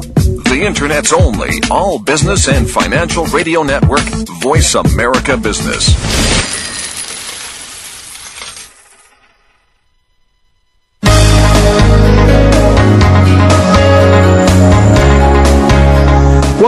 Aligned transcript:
The 0.00 0.62
Internet's 0.64 1.12
only 1.12 1.60
all 1.70 1.98
business 1.98 2.48
and 2.48 2.68
financial 2.68 3.26
radio 3.26 3.62
network, 3.62 4.04
Voice 4.40 4.74
America 4.74 5.36
Business. 5.36 6.49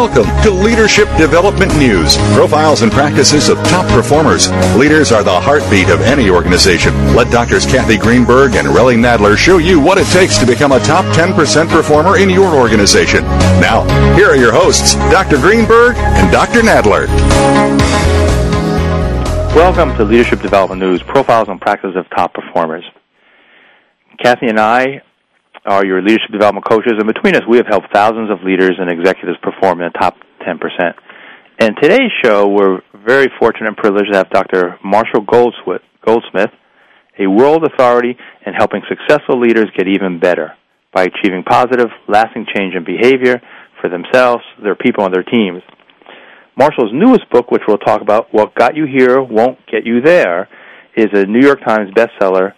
Welcome 0.02 0.42
to 0.42 0.50
Leadership 0.50 1.06
Development 1.16 1.72
News. 1.78 2.16
Profiles 2.34 2.82
and 2.82 2.90
practices 2.90 3.48
of 3.48 3.56
top 3.58 3.86
performers. 3.86 4.50
Leaders 4.74 5.12
are 5.12 5.22
the 5.22 5.40
heartbeat 5.40 5.90
of 5.90 6.00
any 6.00 6.28
organization. 6.28 6.92
Let 7.14 7.30
Doctors 7.30 7.64
Kathy 7.64 7.98
Greenberg 7.98 8.56
and 8.56 8.66
Relly 8.66 8.96
Nadler 8.96 9.36
show 9.36 9.58
you 9.58 9.78
what 9.78 9.98
it 9.98 10.06
takes 10.08 10.38
to 10.38 10.44
become 10.44 10.72
a 10.72 10.80
top 10.80 11.04
10% 11.14 11.68
performer 11.68 12.18
in 12.18 12.28
your 12.28 12.52
organization. 12.52 13.22
Now, 13.62 13.84
here 14.16 14.26
are 14.26 14.36
your 14.36 14.50
hosts, 14.50 14.96
Dr. 15.12 15.36
Greenberg 15.36 15.94
and 15.96 16.32
Dr. 16.32 16.62
Nadler. 16.62 17.06
Welcome 19.54 19.96
to 19.98 20.02
Leadership 20.02 20.42
Development 20.42 20.80
News, 20.80 21.00
Profiles 21.04 21.48
and 21.48 21.60
Practices 21.60 21.94
of 21.94 22.10
Top 22.10 22.34
Performers. 22.34 22.84
Kathy 24.18 24.48
and 24.48 24.58
I 24.58 25.02
are 25.64 25.86
your 25.86 26.02
leadership 26.02 26.30
development 26.32 26.66
coaches, 26.68 26.94
and 26.98 27.06
between 27.06 27.36
us, 27.36 27.42
we 27.48 27.56
have 27.56 27.66
helped 27.68 27.92
thousands 27.92 28.30
of 28.30 28.42
leaders 28.42 28.72
and 28.78 28.90
executives 28.90 29.38
perform 29.42 29.80
in 29.80 29.90
the 29.92 29.98
top 29.98 30.16
10%. 30.46 30.58
And 31.60 31.76
today's 31.80 32.10
show, 32.24 32.48
we're 32.48 32.80
very 33.06 33.28
fortunate 33.38 33.68
and 33.68 33.76
privileged 33.76 34.10
to 34.12 34.18
have 34.18 34.30
Dr. 34.30 34.78
Marshall 34.82 35.22
Goldsmith, 35.22 36.50
a 37.18 37.26
world 37.26 37.64
authority 37.64 38.16
in 38.44 38.54
helping 38.54 38.82
successful 38.88 39.38
leaders 39.38 39.66
get 39.76 39.86
even 39.86 40.18
better 40.18 40.52
by 40.92 41.04
achieving 41.04 41.44
positive, 41.44 41.88
lasting 42.08 42.46
change 42.56 42.74
in 42.74 42.84
behavior 42.84 43.40
for 43.80 43.88
themselves, 43.88 44.42
their 44.62 44.74
people, 44.74 45.04
and 45.04 45.14
their 45.14 45.22
teams. 45.22 45.62
Marshall's 46.56 46.90
newest 46.92 47.30
book, 47.30 47.50
which 47.50 47.62
we'll 47.68 47.78
talk 47.78 48.00
about, 48.02 48.26
What 48.32 48.54
Got 48.54 48.76
You 48.76 48.86
Here 48.86 49.22
Won't 49.22 49.58
Get 49.70 49.86
You 49.86 50.00
There, 50.00 50.48
is 50.96 51.08
a 51.12 51.24
New 51.24 51.40
York 51.40 51.60
Times 51.64 51.90
bestseller, 51.92 52.52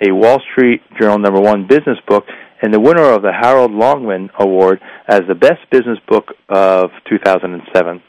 a 0.00 0.12
Wall 0.12 0.38
Street 0.52 0.82
Journal 1.00 1.18
number 1.18 1.40
one 1.40 1.66
business 1.66 1.98
book, 2.06 2.24
and 2.62 2.74
the 2.74 2.80
winner 2.80 3.04
of 3.04 3.22
the 3.22 3.32
Harold 3.32 3.72
Longman 3.72 4.30
Award 4.40 4.80
as 5.06 5.22
the 5.28 5.34
best 5.34 5.60
business 5.70 5.98
book 6.08 6.26
of 6.48 6.90
2007. 7.08 8.02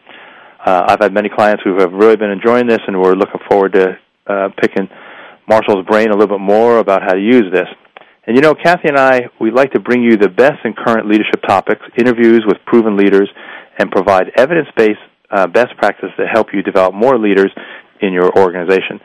Uh, 0.66 0.83
I've 0.88 1.00
had 1.00 1.14
many 1.14 1.30
clients 1.30 1.64
who 1.64 1.78
have 1.80 1.94
really 1.94 2.17
been 2.17 2.31
enjoying 2.31 2.67
this, 2.67 2.80
and 2.88 3.00
we're 3.00 3.14
looking 3.14 3.41
forward 3.50 3.73
to 3.73 3.97
uh, 4.28 4.50
picking 4.59 4.89
Marshall's 5.47 5.86
brain 5.86 6.09
a 6.09 6.17
little 6.17 6.38
bit 6.38 6.44
more 6.44 6.80
about 6.80 7.02
how 7.02 7.14
to 7.14 7.22
use 7.22 7.45
this. 7.53 7.67
And 8.28 8.36
you 8.36 8.41
know, 8.41 8.53
Kathy 8.53 8.89
and 8.89 8.97
I, 8.97 9.22
we 9.39 9.52
like 9.52 9.72
to 9.72 9.80
bring 9.80 10.03
you 10.03 10.17
the 10.17 10.30
best 10.30 10.59
in 10.63 10.73
current 10.73 11.08
leadership 11.08 11.41
topics, 11.47 11.81
interviews 11.97 12.44
with 12.45 12.58
proven 12.66 12.97
leaders, 12.97 13.30
and 13.78 13.89
provide 13.89 14.31
evidence-based 14.36 15.00
uh, 15.31 15.47
best 15.47 15.78
practice 15.78 16.09
to 16.17 16.25
help 16.25 16.47
you 16.53 16.61
develop 16.61 16.94
more 16.94 17.17
leaders 17.17 17.52
in 18.02 18.13
your 18.13 18.38
organization. 18.38 19.00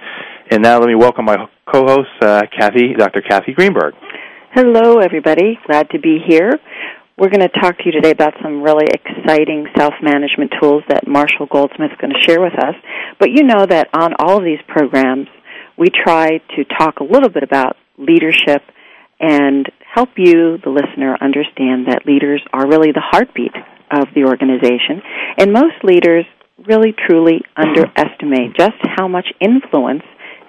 And 0.50 0.62
now 0.62 0.78
let 0.78 0.88
me 0.88 0.94
welcome 0.94 1.24
my 1.24 1.36
co-host, 1.72 2.10
uh, 2.20 2.42
Kathy, 2.58 2.94
Dr. 2.98 3.22
Kathy 3.22 3.52
Greenberg. 3.52 3.94
Hello, 4.54 5.00
everybody. 5.00 5.58
Glad 5.66 5.90
to 5.90 5.98
be 5.98 6.18
here. 6.24 6.52
We're 7.18 7.28
going 7.28 7.40
to 7.40 7.60
talk 7.60 7.76
to 7.76 7.82
you 7.86 7.90
today 7.90 8.12
about 8.12 8.34
some 8.40 8.62
really 8.62 8.86
exciting 8.86 9.66
self 9.76 9.94
management 10.00 10.52
tools 10.62 10.84
that 10.88 11.08
Marshall 11.08 11.46
Goldsmith 11.50 11.90
is 11.90 11.98
going 12.00 12.12
to 12.12 12.20
share 12.20 12.40
with 12.40 12.54
us. 12.54 12.76
But 13.18 13.30
you 13.32 13.42
know 13.42 13.66
that 13.66 13.88
on 13.92 14.14
all 14.20 14.38
of 14.38 14.44
these 14.44 14.60
programs, 14.68 15.26
we 15.76 15.88
try 15.90 16.38
to 16.54 16.64
talk 16.78 17.00
a 17.00 17.02
little 17.02 17.30
bit 17.30 17.42
about 17.42 17.74
leadership 17.98 18.62
and 19.18 19.66
help 19.92 20.10
you, 20.16 20.58
the 20.62 20.70
listener, 20.70 21.18
understand 21.20 21.88
that 21.88 22.06
leaders 22.06 22.40
are 22.52 22.68
really 22.68 22.92
the 22.92 23.02
heartbeat 23.02 23.56
of 23.90 24.06
the 24.14 24.22
organization. 24.22 25.02
And 25.36 25.52
most 25.52 25.82
leaders 25.82 26.26
really 26.64 26.94
truly 27.08 27.40
underestimate 27.56 28.54
just 28.56 28.78
how 28.96 29.08
much 29.08 29.26
influence 29.40 30.04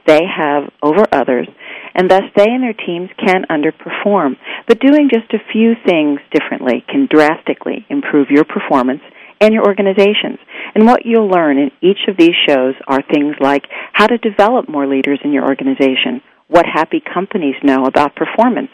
they 0.06 0.22
have 0.30 0.70
over 0.84 1.06
others 1.12 1.48
and 1.96 2.12
thus 2.12 2.24
they 2.36 2.46
and 2.46 2.62
their 2.62 2.74
teams 2.74 3.10
can 3.18 3.46
underperform. 3.50 4.36
But 4.68 4.80
doing 4.80 5.10
just 5.12 5.34
a 5.34 5.52
few 5.52 5.74
things 5.86 6.20
differently 6.32 6.84
can 6.88 7.08
drastically 7.10 7.86
improve 7.90 8.28
your 8.30 8.44
performance 8.44 9.02
and 9.40 9.54
your 9.54 9.66
organizations. 9.66 10.40
And 10.76 10.86
what 10.86 11.06
you'll 11.06 11.30
learn 11.30 11.58
in 11.58 11.72
each 11.82 12.08
of 12.08 12.18
these 12.18 12.36
shows 12.48 12.76
are 12.88 13.02
things 13.02 13.36
like 13.40 13.64
how 13.94 14.08
to 14.08 14.18
develop 14.18 14.70
more 14.70 14.88
leaders 14.88 15.20
in 15.24 15.32
your 15.32 15.46
organization, 15.48 16.22
what 16.48 16.66
happy 16.66 17.02
companies 17.02 17.56
know 17.64 17.86
about 17.86 18.16
performance, 18.16 18.70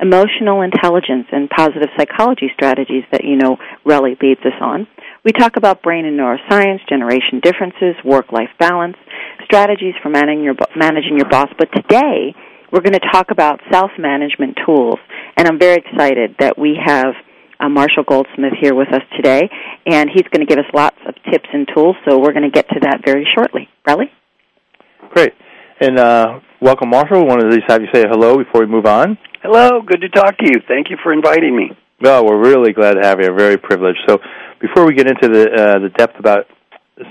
emotional 0.00 0.62
intelligence 0.62 1.26
and 1.32 1.48
positive 1.48 1.88
psychology 1.96 2.50
strategies 2.54 3.04
that 3.12 3.24
you 3.24 3.36
know 3.36 3.56
Relly 3.84 4.20
leads 4.22 4.40
us 4.40 4.56
on. 4.60 4.86
We 5.24 5.32
talk 5.32 5.56
about 5.56 5.82
brain 5.82 6.04
and 6.04 6.18
neuroscience, 6.18 6.86
generation 6.88 7.40
differences, 7.42 7.96
work-life 8.04 8.50
balance, 8.58 8.96
strategies 9.44 9.94
for 10.02 10.08
managing 10.08 10.44
your, 10.44 10.54
managing 10.76 11.16
your 11.16 11.28
boss. 11.28 11.48
But 11.58 11.68
today, 11.74 12.34
we're 12.72 12.80
going 12.80 12.94
to 12.94 13.08
talk 13.12 13.30
about 13.30 13.60
self-management 13.70 14.58
tools, 14.66 14.98
and 15.36 15.46
I'm 15.46 15.58
very 15.58 15.76
excited 15.76 16.36
that 16.40 16.58
we 16.58 16.78
have 16.84 17.14
uh, 17.60 17.68
Marshall 17.68 18.04
Goldsmith 18.06 18.52
here 18.60 18.74
with 18.74 18.88
us 18.92 19.02
today, 19.16 19.48
and 19.86 20.10
he's 20.12 20.24
going 20.30 20.44
to 20.44 20.46
give 20.46 20.58
us 20.58 20.70
lots 20.74 20.96
of 21.06 21.14
tips 21.30 21.48
and 21.52 21.66
tools. 21.74 21.96
So 22.08 22.18
we're 22.18 22.32
going 22.32 22.44
to 22.44 22.50
get 22.50 22.68
to 22.68 22.80
that 22.82 23.00
very 23.04 23.26
shortly. 23.34 23.68
Relly? 23.86 24.10
Great, 25.10 25.32
and 25.80 25.98
uh, 25.98 26.40
welcome, 26.60 26.90
Marshall. 26.90 27.22
We 27.22 27.28
wanted 27.28 27.50
to 27.50 27.56
just 27.56 27.70
have 27.70 27.80
you 27.82 27.88
say 27.94 28.04
hello 28.08 28.36
before 28.36 28.60
we 28.60 28.66
move 28.66 28.86
on. 28.86 29.16
Hello, 29.42 29.80
good 29.82 30.00
to 30.00 30.08
talk 30.08 30.36
to 30.38 30.44
you. 30.44 30.60
Thank 30.66 30.90
you 30.90 30.96
for 31.02 31.12
inviting 31.12 31.56
me. 31.56 31.70
Well, 32.00 32.26
we're 32.26 32.42
really 32.42 32.72
glad 32.72 32.94
to 32.94 33.06
have 33.06 33.20
you. 33.20 33.30
We're 33.30 33.38
very 33.38 33.56
privileged. 33.56 34.00
So, 34.06 34.18
before 34.60 34.86
we 34.86 34.94
get 34.94 35.06
into 35.06 35.28
the 35.28 35.44
uh, 35.44 35.78
the 35.78 35.90
depth 35.96 36.18
about 36.18 36.46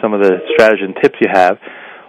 some 0.02 0.14
of 0.14 0.22
the 0.22 0.40
strategies 0.54 0.86
and 0.86 0.96
tips 1.02 1.16
you 1.22 1.28
have, 1.32 1.58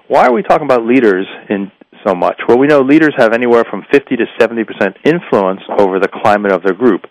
why 0.08 0.26
are 0.26 0.32
we 0.32 0.42
talking 0.42 0.66
about 0.66 0.84
leaders 0.84 1.26
in 1.48 1.70
so 2.06 2.14
much? 2.14 2.40
Well, 2.48 2.58
we 2.58 2.66
know 2.66 2.80
leaders 2.80 3.14
have 3.16 3.32
anywhere 3.32 3.64
from 3.68 3.84
50 3.90 4.16
to 4.16 4.24
70% 4.38 4.64
influence 5.04 5.60
over 5.78 5.98
the 5.98 6.08
climate 6.08 6.52
of 6.52 6.62
their 6.62 6.74
group. 6.74 7.02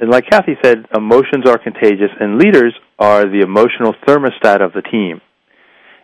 And 0.00 0.10
like 0.10 0.26
Kathy 0.28 0.56
said, 0.62 0.84
emotions 0.94 1.48
are 1.48 1.58
contagious, 1.58 2.10
and 2.20 2.38
leaders 2.38 2.74
are 2.98 3.24
the 3.24 3.40
emotional 3.40 3.94
thermostat 4.06 4.64
of 4.64 4.72
the 4.72 4.82
team. 4.82 5.20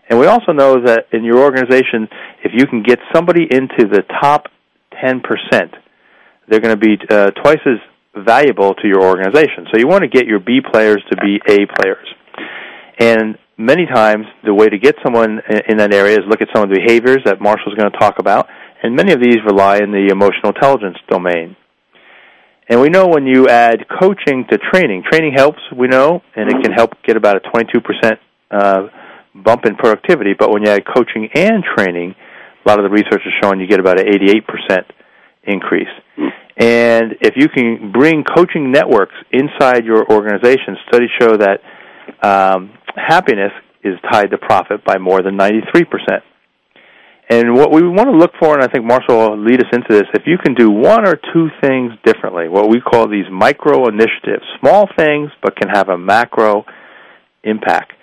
And 0.09 0.19
we 0.19 0.27
also 0.27 0.53
know 0.53 0.83
that 0.85 1.07
in 1.13 1.25
your 1.25 1.39
organization, 1.39 2.09
if 2.43 2.53
you 2.55 2.67
can 2.67 2.83
get 2.83 2.99
somebody 3.15 3.47
into 3.51 3.87
the 3.87 4.03
top 4.21 4.47
10%, 5.03 5.23
they're 6.49 6.61
going 6.61 6.79
to 6.79 6.81
be 6.81 6.97
uh, 7.09 7.31
twice 7.43 7.61
as 7.67 8.25
valuable 8.25 8.75
to 8.75 8.89
your 8.89 9.03
organization. 9.03 9.67
So 9.73 9.79
you 9.79 9.87
want 9.87 10.03
to 10.03 10.09
get 10.09 10.27
your 10.27 10.41
B 10.41 10.61
players 10.61 11.03
to 11.11 11.17
be 11.17 11.41
A 11.49 11.67
players. 11.67 12.09
And 12.99 13.39
many 13.59 13.87
times 13.87 14.27
the 14.45 14.55
way 14.55 14.69
to 14.69 14.79
get 14.79 14.97
someone 15.03 15.41
in 15.69 15.77
that 15.79 15.93
area 15.93 16.15
is 16.19 16.25
look 16.29 16.41
at 16.43 16.49
some 16.55 16.63
of 16.65 16.71
the 16.71 16.77
behaviors 16.77 17.23
that 17.25 17.41
Marshall's 17.41 17.75
going 17.75 17.91
to 17.91 17.99
talk 17.99 18.19
about, 18.19 18.49
and 18.83 18.97
many 18.97 19.13
of 19.13 19.21
these 19.21 19.39
rely 19.47 19.79
in 19.79 19.93
the 19.93 20.09
emotional 20.11 20.53
intelligence 20.55 20.97
domain. 21.09 21.57
And 22.69 22.81
we 22.81 22.89
know 22.89 23.07
when 23.07 23.27
you 23.27 23.49
add 23.49 23.85
coaching 24.01 24.47
to 24.51 24.59
training, 24.73 25.03
training 25.11 25.35
helps, 25.37 25.61
we 25.77 25.89
know, 25.89 26.23
and 26.35 26.49
it 26.49 26.63
can 26.63 26.73
help 26.73 26.93
get 27.05 27.17
about 27.17 27.37
a 27.37 27.41
22% 27.41 28.19
uh, 28.51 28.89
bump 29.35 29.67
in 29.67 29.77
productivity. 29.77 30.33
But 30.39 30.51
when 30.51 30.63
you 30.63 30.71
add 30.71 30.85
coaching 30.87 31.29
and 31.35 31.65
training, 31.77 32.15
a 32.65 32.69
lot 32.69 32.79
of 32.79 32.85
the 32.85 32.91
research 32.91 33.23
is 33.27 33.33
showing 33.43 33.61
you 33.61 33.67
get 33.67 33.81
about 33.81 34.01
an 34.01 34.07
88% 34.07 34.85
increase. 35.45 35.89
And 36.57 37.17
if 37.21 37.35
you 37.37 37.49
can 37.49 37.93
bring 37.93 38.25
coaching 38.25 38.71
networks 38.71 39.15
inside 39.33 39.85
your 39.85 40.11
organization, 40.11 40.77
studies 40.89 41.11
show 41.21 41.37
that 41.37 41.61
um, 42.23 42.73
happiness 42.97 43.53
is 43.85 43.95
tied 44.11 44.31
to 44.31 44.39
profit 44.39 44.83
by 44.85 44.99
more 44.99 45.23
than 45.23 45.37
93%. 45.37 46.23
And 47.31 47.55
what 47.55 47.71
we 47.73 47.83
want 47.83 48.11
to 48.11 48.17
look 48.17 48.33
for, 48.39 48.55
and 48.55 48.63
I 48.63 48.69
think 48.69 48.85
Marshall 48.85 49.17
will 49.17 49.39
lead 49.39 49.61
us 49.61 49.69
into 49.73 49.89
this, 49.89 50.05
if 50.13 50.25
you 50.27 50.37
can 50.39 50.55
do 50.55 50.71
one 50.71 51.07
or 51.07 51.19
two 51.33 51.49
things 51.63 51.93
differently, 52.05 52.49
what 52.49 52.69
we 52.69 52.81
call 52.81 53.09
these 53.09 53.25
micro 53.31 53.89
initiatives, 53.89 54.45
small 54.61 54.89
things 54.99 55.31
but 55.43 55.57
can 55.57 55.71
have 55.71 55.89
a 55.89 55.97
macro 55.97 56.67
impact. 57.43 57.95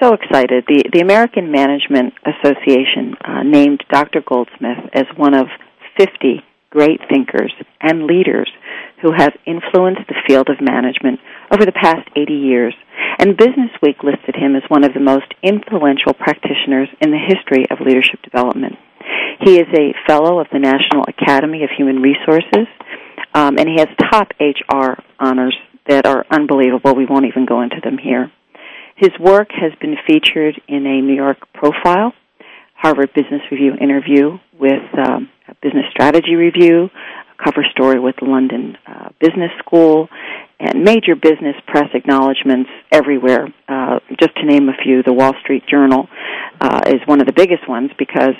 so 0.00 0.14
excited, 0.14 0.64
the, 0.66 0.82
the 0.92 1.00
American 1.00 1.52
Management 1.52 2.14
Association 2.26 3.14
uh, 3.24 3.44
named 3.44 3.84
Dr. 3.90 4.20
Goldsmith 4.26 4.78
as 4.92 5.04
one 5.16 5.34
of 5.34 5.46
50 5.96 6.42
great 6.70 7.00
thinkers 7.08 7.52
and 7.80 8.04
leaders 8.04 8.50
who 9.02 9.12
have 9.12 9.34
influenced 9.46 10.06
the 10.08 10.22
field 10.26 10.48
of 10.48 10.62
management 10.62 11.20
over 11.50 11.66
the 11.66 11.74
past 11.74 12.08
80 12.16 12.32
years, 12.32 12.74
and 13.18 13.36
Business 13.36 13.70
Week 13.82 14.02
listed 14.02 14.36
him 14.36 14.56
as 14.56 14.62
one 14.68 14.84
of 14.84 14.94
the 14.94 15.00
most 15.00 15.26
influential 15.42 16.14
practitioners 16.14 16.88
in 17.00 17.10
the 17.10 17.18
history 17.18 17.66
of 17.70 17.84
leadership 17.84 18.22
development. 18.22 18.74
He 19.40 19.58
is 19.58 19.66
a 19.74 19.94
fellow 20.06 20.38
of 20.38 20.46
the 20.52 20.60
National 20.60 21.04
Academy 21.08 21.64
of 21.64 21.70
Human 21.76 22.00
Resources, 22.00 22.70
um, 23.34 23.58
and 23.58 23.68
he 23.68 23.78
has 23.78 23.88
top 24.10 24.32
HR 24.38 25.02
honors 25.18 25.56
that 25.88 26.06
are 26.06 26.24
unbelievable. 26.30 26.94
We 26.94 27.06
won't 27.06 27.26
even 27.26 27.44
go 27.44 27.60
into 27.60 27.80
them 27.82 27.98
here. 27.98 28.30
His 28.96 29.10
work 29.18 29.48
has 29.50 29.72
been 29.80 29.96
featured 30.06 30.60
in 30.68 30.86
a 30.86 31.00
New 31.00 31.14
York 31.14 31.38
profile, 31.52 32.12
Harvard 32.74 33.10
Business 33.14 33.42
Review 33.50 33.74
interview 33.80 34.38
with 34.58 34.82
um, 34.98 35.28
Business 35.60 35.86
Strategy 35.90 36.34
Review, 36.34 36.88
cover 37.42 37.64
story 37.70 37.98
with 37.98 38.16
London 38.22 38.76
uh, 38.86 39.10
Business 39.20 39.50
School, 39.58 40.08
and 40.60 40.84
major 40.84 41.16
business 41.16 41.56
press 41.66 41.88
acknowledgments 41.94 42.70
everywhere. 42.90 43.48
Uh, 43.68 43.98
just 44.18 44.34
to 44.36 44.44
name 44.44 44.68
a 44.68 44.76
few, 44.82 45.02
the 45.02 45.12
Wall 45.12 45.32
Street 45.40 45.64
Journal 45.66 46.08
uh, 46.60 46.80
is 46.86 47.00
one 47.06 47.20
of 47.20 47.26
the 47.26 47.32
biggest 47.32 47.68
ones 47.68 47.90
because 47.98 48.34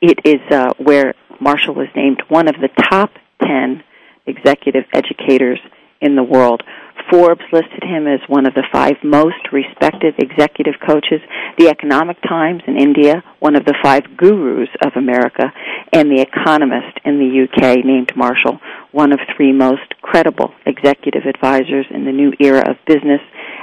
it 0.00 0.18
is 0.24 0.40
uh, 0.50 0.72
where 0.78 1.14
Marshall 1.40 1.74
was 1.74 1.88
named 1.94 2.22
one 2.28 2.48
of 2.48 2.56
the 2.60 2.68
top 2.90 3.10
10 3.42 3.82
executive 4.26 4.84
educators 4.92 5.60
in 6.00 6.16
the 6.16 6.22
world. 6.22 6.62
Forbes 7.10 7.42
listed 7.52 7.82
him 7.82 8.06
as 8.06 8.20
one 8.28 8.46
of 8.46 8.54
the 8.54 8.66
five 8.72 8.96
most 9.02 9.52
respected 9.52 10.14
executive 10.18 10.74
coaches. 10.86 11.20
The 11.58 11.68
Economic 11.68 12.16
Times 12.22 12.62
in 12.66 12.78
India, 12.78 13.22
one 13.40 13.56
of 13.56 13.64
the 13.64 13.76
five 13.82 14.16
gurus 14.16 14.70
of 14.84 14.92
America, 14.96 15.52
and 15.92 16.10
The 16.10 16.22
Economist 16.22 16.98
in 17.04 17.18
the 17.18 17.44
UK 17.44 17.84
named 17.84 18.12
Marshall 18.16 18.60
one 18.92 19.12
of 19.12 19.18
three 19.36 19.52
most 19.52 19.94
credible 20.02 20.52
executive 20.66 21.22
advisors 21.26 21.86
in 21.90 22.04
the 22.04 22.12
new 22.12 22.32
era 22.38 22.62
of 22.70 22.76
business, 22.86 23.20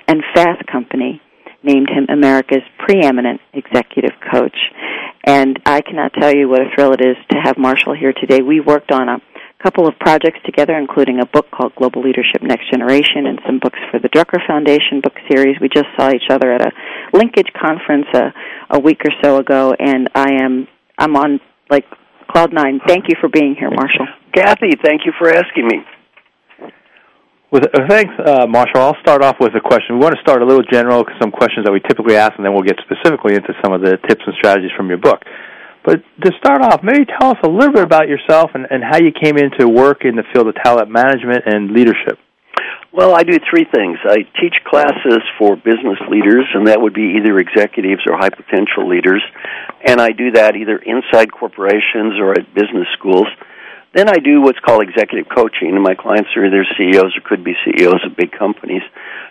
and 0.07 0.23
Fast 0.33 0.65
Company 0.67 1.21
named 1.63 1.89
him 1.89 2.07
America's 2.09 2.63
preeminent 2.79 3.39
executive 3.53 4.13
coach. 4.31 4.57
And 5.25 5.59
I 5.65 5.81
cannot 5.81 6.13
tell 6.13 6.33
you 6.33 6.49
what 6.49 6.61
a 6.61 6.69
thrill 6.73 6.93
it 6.93 7.01
is 7.01 7.17
to 7.31 7.37
have 7.43 7.57
Marshall 7.57 7.93
here 7.93 8.13
today. 8.13 8.41
We 8.41 8.59
worked 8.59 8.91
on 8.91 9.09
a 9.09 9.19
couple 9.61 9.87
of 9.87 9.93
projects 9.99 10.39
together, 10.45 10.77
including 10.77 11.19
a 11.19 11.25
book 11.25 11.45
called 11.51 11.75
Global 11.75 12.01
Leadership 12.01 12.41
Next 12.41 12.71
Generation 12.71 13.27
and 13.27 13.39
some 13.45 13.59
books 13.59 13.79
for 13.91 13.99
the 13.99 14.07
Drucker 14.07 14.39
Foundation 14.47 15.01
book 15.03 15.13
series. 15.29 15.57
We 15.59 15.67
just 15.67 15.87
saw 15.97 16.09
each 16.09 16.29
other 16.29 16.53
at 16.53 16.61
a 16.61 16.71
linkage 17.11 17.51
conference 17.59 18.07
a, 18.13 18.33
a 18.71 18.79
week 18.79 19.01
or 19.03 19.11
so 19.21 19.37
ago, 19.37 19.75
and 19.77 20.09
I 20.15 20.41
am 20.41 20.67
I'm 20.97 21.15
on 21.15 21.39
like 21.69 21.85
cloud 22.31 22.53
nine. 22.53 22.79
Thank 22.87 23.05
you 23.09 23.15
for 23.19 23.27
being 23.27 23.55
here, 23.59 23.69
Marshall. 23.69 24.07
Kathy, 24.33 24.71
thank 24.83 25.01
you 25.05 25.11
for 25.17 25.29
asking 25.29 25.67
me. 25.67 25.79
With, 27.51 27.65
uh, 27.65 27.87
thanks, 27.89 28.13
uh, 28.23 28.45
Marshall. 28.47 28.81
I'll 28.81 29.01
start 29.01 29.23
off 29.23 29.37
with 29.39 29.55
a 29.55 29.59
question. 29.59 29.97
We 29.97 30.03
want 30.03 30.13
to 30.13 30.21
start 30.21 30.43
a 30.43 30.45
little 30.45 30.63
general, 30.71 31.03
some 31.19 31.31
questions 31.31 31.65
that 31.65 31.71
we 31.71 31.81
typically 31.81 32.15
ask, 32.15 32.33
and 32.37 32.45
then 32.45 32.53
we'll 32.53 32.67
get 32.67 32.77
specifically 32.85 33.33
into 33.33 33.53
some 33.63 33.73
of 33.73 33.81
the 33.81 33.97
tips 34.07 34.21
and 34.25 34.35
strategies 34.37 34.69
from 34.77 34.87
your 34.87 34.99
book. 34.99 35.23
But 35.89 36.05
to 36.21 36.31
start 36.37 36.61
off, 36.61 36.83
maybe 36.83 37.09
tell 37.17 37.31
us 37.31 37.41
a 37.41 37.49
little 37.49 37.73
bit 37.73 37.81
about 37.81 38.07
yourself 38.07 38.51
and, 38.53 38.67
and 38.69 38.83
how 38.85 39.01
you 39.01 39.09
came 39.09 39.37
into 39.41 39.67
work 39.67 40.05
in 40.05 40.15
the 40.15 40.21
field 40.31 40.45
of 40.45 40.53
talent 40.61 40.91
management 40.91 41.45
and 41.47 41.71
leadership. 41.71 42.19
Well, 42.93 43.15
I 43.17 43.23
do 43.23 43.39
three 43.49 43.65
things. 43.65 43.97
I 44.05 44.17
teach 44.37 44.53
classes 44.69 45.25
for 45.39 45.55
business 45.55 45.97
leaders, 46.07 46.45
and 46.53 46.67
that 46.67 46.79
would 46.79 46.93
be 46.93 47.17
either 47.17 47.39
executives 47.39 48.05
or 48.05 48.21
high 48.21 48.29
potential 48.29 48.87
leaders. 48.87 49.23
And 49.83 49.99
I 49.99 50.09
do 50.11 50.29
that 50.37 50.55
either 50.55 50.77
inside 50.77 51.33
corporations 51.33 52.21
or 52.21 52.37
at 52.37 52.53
business 52.53 52.85
schools. 52.93 53.25
Then 53.95 54.09
I 54.09 54.21
do 54.21 54.41
what's 54.41 54.59
called 54.59 54.83
executive 54.83 55.25
coaching, 55.33 55.73
and 55.73 55.81
my 55.81 55.95
clients 55.95 56.29
are 56.37 56.45
either 56.45 56.69
CEOs 56.77 57.17
or 57.17 57.21
could 57.25 57.43
be 57.43 57.57
CEOs 57.65 58.05
of 58.05 58.15
big 58.15 58.29
companies. 58.37 58.83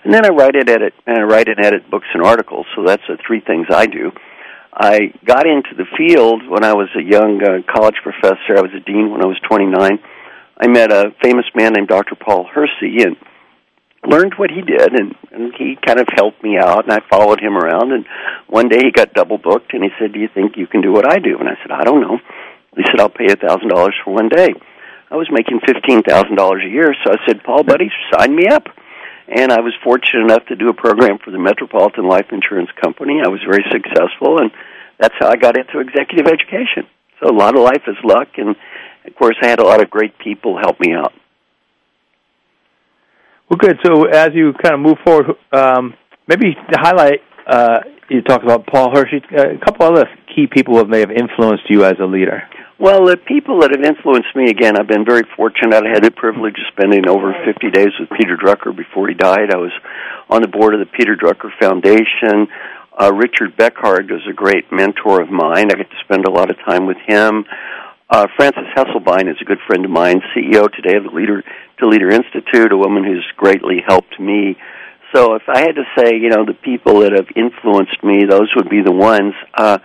And 0.02 0.12
then 0.12 0.26
I 0.26 0.30
write 0.30 0.56
and 0.56 0.68
edit, 0.68 0.94
and 1.06 1.18
I 1.18 1.22
write 1.22 1.46
and 1.46 1.64
edit 1.64 1.88
books 1.88 2.08
and 2.14 2.26
articles. 2.26 2.66
So 2.74 2.82
that's 2.82 3.06
the 3.06 3.16
three 3.24 3.38
things 3.38 3.68
I 3.70 3.86
do. 3.86 4.10
I 4.72 5.12
got 5.24 5.46
into 5.46 5.74
the 5.76 5.86
field 5.96 6.42
when 6.48 6.64
I 6.64 6.74
was 6.74 6.88
a 6.96 7.02
young 7.02 7.42
uh, 7.42 7.62
college 7.72 7.96
professor. 8.02 8.56
I 8.56 8.60
was 8.60 8.70
a 8.76 8.80
dean 8.80 9.10
when 9.10 9.22
I 9.22 9.26
was 9.26 9.40
29. 9.48 9.98
I 10.60 10.66
met 10.66 10.92
a 10.92 11.14
famous 11.22 11.46
man 11.54 11.72
named 11.72 11.88
Dr. 11.88 12.14
Paul 12.14 12.44
Hersey 12.44 13.02
and 13.02 13.16
learned 14.06 14.34
what 14.36 14.50
he 14.50 14.62
did, 14.62 14.92
and, 14.92 15.14
and 15.32 15.52
he 15.56 15.76
kind 15.84 15.98
of 15.98 16.06
helped 16.14 16.42
me 16.42 16.56
out, 16.58 16.84
and 16.84 16.92
I 16.92 17.00
followed 17.10 17.40
him 17.40 17.56
around. 17.56 17.92
And 17.92 18.06
one 18.48 18.68
day 18.68 18.78
he 18.84 18.90
got 18.90 19.14
double 19.14 19.38
booked, 19.38 19.74
and 19.74 19.82
he 19.82 19.90
said, 19.98 20.12
"Do 20.12 20.20
you 20.20 20.28
think 20.32 20.56
you 20.56 20.66
can 20.66 20.80
do 20.80 20.92
what 20.92 21.06
I 21.06 21.18
do?" 21.18 21.38
And 21.38 21.48
I 21.48 21.56
said, 21.62 21.70
"I 21.72 21.84
don't 21.84 22.00
know." 22.00 22.18
He 22.78 22.84
said, 22.86 23.00
I'll 23.00 23.10
pay 23.10 23.26
a 23.26 23.36
thousand 23.36 23.68
dollars 23.68 23.94
for 24.04 24.14
one 24.14 24.28
day. 24.28 24.54
I 25.10 25.16
was 25.16 25.26
making 25.32 25.60
fifteen 25.66 26.02
thousand 26.02 26.36
dollars 26.36 26.62
a 26.64 26.70
year, 26.70 26.94
so 27.04 27.12
I 27.12 27.16
said, 27.26 27.42
Paul, 27.42 27.64
buddy, 27.64 27.90
sign 28.14 28.36
me 28.36 28.46
up. 28.46 28.68
And 29.28 29.52
I 29.52 29.60
was 29.60 29.74
fortunate 29.84 30.24
enough 30.24 30.46
to 30.46 30.56
do 30.56 30.68
a 30.68 30.74
program 30.74 31.18
for 31.22 31.30
the 31.30 31.38
Metropolitan 31.38 32.08
Life 32.08 32.32
Insurance 32.32 32.70
Company. 32.80 33.20
I 33.22 33.28
was 33.28 33.40
very 33.44 33.64
successful, 33.70 34.40
and 34.40 34.50
that's 34.98 35.14
how 35.20 35.28
I 35.28 35.36
got 35.36 35.58
into 35.58 35.80
executive 35.80 36.26
education. 36.26 36.88
So 37.20 37.28
a 37.28 37.36
lot 37.36 37.54
of 37.54 37.62
life 37.62 37.82
is 37.86 37.96
luck, 38.02 38.28
and 38.38 38.56
of 39.06 39.14
course, 39.16 39.36
I 39.42 39.48
had 39.48 39.60
a 39.60 39.64
lot 39.64 39.82
of 39.82 39.90
great 39.90 40.18
people 40.18 40.56
help 40.58 40.80
me 40.80 40.94
out. 40.94 41.12
Well, 43.50 43.58
good. 43.58 43.78
So 43.84 44.04
as 44.04 44.30
you 44.34 44.52
kind 44.62 44.74
of 44.74 44.80
move 44.80 44.98
forward, 45.04 45.36
um, 45.52 45.94
maybe 46.26 46.54
to 46.54 46.78
highlight, 46.78 47.20
uh, 47.46 47.80
you 48.08 48.22
talked 48.22 48.44
about 48.44 48.66
Paul 48.66 48.90
Hersey, 48.94 49.22
a 49.36 49.58
couple 49.64 49.86
other 49.86 50.08
key 50.34 50.46
people 50.50 50.78
who 50.78 50.84
may 50.86 51.00
have 51.00 51.10
influenced 51.10 51.64
you 51.68 51.84
as 51.84 51.94
a 52.00 52.06
leader. 52.06 52.42
Well, 52.80 53.06
the 53.06 53.16
people 53.16 53.58
that 53.62 53.74
have 53.74 53.82
influenced 53.82 54.30
me, 54.36 54.50
again, 54.50 54.78
I've 54.78 54.86
been 54.86 55.04
very 55.04 55.26
fortunate. 55.34 55.82
I 55.82 55.90
had 55.90 56.04
the 56.04 56.12
privilege 56.12 56.54
of 56.54 56.70
spending 56.70 57.08
over 57.08 57.34
50 57.44 57.70
days 57.74 57.90
with 57.98 58.08
Peter 58.16 58.38
Drucker 58.38 58.70
before 58.70 59.08
he 59.08 59.14
died. 59.14 59.50
I 59.50 59.58
was 59.58 59.74
on 60.30 60.42
the 60.42 60.48
board 60.48 60.74
of 60.74 60.80
the 60.80 60.86
Peter 60.86 61.16
Drucker 61.16 61.50
Foundation. 61.58 62.46
Uh, 62.94 63.10
Richard 63.12 63.58
Beckhard 63.58 64.14
was 64.14 64.22
a 64.30 64.32
great 64.32 64.70
mentor 64.70 65.20
of 65.20 65.28
mine. 65.28 65.72
I 65.72 65.74
get 65.74 65.90
to 65.90 66.04
spend 66.04 66.26
a 66.26 66.30
lot 66.30 66.50
of 66.50 66.56
time 66.62 66.86
with 66.86 66.98
him. 67.04 67.46
Uh, 68.10 68.28
Frances 68.36 68.70
Hesselbein 68.76 69.28
is 69.28 69.42
a 69.42 69.44
good 69.44 69.58
friend 69.66 69.84
of 69.84 69.90
mine, 69.90 70.22
CEO 70.30 70.70
today 70.70 70.96
of 70.96 71.02
the 71.02 71.10
Leader 71.10 71.42
to 71.80 71.88
Leader 71.88 72.10
Institute, 72.10 72.70
a 72.70 72.76
woman 72.76 73.02
who's 73.02 73.26
greatly 73.36 73.82
helped 73.88 74.20
me. 74.20 74.56
So 75.12 75.34
if 75.34 75.42
I 75.48 75.66
had 75.66 75.74
to 75.74 75.84
say, 75.98 76.14
you 76.14 76.30
know, 76.30 76.46
the 76.46 76.54
people 76.54 77.00
that 77.00 77.10
have 77.10 77.26
influenced 77.34 78.04
me, 78.04 78.22
those 78.22 78.52
would 78.54 78.70
be 78.70 78.82
the 78.86 78.92
ones. 78.92 79.34
Uh, 79.52 79.78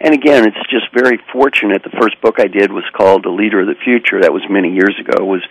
and 0.00 0.12
again, 0.12 0.46
it's 0.46 0.70
just 0.70 0.86
very 0.92 1.18
fortunate. 1.32 1.82
The 1.82 1.96
first 2.00 2.20
book 2.20 2.36
I 2.38 2.48
did 2.48 2.72
was 2.72 2.84
called 2.96 3.24
The 3.24 3.30
Leader 3.30 3.60
of 3.60 3.66
the 3.66 3.80
Future. 3.84 4.20
That 4.20 4.32
was 4.32 4.42
many 4.50 4.72
years 4.72 4.94
ago. 5.00 5.24
It 5.24 5.26
was, 5.26 5.42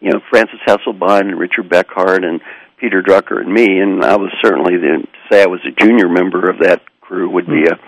you 0.00 0.10
know, 0.10 0.20
Frances 0.28 0.60
Hesselbein 0.66 1.28
and 1.28 1.38
Richard 1.38 1.68
Beckhard 1.68 2.24
and 2.24 2.40
Peter 2.78 3.02
Drucker 3.02 3.40
and 3.40 3.52
me. 3.52 3.78
And 3.80 4.04
I 4.04 4.16
was 4.16 4.32
certainly 4.42 4.76
the, 4.76 5.06
to 5.06 5.18
say 5.30 5.42
I 5.42 5.46
was 5.46 5.60
a 5.64 5.70
junior 5.70 6.08
member 6.08 6.50
of 6.50 6.58
that 6.60 6.82
crew 7.00 7.30
would 7.30 7.46
be 7.46 7.64
a 7.64 7.78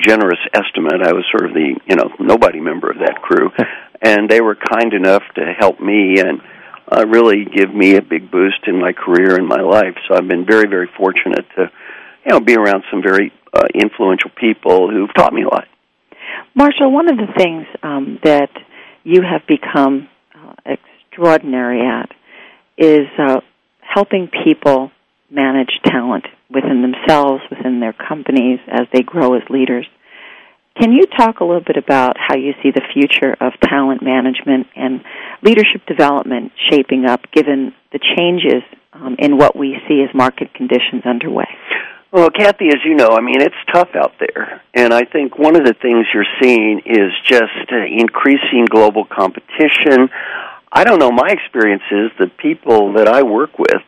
generous 0.00 0.40
estimate. 0.52 1.06
I 1.06 1.12
was 1.12 1.24
sort 1.30 1.48
of 1.48 1.54
the, 1.54 1.78
you 1.86 1.96
know, 1.96 2.10
nobody 2.18 2.60
member 2.60 2.90
of 2.90 2.98
that 2.98 3.22
crew. 3.22 3.50
and 4.02 4.28
they 4.28 4.40
were 4.40 4.56
kind 4.56 4.92
enough 4.92 5.22
to 5.36 5.52
help 5.58 5.80
me 5.80 6.18
and 6.18 6.40
uh, 6.90 7.06
really 7.06 7.44
give 7.44 7.72
me 7.72 7.96
a 7.96 8.02
big 8.02 8.30
boost 8.30 8.66
in 8.66 8.80
my 8.80 8.92
career 8.92 9.36
and 9.36 9.46
my 9.46 9.60
life. 9.60 9.96
So 10.08 10.16
I've 10.16 10.28
been 10.28 10.46
very, 10.46 10.68
very 10.68 10.88
fortunate 10.96 11.46
to, 11.56 11.70
you 12.24 12.32
know, 12.32 12.40
be 12.40 12.56
around 12.56 12.84
some 12.90 13.02
very 13.02 13.32
uh, 13.52 13.66
influential 13.74 14.30
people 14.38 14.90
who've 14.90 15.12
taught 15.14 15.32
me 15.32 15.42
a 15.42 15.48
lot. 15.48 15.66
Marshall, 16.54 16.92
one 16.92 17.08
of 17.08 17.16
the 17.16 17.32
things 17.36 17.66
um, 17.82 18.18
that 18.24 18.50
you 19.04 19.22
have 19.22 19.42
become 19.46 20.08
uh, 20.34 20.54
extraordinary 20.66 21.80
at 21.86 22.10
is 22.76 23.06
uh, 23.18 23.40
helping 23.80 24.28
people 24.44 24.90
manage 25.30 25.70
talent 25.84 26.24
within 26.50 26.82
themselves, 26.82 27.42
within 27.50 27.80
their 27.80 27.92
companies, 27.92 28.58
as 28.68 28.86
they 28.92 29.02
grow 29.02 29.34
as 29.34 29.42
leaders. 29.50 29.86
Can 30.80 30.92
you 30.92 31.06
talk 31.06 31.40
a 31.40 31.44
little 31.44 31.64
bit 31.66 31.76
about 31.76 32.16
how 32.16 32.36
you 32.36 32.52
see 32.62 32.70
the 32.70 32.82
future 32.94 33.36
of 33.40 33.52
talent 33.60 34.00
management 34.02 34.68
and 34.76 35.02
leadership 35.42 35.84
development 35.86 36.52
shaping 36.70 37.04
up 37.04 37.20
given 37.32 37.74
the 37.92 37.98
changes 38.16 38.62
um, 38.92 39.16
in 39.18 39.36
what 39.36 39.56
we 39.56 39.76
see 39.88 40.04
as 40.08 40.14
market 40.14 40.54
conditions 40.54 41.02
underway? 41.04 41.48
Well, 42.10 42.30
Kathy, 42.30 42.68
as 42.68 42.78
you 42.86 42.94
know, 42.94 43.10
I 43.10 43.20
mean, 43.20 43.42
it's 43.42 43.54
tough 43.70 43.90
out 43.94 44.14
there. 44.18 44.62
And 44.72 44.94
I 44.94 45.04
think 45.04 45.38
one 45.38 45.56
of 45.56 45.64
the 45.64 45.74
things 45.74 46.06
you're 46.14 46.24
seeing 46.40 46.80
is 46.86 47.12
just 47.24 47.70
uh, 47.70 47.84
increasing 47.84 48.64
global 48.64 49.04
competition. 49.04 50.08
I 50.72 50.84
don't 50.84 51.00
know, 51.00 51.10
my 51.10 51.28
experience 51.28 51.82
is 51.90 52.10
the 52.18 52.30
people 52.38 52.94
that 52.94 53.08
I 53.08 53.22
work 53.24 53.58
with 53.58 53.82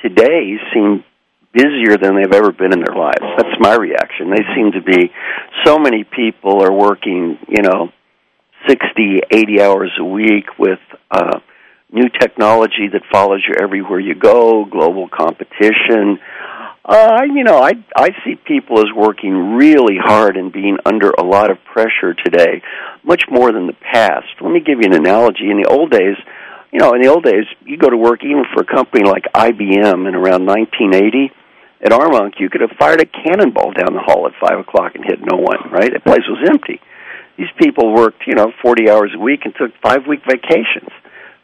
today 0.00 0.56
seem 0.72 1.04
busier 1.52 1.98
than 1.98 2.16
they've 2.16 2.32
ever 2.32 2.50
been 2.50 2.72
in 2.72 2.80
their 2.80 2.96
lives. 2.96 3.24
That's 3.36 3.60
my 3.60 3.74
reaction. 3.74 4.30
They 4.30 4.44
seem 4.54 4.72
to 4.72 4.80
be 4.80 5.12
so 5.64 5.78
many 5.78 6.04
people 6.04 6.62
are 6.62 6.72
working, 6.72 7.38
you 7.48 7.62
know, 7.62 7.92
60, 8.68 9.20
80 9.30 9.60
hours 9.60 9.92
a 9.98 10.04
week 10.04 10.58
with 10.58 10.80
uh 11.10 11.40
new 11.92 12.08
technology 12.20 12.88
that 12.92 13.02
follows 13.12 13.44
you 13.48 13.54
everywhere 13.60 14.00
you 14.00 14.14
go, 14.14 14.64
global 14.64 15.08
competition. 15.08 16.18
Uh, 16.86 17.22
you 17.34 17.42
know, 17.42 17.58
I 17.58 17.72
I 17.96 18.10
see 18.24 18.36
people 18.36 18.78
as 18.78 18.86
working 18.94 19.56
really 19.56 19.96
hard 19.98 20.36
and 20.36 20.52
being 20.52 20.78
under 20.86 21.10
a 21.10 21.24
lot 21.24 21.50
of 21.50 21.58
pressure 21.64 22.14
today, 22.14 22.62
much 23.02 23.24
more 23.28 23.50
than 23.50 23.66
the 23.66 23.74
past. 23.74 24.26
Let 24.40 24.52
me 24.52 24.60
give 24.60 24.78
you 24.78 24.86
an 24.86 24.94
analogy. 24.94 25.50
In 25.50 25.60
the 25.60 25.68
old 25.68 25.90
days, 25.90 26.14
you 26.70 26.78
know, 26.78 26.94
in 26.94 27.02
the 27.02 27.08
old 27.08 27.24
days, 27.24 27.42
you 27.64 27.76
go 27.76 27.90
to 27.90 27.96
work 27.96 28.22
even 28.22 28.44
for 28.54 28.62
a 28.62 28.64
company 28.64 29.02
like 29.02 29.24
IBM 29.34 30.06
in 30.06 30.14
around 30.14 30.46
1980. 30.46 31.32
At 31.82 31.90
Armonk, 31.90 32.38
you 32.38 32.48
could 32.48 32.60
have 32.60 32.78
fired 32.78 33.02
a 33.02 33.06
cannonball 33.06 33.72
down 33.72 33.92
the 33.92 34.00
hall 34.00 34.26
at 34.28 34.38
five 34.40 34.60
o'clock 34.60 34.94
and 34.94 35.04
hit 35.04 35.18
no 35.20 35.38
one. 35.38 35.68
Right, 35.72 35.92
the 35.92 35.98
place 35.98 36.22
was 36.30 36.46
empty. 36.48 36.80
These 37.36 37.50
people 37.58 37.92
worked, 37.92 38.22
you 38.28 38.34
know, 38.34 38.52
40 38.62 38.88
hours 38.88 39.10
a 39.12 39.18
week 39.18 39.40
and 39.44 39.52
took 39.58 39.72
five 39.82 40.06
week 40.06 40.20
vacations. 40.24 40.94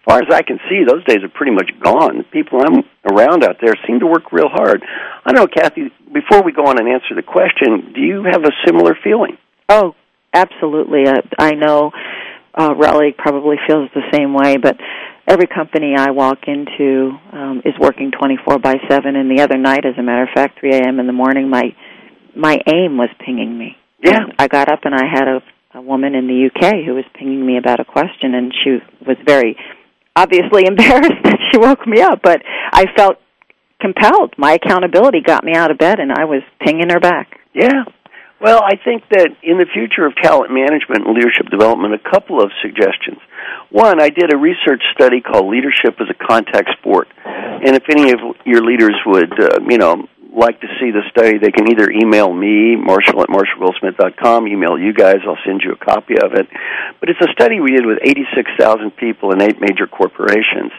As 0.02 0.12
far 0.12 0.18
as 0.18 0.34
I 0.34 0.42
can 0.42 0.58
see, 0.68 0.82
those 0.84 1.04
days 1.04 1.22
are 1.22 1.28
pretty 1.28 1.52
much 1.52 1.70
gone. 1.80 2.18
The 2.18 2.24
people 2.24 2.60
I'm 2.60 2.82
around 3.08 3.44
out 3.44 3.58
there 3.62 3.74
seem 3.86 4.00
to 4.00 4.06
work 4.06 4.32
real 4.32 4.48
hard. 4.48 4.82
I 5.24 5.30
know, 5.30 5.46
Kathy. 5.46 5.92
Before 6.12 6.42
we 6.42 6.50
go 6.50 6.66
on 6.66 6.80
and 6.80 6.88
answer 6.88 7.14
the 7.14 7.22
question, 7.22 7.92
do 7.94 8.00
you 8.00 8.24
have 8.24 8.42
a 8.42 8.50
similar 8.66 8.96
feeling? 9.04 9.38
Oh, 9.68 9.94
absolutely. 10.34 11.06
Uh, 11.06 11.22
I 11.38 11.52
know 11.52 11.92
uh, 12.52 12.70
Relly 12.74 13.16
probably 13.16 13.56
feels 13.68 13.90
the 13.94 14.02
same 14.12 14.34
way, 14.34 14.56
but 14.56 14.76
every 15.28 15.46
company 15.46 15.94
I 15.96 16.10
walk 16.10 16.48
into 16.48 17.12
um, 17.32 17.62
is 17.64 17.74
working 17.78 18.10
24 18.10 18.58
by 18.58 18.74
7. 18.90 19.14
And 19.14 19.30
the 19.30 19.40
other 19.40 19.56
night, 19.56 19.86
as 19.86 19.94
a 19.98 20.02
matter 20.02 20.24
of 20.24 20.30
fact, 20.34 20.58
3 20.58 20.74
a.m. 20.74 20.98
in 20.98 21.06
the 21.06 21.12
morning, 21.12 21.48
my 21.48 21.74
my 22.34 22.58
AIM 22.66 22.96
was 22.96 23.10
pinging 23.24 23.56
me. 23.56 23.76
Yeah. 24.02 24.16
And 24.16 24.32
I 24.38 24.48
got 24.48 24.68
up 24.72 24.80
and 24.84 24.94
I 24.94 25.04
had 25.06 25.28
a, 25.28 25.42
a 25.78 25.82
woman 25.82 26.14
in 26.14 26.26
the 26.26 26.48
UK 26.48 26.84
who 26.84 26.94
was 26.94 27.04
pinging 27.14 27.44
me 27.44 27.58
about 27.58 27.78
a 27.78 27.84
question, 27.84 28.34
and 28.34 28.52
she 28.64 28.78
was 29.06 29.16
very 29.24 29.56
obviously 30.16 30.64
embarrassed 30.66 31.22
that 31.24 31.38
she 31.50 31.58
woke 31.58 31.86
me 31.86 32.00
up, 32.00 32.20
but 32.22 32.42
I 32.72 32.86
felt 32.96 33.18
compelled. 33.80 34.34
My 34.38 34.54
accountability 34.54 35.20
got 35.20 35.44
me 35.44 35.54
out 35.54 35.70
of 35.70 35.78
bed, 35.78 35.98
and 35.98 36.12
I 36.12 36.24
was 36.24 36.42
pinging 36.60 36.90
her 36.90 37.00
back. 37.00 37.40
Yeah. 37.54 37.84
Well, 38.40 38.60
I 38.64 38.74
think 38.74 39.04
that 39.10 39.30
in 39.44 39.58
the 39.58 39.66
future 39.72 40.04
of 40.04 40.16
talent 40.16 40.50
management 40.50 41.06
and 41.06 41.14
leadership 41.14 41.46
development, 41.48 41.94
a 41.94 42.10
couple 42.10 42.42
of 42.42 42.50
suggestions. 42.60 43.22
One, 43.70 44.02
I 44.02 44.10
did 44.10 44.34
a 44.34 44.36
research 44.36 44.82
study 44.94 45.20
called 45.20 45.46
Leadership 45.46 45.94
as 46.00 46.08
a 46.10 46.26
Contact 46.26 46.70
Sport. 46.78 47.06
And 47.24 47.76
if 47.76 47.84
any 47.88 48.10
of 48.10 48.18
your 48.44 48.62
leaders 48.62 48.98
would, 49.06 49.32
uh, 49.38 49.60
you 49.68 49.78
know, 49.78 50.08
like 50.32 50.60
to 50.60 50.68
see 50.80 50.90
the 50.90 51.02
study, 51.10 51.38
they 51.38 51.52
can 51.52 51.70
either 51.70 51.90
email 51.90 52.32
me, 52.32 52.76
Marshall 52.76 53.22
at 53.22 53.28
marshallgoldsmith.com, 53.28 54.48
email 54.48 54.78
you 54.78 54.92
guys, 54.92 55.20
I'll 55.26 55.38
send 55.44 55.60
you 55.62 55.72
a 55.72 55.76
copy 55.76 56.14
of 56.16 56.32
it. 56.34 56.48
But 57.00 57.10
it's 57.10 57.20
a 57.20 57.32
study 57.32 57.60
we 57.60 57.72
did 57.72 57.86
with 57.86 57.98
86,000 58.02 58.96
people 58.96 59.32
in 59.32 59.42
eight 59.42 59.60
major 59.60 59.86
corporations. 59.86 60.72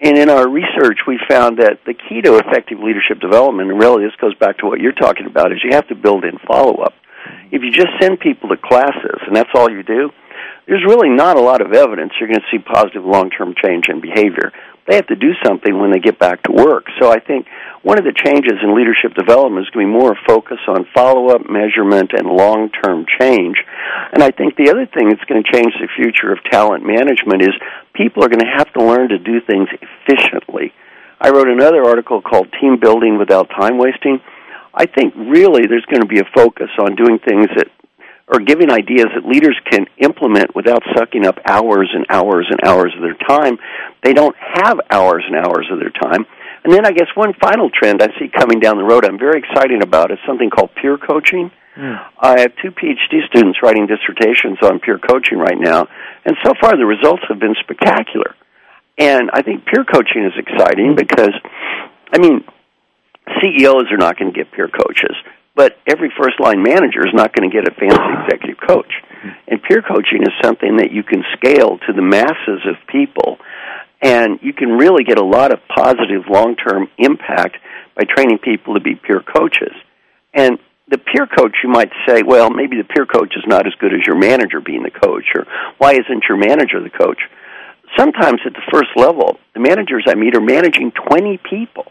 And 0.00 0.18
in 0.18 0.28
our 0.28 0.48
research, 0.48 1.00
we 1.06 1.18
found 1.28 1.58
that 1.58 1.80
the 1.86 1.94
key 1.94 2.20
to 2.20 2.36
effective 2.36 2.80
leadership 2.80 3.20
development, 3.20 3.70
and 3.70 3.80
really 3.80 4.04
this 4.04 4.16
goes 4.16 4.34
back 4.34 4.58
to 4.58 4.66
what 4.66 4.80
you're 4.80 4.92
talking 4.92 5.26
about, 5.26 5.52
is 5.52 5.58
you 5.64 5.72
have 5.72 5.88
to 5.88 5.94
build 5.94 6.24
in 6.24 6.38
follow 6.46 6.82
up. 6.82 6.94
If 7.50 7.62
you 7.62 7.70
just 7.72 7.96
send 8.00 8.20
people 8.20 8.50
to 8.50 8.56
classes 8.56 9.20
and 9.26 9.34
that's 9.34 9.50
all 9.54 9.70
you 9.70 9.82
do, 9.82 10.10
there's 10.66 10.84
really 10.84 11.08
not 11.08 11.36
a 11.36 11.40
lot 11.40 11.60
of 11.60 11.72
evidence 11.72 12.12
you're 12.20 12.28
going 12.28 12.40
to 12.40 12.46
see 12.50 12.58
positive 12.58 13.04
long 13.04 13.30
term 13.30 13.54
change 13.62 13.88
in 13.88 14.00
behavior. 14.00 14.52
They 14.86 14.94
have 14.96 15.06
to 15.08 15.16
do 15.16 15.32
something 15.44 15.78
when 15.78 15.90
they 15.90 15.98
get 15.98 16.18
back 16.18 16.42
to 16.44 16.52
work. 16.52 16.86
So 17.00 17.10
I 17.10 17.18
think 17.18 17.46
one 17.82 17.98
of 17.98 18.04
the 18.04 18.14
changes 18.14 18.58
in 18.62 18.74
leadership 18.74 19.14
development 19.14 19.66
is 19.66 19.70
going 19.70 19.86
to 19.86 19.92
be 19.92 19.98
more 19.98 20.16
focus 20.26 20.58
on 20.68 20.86
follow 20.94 21.30
up, 21.30 21.42
measurement, 21.50 22.12
and 22.14 22.26
long 22.26 22.70
term 22.70 23.06
change. 23.18 23.56
And 24.12 24.22
I 24.22 24.30
think 24.30 24.54
the 24.56 24.70
other 24.70 24.86
thing 24.86 25.08
that's 25.10 25.24
going 25.26 25.42
to 25.42 25.52
change 25.52 25.74
the 25.78 25.88
future 25.96 26.32
of 26.32 26.38
talent 26.50 26.86
management 26.86 27.42
is 27.42 27.50
people 27.94 28.24
are 28.24 28.28
going 28.28 28.46
to 28.46 28.54
have 28.56 28.72
to 28.74 28.84
learn 28.84 29.08
to 29.10 29.18
do 29.18 29.40
things 29.40 29.68
efficiently. 29.74 30.72
I 31.20 31.30
wrote 31.30 31.48
another 31.48 31.82
article 31.82 32.20
called 32.20 32.48
Team 32.60 32.78
Building 32.78 33.18
Without 33.18 33.48
Time 33.50 33.78
Wasting. 33.78 34.20
I 34.74 34.84
think 34.86 35.14
really 35.16 35.66
there's 35.66 35.86
going 35.86 36.02
to 36.02 36.06
be 36.06 36.20
a 36.20 36.28
focus 36.34 36.68
on 36.78 36.94
doing 36.94 37.18
things 37.18 37.48
that 37.56 37.68
or 38.28 38.40
giving 38.40 38.70
ideas 38.70 39.06
that 39.14 39.26
leaders 39.26 39.56
can 39.70 39.86
implement 39.98 40.54
without 40.54 40.82
sucking 40.96 41.26
up 41.26 41.38
hours 41.46 41.90
and 41.94 42.06
hours 42.10 42.46
and 42.50 42.58
hours 42.64 42.92
of 42.96 43.02
their 43.02 43.16
time. 43.28 43.58
They 44.02 44.12
don't 44.12 44.34
have 44.36 44.80
hours 44.90 45.24
and 45.26 45.36
hours 45.36 45.68
of 45.70 45.78
their 45.78 45.90
time. 45.90 46.26
And 46.64 46.74
then 46.74 46.84
I 46.84 46.90
guess 46.90 47.06
one 47.14 47.32
final 47.40 47.70
trend 47.70 48.02
I 48.02 48.08
see 48.18 48.28
coming 48.28 48.58
down 48.58 48.78
the 48.78 48.84
road 48.84 49.04
I'm 49.04 49.18
very 49.18 49.38
excited 49.38 49.82
about 49.82 50.10
is 50.10 50.18
something 50.26 50.50
called 50.50 50.70
peer 50.74 50.98
coaching. 50.98 51.52
Mm. 51.76 52.04
I 52.18 52.40
have 52.40 52.52
two 52.60 52.72
PhD 52.72 53.24
students 53.28 53.60
writing 53.62 53.86
dissertations 53.86 54.58
on 54.62 54.80
peer 54.80 54.98
coaching 54.98 55.38
right 55.38 55.58
now, 55.58 55.86
and 56.24 56.36
so 56.42 56.54
far 56.60 56.76
the 56.76 56.86
results 56.86 57.22
have 57.28 57.38
been 57.38 57.54
spectacular. 57.60 58.34
And 58.98 59.30
I 59.32 59.42
think 59.42 59.66
peer 59.66 59.84
coaching 59.84 60.24
is 60.24 60.32
exciting 60.36 60.96
because, 60.96 61.34
I 62.12 62.18
mean, 62.18 62.44
CEOs 63.40 63.92
are 63.92 63.98
not 63.98 64.18
going 64.18 64.32
to 64.32 64.36
get 64.36 64.50
peer 64.50 64.68
coaches, 64.68 65.14
but 65.56 65.78
every 65.86 66.12
first 66.20 66.38
line 66.38 66.62
manager 66.62 67.00
is 67.00 67.14
not 67.14 67.34
going 67.34 67.50
to 67.50 67.54
get 67.54 67.66
a 67.66 67.74
fancy 67.74 67.96
executive 68.22 68.60
coach. 68.68 68.92
And 69.48 69.60
peer 69.62 69.82
coaching 69.82 70.22
is 70.22 70.30
something 70.44 70.76
that 70.76 70.92
you 70.92 71.02
can 71.02 71.24
scale 71.34 71.78
to 71.88 71.92
the 71.92 72.02
masses 72.02 72.60
of 72.68 72.76
people, 72.86 73.38
and 74.02 74.38
you 74.42 74.52
can 74.52 74.76
really 74.76 75.02
get 75.02 75.18
a 75.18 75.24
lot 75.24 75.52
of 75.52 75.58
positive 75.74 76.28
long 76.30 76.54
term 76.54 76.88
impact 76.98 77.56
by 77.96 78.04
training 78.04 78.38
people 78.38 78.74
to 78.74 78.80
be 78.80 78.94
peer 78.94 79.20
coaches. 79.20 79.72
And 80.34 80.58
the 80.88 80.98
peer 80.98 81.26
coach, 81.26 81.56
you 81.64 81.70
might 81.70 81.90
say, 82.06 82.22
well, 82.22 82.50
maybe 82.50 82.76
the 82.76 82.84
peer 82.84 83.06
coach 83.06 83.34
is 83.34 83.42
not 83.46 83.66
as 83.66 83.72
good 83.80 83.92
as 83.92 84.06
your 84.06 84.16
manager 84.16 84.60
being 84.60 84.84
the 84.84 84.90
coach, 84.90 85.24
or 85.34 85.46
why 85.78 85.92
isn't 85.92 86.24
your 86.28 86.38
manager 86.38 86.80
the 86.80 86.90
coach? 86.90 87.18
Sometimes 87.98 88.40
at 88.44 88.52
the 88.52 88.62
first 88.70 88.90
level, 88.94 89.38
the 89.54 89.60
managers 89.60 90.04
I 90.06 90.14
meet 90.14 90.36
are 90.36 90.40
managing 90.40 90.92
20 90.92 91.40
people. 91.48 91.86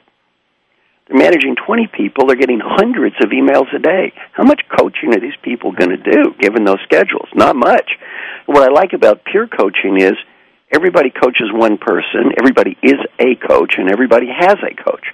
They're 1.07 1.17
managing 1.17 1.55
20 1.55 1.87
people. 1.87 2.27
They're 2.27 2.35
getting 2.35 2.61
hundreds 2.63 3.15
of 3.21 3.29
emails 3.29 3.73
a 3.75 3.79
day. 3.79 4.13
How 4.33 4.43
much 4.43 4.61
coaching 4.75 5.13
are 5.13 5.19
these 5.19 5.37
people 5.43 5.71
going 5.71 5.91
to 5.91 5.97
do 5.97 6.33
given 6.39 6.63
those 6.63 6.79
schedules? 6.83 7.29
Not 7.33 7.55
much. 7.55 7.91
What 8.47 8.63
I 8.63 8.73
like 8.73 8.93
about 8.93 9.23
peer 9.23 9.47
coaching 9.47 9.99
is 9.99 10.13
everybody 10.71 11.11
coaches 11.11 11.49
one 11.53 11.77
person, 11.77 12.33
everybody 12.37 12.77
is 12.81 12.99
a 13.19 13.35
coach, 13.35 13.75
and 13.77 13.89
everybody 13.89 14.27
has 14.27 14.57
a 14.63 14.73
coach. 14.83 15.05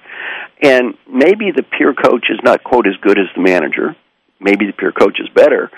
And 0.62 0.94
maybe 1.08 1.50
the 1.50 1.62
peer 1.62 1.92
coach 1.94 2.26
is 2.30 2.38
not, 2.42 2.64
quote, 2.64 2.86
as 2.86 2.96
good 3.02 3.18
as 3.18 3.26
the 3.34 3.42
manager. 3.42 3.94
Maybe 4.40 4.66
the 4.66 4.72
peer 4.72 4.92
coach 4.92 5.20
is 5.20 5.28
better, 5.28 5.70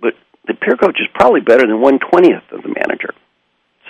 but 0.00 0.14
the 0.46 0.54
peer 0.54 0.76
coach 0.76 0.98
is 0.98 1.08
probably 1.14 1.40
better 1.40 1.66
than 1.66 1.80
one 1.80 1.98
twentieth 1.98 2.44
of 2.50 2.62
the 2.62 2.68
manager. 2.68 3.12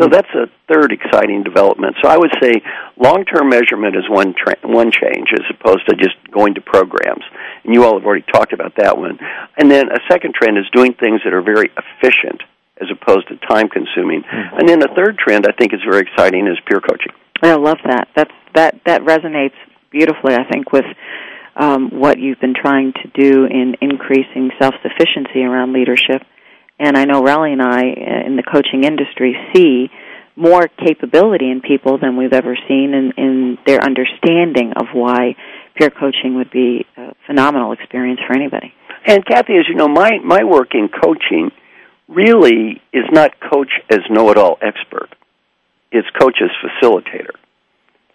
So 0.02 0.09
that's 0.09 0.28
a 0.35 0.50
third 0.73 0.90
exciting 0.90 1.44
development. 1.44 1.97
So 2.02 2.09
I 2.09 2.16
would 2.16 2.32
say 2.42 2.61
long-term 2.99 3.49
measurement 3.49 3.94
is 3.94 4.02
one 4.09 4.35
tra- 4.35 4.59
one 4.64 4.90
change 4.90 5.28
as 5.32 5.47
opposed 5.54 5.87
to 5.88 5.94
just 5.94 6.16
going 6.30 6.54
to 6.54 6.61
programs. 6.61 7.23
And 7.62 7.73
you 7.73 7.85
all 7.85 7.99
have 7.99 8.04
already 8.04 8.25
talked 8.32 8.52
about 8.52 8.75
that 8.78 8.99
one. 8.99 9.18
And 9.56 9.71
then 9.71 9.88
a 9.90 10.00
second 10.11 10.35
trend 10.35 10.59
is 10.59 10.64
doing 10.73 10.94
things 10.94 11.21
that 11.25 11.32
are 11.32 11.42
very 11.42 11.71
efficient 11.71 12.42
as 12.80 12.88
opposed 12.90 13.28
to 13.28 13.37
time-consuming. 13.47 14.23
Mm-hmm. 14.23 14.59
And 14.59 14.68
then 14.68 14.82
a 14.82 14.92
third 14.94 15.18
trend 15.18 15.47
I 15.47 15.52
think 15.52 15.73
is 15.73 15.80
very 15.88 16.02
exciting 16.02 16.49
is 16.49 16.59
peer 16.66 16.80
coaching. 16.80 17.12
I 17.42 17.54
love 17.54 17.78
that. 17.85 18.09
That's 18.16 18.32
that 18.54 18.80
that 18.87 19.02
resonates 19.02 19.54
beautifully. 19.90 20.35
I 20.35 20.44
think 20.50 20.73
with 20.73 20.85
um, 21.54 21.90
what 21.90 22.18
you've 22.18 22.40
been 22.40 22.54
trying 22.54 22.92
to 22.92 23.09
do 23.14 23.44
in 23.44 23.76
increasing 23.80 24.50
self-sufficiency 24.59 25.42
around 25.42 25.73
leadership 25.73 26.23
and 26.83 26.97
I 26.97 27.05
know 27.05 27.23
Relly 27.23 27.53
and 27.53 27.62
I 27.62 27.81
uh, 27.81 28.27
in 28.27 28.37
the 28.37 28.43
coaching 28.43 28.83
industry 28.85 29.37
see 29.55 29.89
more 30.35 30.67
capability 30.67 31.49
in 31.51 31.61
people 31.61 31.99
than 31.99 32.17
we've 32.17 32.33
ever 32.33 32.57
seen 32.69 32.93
in, 32.93 33.12
in 33.17 33.59
their 33.67 33.81
understanding 33.85 34.73
of 34.77 34.87
why 34.93 35.37
peer 35.77 35.91
coaching 35.91 36.35
would 36.37 36.51
be 36.51 36.85
a 36.97 37.15
phenomenal 37.27 37.73
experience 37.73 38.21
for 38.27 38.35
anybody. 38.35 38.75
And 39.07 39.25
Kathy, 39.25 39.55
as 39.55 39.67
you 39.69 39.75
know, 39.75 39.89
my, 39.89 40.19
my 40.25 40.43
work 40.45 40.75
in 40.75 40.89
coaching 40.89 41.51
really 42.09 42.83
is 42.93 43.05
not 43.12 43.33
coach 43.41 43.71
as 43.91 44.01
know-it-all 44.11 44.59
expert. 44.61 45.09
It's 45.93 46.09
coach 46.19 46.39
as 46.43 46.51
facilitator. 46.65 47.37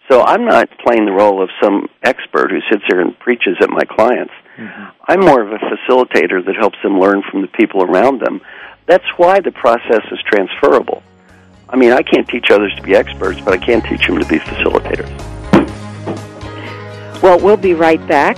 So 0.10 0.22
I'm 0.22 0.46
not 0.46 0.70
playing 0.86 1.06
the 1.06 1.12
role 1.12 1.44
of 1.44 1.50
some 1.62 1.88
expert 2.04 2.52
who 2.52 2.60
sits 2.72 2.84
there 2.90 3.02
and 3.02 3.18
preaches 3.20 3.58
at 3.62 3.70
my 3.70 3.84
clients. 3.84 4.34
Mm-hmm. 4.58 5.02
I'm 5.08 5.20
more 5.20 5.42
of 5.42 5.52
a 5.52 5.58
facilitator 5.58 6.44
that 6.44 6.56
helps 6.56 6.78
them 6.82 7.00
learn 7.00 7.22
from 7.30 7.42
the 7.42 7.48
people 7.48 7.84
around 7.84 8.22
them. 8.22 8.42
That's 8.88 9.06
why 9.18 9.40
the 9.40 9.52
process 9.52 10.02
is 10.12 10.20
transferable. 10.26 11.04
I 11.70 11.76
mean, 11.76 11.92
I 11.92 12.02
can't 12.02 12.28
teach 12.28 12.50
others 12.50 12.74
to 12.76 12.82
be 12.82 12.96
experts, 12.96 13.40
but 13.42 13.54
I 13.54 13.58
can 13.58 13.82
teach 13.82 14.08
them 14.08 14.18
to 14.20 14.26
be 14.26 14.40
facilitators. 14.40 15.12
Well, 17.22 17.40
we'll 17.40 17.58
be 17.58 17.74
right 17.74 18.06
back 18.08 18.38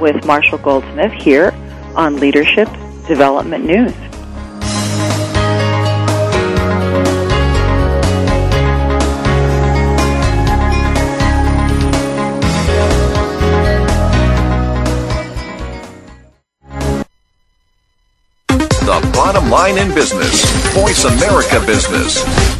with 0.00 0.24
Marshall 0.24 0.58
Goldsmith 0.58 1.12
here 1.12 1.52
on 1.94 2.16
Leadership 2.16 2.68
Development 3.06 3.64
News. 3.64 3.92
Bottom 19.50 19.76
line 19.76 19.78
in 19.78 19.94
business. 19.94 20.44
Voice 20.74 21.04
America 21.04 21.60
Business. 21.66 22.59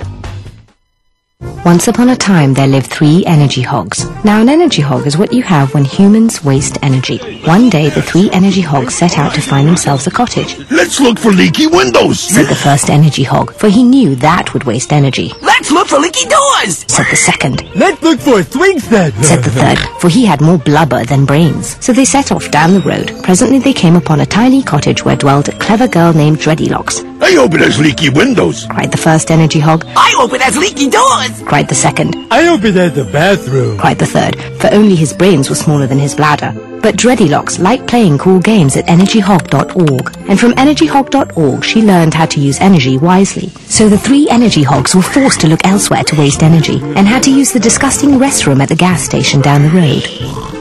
Once 1.63 1.87
upon 1.87 2.09
a 2.09 2.15
time, 2.15 2.55
there 2.55 2.65
lived 2.65 2.87
three 2.87 3.23
energy 3.27 3.61
hogs. 3.61 4.09
Now, 4.25 4.41
an 4.41 4.49
energy 4.49 4.81
hog 4.81 5.05
is 5.05 5.15
what 5.15 5.31
you 5.31 5.43
have 5.43 5.71
when 5.75 5.85
humans 5.85 6.43
waste 6.43 6.79
energy. 6.81 7.19
One 7.45 7.69
day, 7.69 7.89
the 7.89 8.01
three 8.01 8.31
energy 8.31 8.61
hogs 8.61 8.95
set 8.95 9.19
out 9.19 9.35
to 9.35 9.41
find 9.41 9.67
themselves 9.67 10.07
a 10.07 10.11
cottage. 10.11 10.57
Let's 10.71 10.99
look 10.99 11.19
for 11.19 11.31
leaky 11.31 11.67
windows, 11.67 12.19
said 12.19 12.47
the 12.47 12.55
first 12.55 12.89
energy 12.89 13.21
hog, 13.21 13.53
for 13.53 13.69
he 13.69 13.83
knew 13.83 14.15
that 14.15 14.53
would 14.53 14.63
waste 14.63 14.91
energy. 14.91 15.31
Let's 15.41 15.69
look 15.69 15.87
for 15.87 15.99
leaky 15.99 16.27
doors, 16.27 16.83
said 16.87 17.05
the 17.11 17.15
second. 17.15 17.63
Let's 17.75 18.01
look 18.01 18.19
for 18.19 18.39
a 18.39 18.43
swing 18.43 18.79
set, 18.79 19.13
said 19.23 19.43
the 19.43 19.51
third, 19.51 19.77
for 20.01 20.09
he 20.09 20.25
had 20.25 20.41
more 20.41 20.57
blubber 20.57 21.05
than 21.05 21.25
brains. 21.25 21.77
So 21.85 21.93
they 21.93 22.05
set 22.05 22.31
off 22.31 22.49
down 22.49 22.73
the 22.73 22.81
road. 22.81 23.23
Presently, 23.23 23.59
they 23.59 23.73
came 23.73 23.95
upon 23.95 24.21
a 24.21 24.25
tiny 24.25 24.63
cottage 24.63 25.05
where 25.05 25.15
dwelled 25.15 25.49
a 25.49 25.57
clever 25.59 25.87
girl 25.87 26.11
named 26.11 26.39
Dreadylocks. 26.39 27.07
I 27.21 27.33
hope 27.35 27.53
it 27.53 27.61
has 27.61 27.79
leaky 27.79 28.09
windows, 28.09 28.65
cried 28.65 28.91
the 28.91 28.97
first 28.97 29.29
energy 29.29 29.59
hog. 29.59 29.85
I 29.95 30.11
hope 30.17 30.33
it 30.33 30.41
has 30.41 30.57
leaky 30.57 30.89
doors, 30.89 31.41
cried 31.51 31.67
the 31.67 31.75
second. 31.75 32.15
I 32.31 32.43
hope 32.45 32.63
it 32.63 32.75
has 32.75 32.97
a 32.97 33.03
bathroom, 33.03 33.77
cried 33.77 33.99
the 33.99 34.05
third, 34.05 34.39
for 34.61 34.73
only 34.73 34.95
his 34.95 35.11
brains 35.11 35.49
were 35.49 35.55
smaller 35.57 35.85
than 35.85 35.99
his 35.99 36.15
bladder. 36.15 36.53
But 36.81 36.95
Dreadylocks 36.95 37.59
liked 37.59 37.87
playing 37.87 38.19
cool 38.19 38.39
games 38.39 38.77
at 38.77 38.85
energyhog.org, 38.85 40.15
and 40.29 40.39
from 40.39 40.53
energyhog.org 40.53 41.65
she 41.65 41.81
learned 41.81 42.13
how 42.13 42.25
to 42.27 42.39
use 42.39 42.61
energy 42.61 42.97
wisely. 42.97 43.49
So 43.67 43.89
the 43.89 43.97
three 43.97 44.29
energy 44.29 44.63
hogs 44.63 44.95
were 44.95 45.01
forced 45.01 45.41
to 45.41 45.49
look 45.49 45.65
elsewhere 45.65 46.05
to 46.05 46.15
waste 46.15 46.41
energy, 46.41 46.79
and 46.95 47.05
had 47.05 47.23
to 47.23 47.33
use 47.33 47.51
the 47.51 47.59
disgusting 47.59 48.11
restroom 48.11 48.61
at 48.63 48.69
the 48.69 48.83
gas 48.87 49.03
station 49.03 49.41
down 49.41 49.63
the 49.63 49.75
road. 49.81 50.07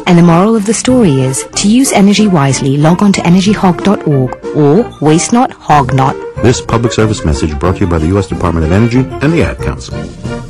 And 0.09 0.19
the 0.19 0.25
moral 0.25 0.57
of 0.57 0.67
the 0.67 0.75
story 0.75 1.21
is, 1.21 1.47
to 1.55 1.71
use 1.71 1.93
energy 1.93 2.27
wisely, 2.27 2.77
log 2.77 3.01
on 3.01 3.13
to 3.13 3.21
energyhog.org, 3.21 4.57
or 4.57 4.99
waste 5.01 5.33
not, 5.33 5.53
hog 5.53 5.95
not. 5.95 6.17
This 6.43 6.61
public 6.61 6.93
service 6.93 7.25
message 7.25 7.57
brought 7.61 7.77
to 7.77 7.83
you 7.83 7.87
by 7.87 7.99
the 7.99 8.09
U.S. 8.09 8.27
Department 8.27 8.67
of 8.67 8.73
Energy 8.73 9.09
and 9.25 9.33
the 9.33 9.45
Ad 9.45 9.59
Council. 9.59 10.50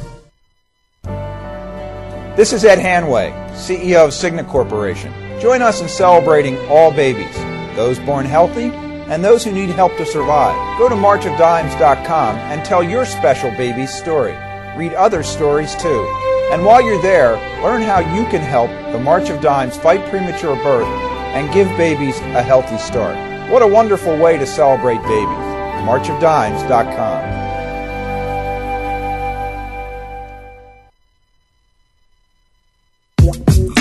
This 2.37 2.53
is 2.53 2.65
Ed 2.65 2.79
Hanway, 2.79 3.33
CEO 3.51 4.05
of 4.05 4.11
Cigna 4.13 4.47
Corporation. 4.47 5.13
Join 5.41 5.63
us 5.63 5.83
in 5.83 5.89
celebrating 5.89 6.57
all 6.69 6.93
babies, 6.93 7.35
those 7.75 7.99
born 7.99 8.25
healthy 8.25 8.71
and 9.11 9.25
those 9.25 9.43
who 9.43 9.51
need 9.51 9.71
help 9.71 9.97
to 9.97 10.07
survive. 10.07 10.79
Go 10.79 10.89
to 10.89 10.95
marchofdimes.com 10.95 12.37
and 12.37 12.65
tell 12.65 12.85
your 12.85 13.05
special 13.05 13.51
baby's 13.57 13.93
story. 13.93 14.33
Read 14.77 14.95
other 14.95 15.25
stories 15.25 15.75
too. 15.75 16.09
And 16.53 16.65
while 16.65 16.81
you're 16.81 17.03
there, 17.03 17.33
learn 17.63 17.83
how 17.83 17.99
you 17.99 18.25
can 18.27 18.43
help 18.43 18.71
the 18.93 19.01
March 19.01 19.29
of 19.29 19.41
Dimes 19.41 19.77
fight 19.77 20.09
premature 20.09 20.55
birth 20.63 20.87
and 21.35 21.53
give 21.53 21.67
babies 21.77 22.17
a 22.21 22.43
healthy 22.43 22.78
start. 22.78 23.17
What 23.50 23.63
a 23.63 23.67
wonderful 23.67 24.17
way 24.17 24.39
to 24.39 24.47
celebrate 24.47 25.02
babies. 25.02 25.47
marchofdimes.com. 25.85 27.50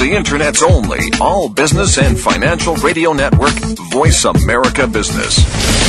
The 0.10 0.16
Internet's 0.16 0.64
only 0.64 1.02
all 1.22 1.50
business 1.50 2.00
and 2.00 2.20
financial 2.20 2.74
radio 2.78 3.14
network, 3.14 3.54
Voice 3.92 4.26
America 4.26 4.88
Business. 4.88 5.89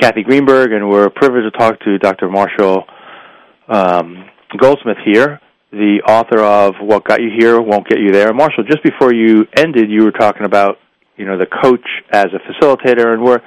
Kathy 0.00 0.22
Greenberg, 0.22 0.72
and 0.72 0.88
we're 0.88 1.10
privileged 1.10 1.52
to 1.52 1.58
talk 1.58 1.78
to 1.80 1.98
Dr. 1.98 2.30
Marshall 2.30 2.84
um, 3.68 4.24
Goldsmith 4.56 4.96
here, 5.04 5.40
the 5.72 6.00
author 6.08 6.40
of 6.40 6.74
"What 6.80 7.04
Got 7.04 7.20
You 7.20 7.30
Here 7.38 7.60
Won't 7.60 7.86
Get 7.86 7.98
You 7.98 8.10
There." 8.10 8.32
Marshall, 8.32 8.64
just 8.64 8.82
before 8.82 9.12
you 9.12 9.46
ended, 9.56 9.90
you 9.90 10.04
were 10.04 10.10
talking 10.10 10.44
about 10.44 10.78
you 11.16 11.26
know 11.26 11.36
the 11.36 11.46
coach 11.46 11.86
as 12.10 12.26
a 12.32 12.40
facilitator, 12.50 13.12
and 13.12 13.22
we're 13.22 13.40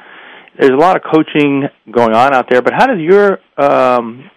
there's 0.59 0.71
a 0.71 0.75
lot 0.75 0.95
of 0.95 1.01
coaching 1.11 1.63
going 1.91 2.13
on 2.13 2.35
out 2.35 2.45
there. 2.49 2.61
But 2.61 2.73
how 2.73 2.85
does 2.85 2.99
your 2.99 3.39
um, 3.57 4.29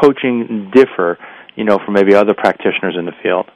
coaching 0.00 0.70
differ, 0.72 1.18
you 1.56 1.64
know, 1.64 1.80
from 1.84 1.94
maybe 1.94 2.14
other 2.14 2.34
practitioners 2.34 2.94
in 2.96 3.06
the 3.06 3.12
field? 3.22 3.50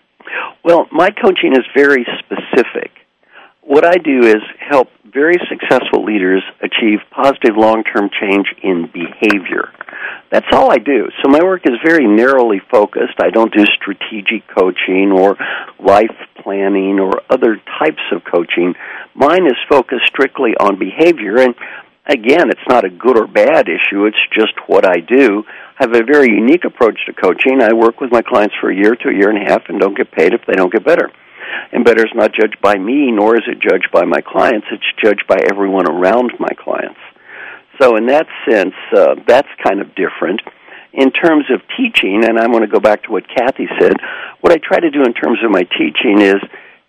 Well, 0.64 0.86
my 0.90 1.10
coaching 1.10 1.52
is 1.52 1.64
very 1.76 2.04
specific. 2.18 2.90
What 3.62 3.84
I 3.84 3.94
do 3.94 4.26
is 4.26 4.42
help 4.58 4.88
very 5.12 5.36
successful 5.48 6.04
leaders 6.04 6.42
achieve 6.60 7.00
positive 7.10 7.56
long 7.56 7.82
term 7.84 8.10
change 8.20 8.46
in 8.62 8.88
behavior. 8.92 9.70
That's 10.30 10.46
all 10.52 10.70
I 10.70 10.78
do. 10.78 11.08
So 11.22 11.28
my 11.28 11.42
work 11.42 11.62
is 11.64 11.74
very 11.84 12.06
narrowly 12.06 12.60
focused. 12.70 13.18
I 13.20 13.30
don't 13.30 13.52
do 13.52 13.64
strategic 13.66 14.46
coaching 14.48 15.10
or 15.12 15.36
life 15.78 16.14
planning 16.42 17.00
or 17.00 17.22
other 17.28 17.56
types 17.78 18.02
of 18.12 18.22
coaching. 18.24 18.74
Mine 19.14 19.46
is 19.46 19.56
focused 19.68 20.06
strictly 20.06 20.52
on 20.58 20.78
behavior 20.78 21.38
and 21.38 21.54
again, 22.06 22.48
it's 22.50 22.68
not 22.68 22.84
a 22.84 22.90
good 22.90 23.18
or 23.18 23.26
bad 23.26 23.68
issue, 23.68 24.06
it's 24.06 24.16
just 24.32 24.54
what 24.66 24.88
I 24.88 25.00
do. 25.00 25.44
I 25.78 25.84
have 25.84 25.94
a 25.94 26.04
very 26.04 26.28
unique 26.28 26.64
approach 26.64 26.98
to 27.06 27.12
coaching. 27.12 27.60
I 27.62 27.72
work 27.72 28.00
with 28.00 28.12
my 28.12 28.22
clients 28.22 28.54
for 28.60 28.70
a 28.70 28.74
year 28.74 28.94
to 28.94 29.08
a 29.08 29.12
year 29.12 29.30
and 29.30 29.38
a 29.38 29.50
half 29.50 29.62
and 29.68 29.80
don't 29.80 29.96
get 29.96 30.12
paid 30.12 30.34
if 30.34 30.42
they 30.46 30.54
don't 30.54 30.72
get 30.72 30.84
better 30.84 31.10
and 31.72 31.84
better 31.84 32.04
is 32.04 32.12
not 32.14 32.32
judged 32.32 32.60
by 32.62 32.74
me, 32.74 33.10
nor 33.10 33.36
is 33.36 33.42
it 33.46 33.60
judged 33.60 33.88
by 33.92 34.04
my 34.04 34.20
clients. 34.20 34.66
It's 34.70 34.84
judged 35.02 35.24
by 35.28 35.38
everyone 35.50 35.88
around 35.88 36.32
my 36.38 36.52
clients. 36.58 37.00
So, 37.80 37.96
in 37.96 38.06
that 38.06 38.26
sense, 38.48 38.74
uh, 38.96 39.14
that's 39.26 39.48
kind 39.64 39.80
of 39.80 39.94
different. 39.94 40.42
In 40.92 41.12
terms 41.12 41.44
of 41.50 41.62
teaching, 41.76 42.24
and 42.24 42.38
I'm 42.38 42.50
going 42.50 42.66
to 42.66 42.72
go 42.72 42.80
back 42.80 43.04
to 43.04 43.12
what 43.12 43.24
Kathy 43.28 43.68
said, 43.78 43.94
what 44.40 44.52
I 44.52 44.58
try 44.62 44.80
to 44.80 44.90
do 44.90 45.02
in 45.04 45.14
terms 45.14 45.38
of 45.44 45.50
my 45.50 45.62
teaching 45.62 46.20
is 46.20 46.36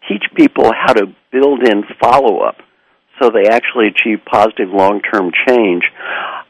teach 0.09 0.23
people 0.35 0.71
how 0.73 0.93
to 0.93 1.13
build 1.31 1.61
in 1.67 1.83
follow 2.01 2.39
up 2.39 2.57
so 3.21 3.29
they 3.29 3.47
actually 3.49 3.87
achieve 3.87 4.25
positive 4.25 4.69
long 4.69 5.01
term 5.01 5.31
change. 5.47 5.83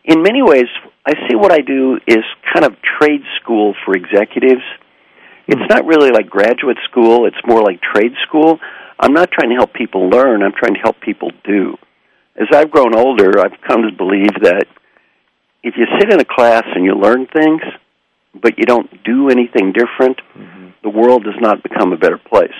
In 0.05 0.23
many 0.23 0.41
ways, 0.41 0.67
I 1.05 1.13
see 1.27 1.35
what 1.35 1.51
I 1.51 1.59
do 1.59 1.99
is 2.07 2.23
kind 2.53 2.65
of 2.65 2.73
trade 2.99 3.21
school 3.41 3.75
for 3.85 3.95
executives 3.95 4.63
it's 5.51 5.69
not 5.69 5.85
really 5.85 6.11
like 6.11 6.29
graduate 6.29 6.77
school, 6.89 7.27
it's 7.27 7.35
more 7.45 7.61
like 7.61 7.81
trade 7.81 8.13
school. 8.25 8.57
I'm 8.97 9.13
not 9.13 9.31
trying 9.31 9.49
to 9.49 9.55
help 9.55 9.73
people 9.73 10.09
learn, 10.09 10.43
I'm 10.43 10.53
trying 10.57 10.75
to 10.75 10.79
help 10.79 11.01
people 11.01 11.31
do. 11.43 11.75
As 12.39 12.47
I've 12.53 12.71
grown 12.71 12.95
older, 12.95 13.39
I've 13.39 13.59
come 13.67 13.81
to 13.83 13.91
believe 13.91 14.31
that 14.43 14.65
if 15.61 15.75
you 15.75 15.85
sit 15.99 16.11
in 16.11 16.21
a 16.21 16.25
class 16.25 16.63
and 16.73 16.85
you 16.85 16.95
learn 16.95 17.27
things, 17.27 17.61
but 18.33 18.57
you 18.57 18.63
don't 18.63 19.03
do 19.03 19.29
anything 19.29 19.73
different, 19.73 20.21
mm-hmm. 20.33 20.69
the 20.83 20.89
world 20.89 21.25
does 21.25 21.39
not 21.41 21.61
become 21.63 21.91
a 21.91 21.97
better 21.97 22.17
place. 22.17 22.55